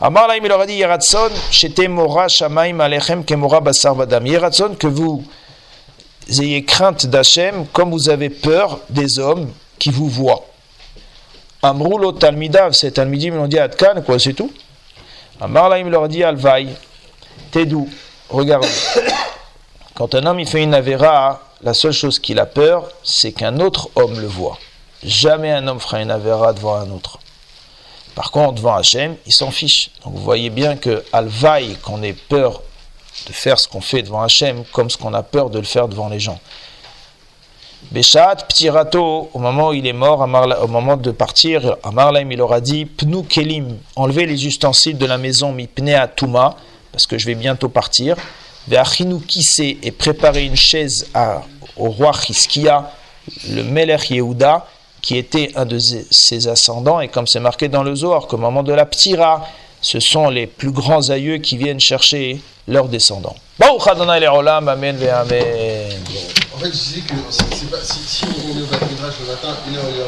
Amar 0.00 0.28
Laim, 0.28 0.40
il 0.42 0.48
leur 0.48 0.60
a 0.60 0.66
dit, 0.66 0.74
Yeratson, 0.74 1.30
Shete 1.50 1.88
Mora 1.88 2.28
Shamaim 2.28 2.80
Alechem 2.80 3.24
Kemora 3.24 3.60
Basar 3.60 3.94
Vadam. 3.94 4.26
Yeratson, 4.26 4.74
que 4.78 4.86
vous 4.86 5.24
ayez 6.28 6.64
crainte 6.64 7.06
d'Hachem 7.06 7.66
comme 7.72 7.90
vous 7.90 8.08
avez 8.08 8.30
peur 8.30 8.80
des 8.90 9.18
hommes 9.18 9.50
qui 9.78 9.90
vous 9.90 10.08
voient. 10.08 10.46
Amroulo 11.62 12.12
Talmidav, 12.12 12.72
c'est 12.72 12.92
Talmidim, 12.92 13.34
ils 13.34 13.38
ont 13.38 13.46
dit 13.46 13.58
Adkan, 13.58 14.02
quoi, 14.04 14.18
c'est 14.18 14.32
tout. 14.32 14.52
Amar 15.40 15.68
Laim, 15.68 15.86
il 15.86 15.90
leur 15.90 16.08
dit, 16.08 16.22
Alvaï, 16.22 16.68
t'es 17.50 17.66
doux, 17.66 17.88
regarde. 18.28 18.66
Quand 19.94 20.14
un 20.14 20.26
homme 20.26 20.40
il 20.40 20.46
fait 20.46 20.62
une 20.62 20.74
avéra, 20.74 21.42
la 21.62 21.74
seule 21.74 21.92
chose 21.92 22.18
qu'il 22.18 22.38
a 22.38 22.46
peur, 22.46 22.88
c'est 23.02 23.32
qu'un 23.32 23.60
autre 23.60 23.90
homme 23.94 24.20
le 24.20 24.26
voit. 24.26 24.58
Jamais 25.04 25.50
un 25.50 25.66
homme 25.68 25.80
fera 25.80 26.00
une 26.00 26.10
avéra 26.10 26.52
devant 26.52 26.76
un 26.76 26.90
autre. 26.90 27.18
Par 28.14 28.30
contre, 28.30 28.54
devant 28.54 28.74
Hachem, 28.74 29.16
il 29.26 29.32
s'en 29.32 29.50
fiche. 29.50 29.90
Donc 30.04 30.14
vous 30.14 30.22
voyez 30.22 30.50
bien 30.50 30.76
que 30.76 31.04
Alvaï, 31.12 31.76
qu'on 31.76 32.02
ait 32.02 32.12
peur 32.12 32.62
de 33.26 33.32
faire 33.32 33.58
ce 33.58 33.68
qu'on 33.68 33.80
fait 33.80 34.02
devant 34.02 34.22
Hachem, 34.22 34.64
comme 34.72 34.90
ce 34.90 34.96
qu'on 34.96 35.14
a 35.14 35.22
peur 35.22 35.50
de 35.50 35.58
le 35.58 35.64
faire 35.64 35.88
devant 35.88 36.08
les 36.08 36.20
gens. 36.20 36.38
Béchat, 37.90 38.36
petit 38.48 38.70
râteau, 38.70 39.28
au 39.34 39.38
moment 39.38 39.70
où 39.70 39.72
il 39.72 39.86
est 39.86 39.92
mort, 39.92 40.20
au 40.20 40.68
moment 40.68 40.96
de 40.96 41.10
partir, 41.10 41.76
Amarlaim, 41.82 42.30
il 42.30 42.40
aura 42.40 42.60
dit 42.60 42.86
Pnu 42.86 43.24
Kelim, 43.24 43.76
enlevez 43.96 44.24
les 44.24 44.46
ustensiles 44.46 44.96
de 44.96 45.04
la 45.06 45.18
maison, 45.18 45.52
mi 45.52 45.68
à 45.92 46.06
Touma, 46.06 46.56
parce 46.92 47.06
que 47.06 47.18
je 47.18 47.26
vais 47.26 47.34
bientôt 47.34 47.68
partir. 47.68 48.16
Ve'achinu 48.68 49.20
Kissé, 49.20 49.78
et 49.82 49.90
préparer 49.90 50.44
une 50.44 50.56
chaise 50.56 51.10
au 51.76 51.90
roi 51.90 52.12
Hiskia, 52.28 52.92
le 53.48 53.62
Melech 53.62 54.10
Yehuda, 54.10 54.66
qui 55.02 55.18
était 55.18 55.50
un 55.56 55.66
de 55.66 55.78
ses 55.78 56.46
ascendants, 56.46 57.00
et 57.00 57.08
comme 57.08 57.26
c'est 57.26 57.40
marqué 57.40 57.68
dans 57.68 57.82
le 57.82 57.94
Zohar, 57.94 58.28
qu'au 58.28 58.38
moment 58.38 58.62
de 58.62 58.72
la 58.72 58.86
ptira, 58.86 59.44
ce 59.82 60.00
sont 60.00 60.30
les 60.30 60.46
plus 60.46 60.70
grands 60.70 61.10
aïeux 61.10 61.38
qui 61.38 61.56
viennent 61.56 61.80
chercher 61.80 62.40
leurs 62.68 62.88
descendants. 62.88 63.36
Adonai 63.88 64.26
Amen 64.26 64.96
Amen. 65.10 65.92
En 66.54 66.58
fait, 66.58 66.66
je 66.66 66.70
disais 66.70 67.00
que 67.00 67.14
si, 67.30 68.24
on 68.24 68.58
est 68.58 68.62
au 68.62 68.66
le 69.20 69.26
matin, 69.26 69.56
une 69.68 69.76
heure, 69.76 69.84
une 69.84 70.00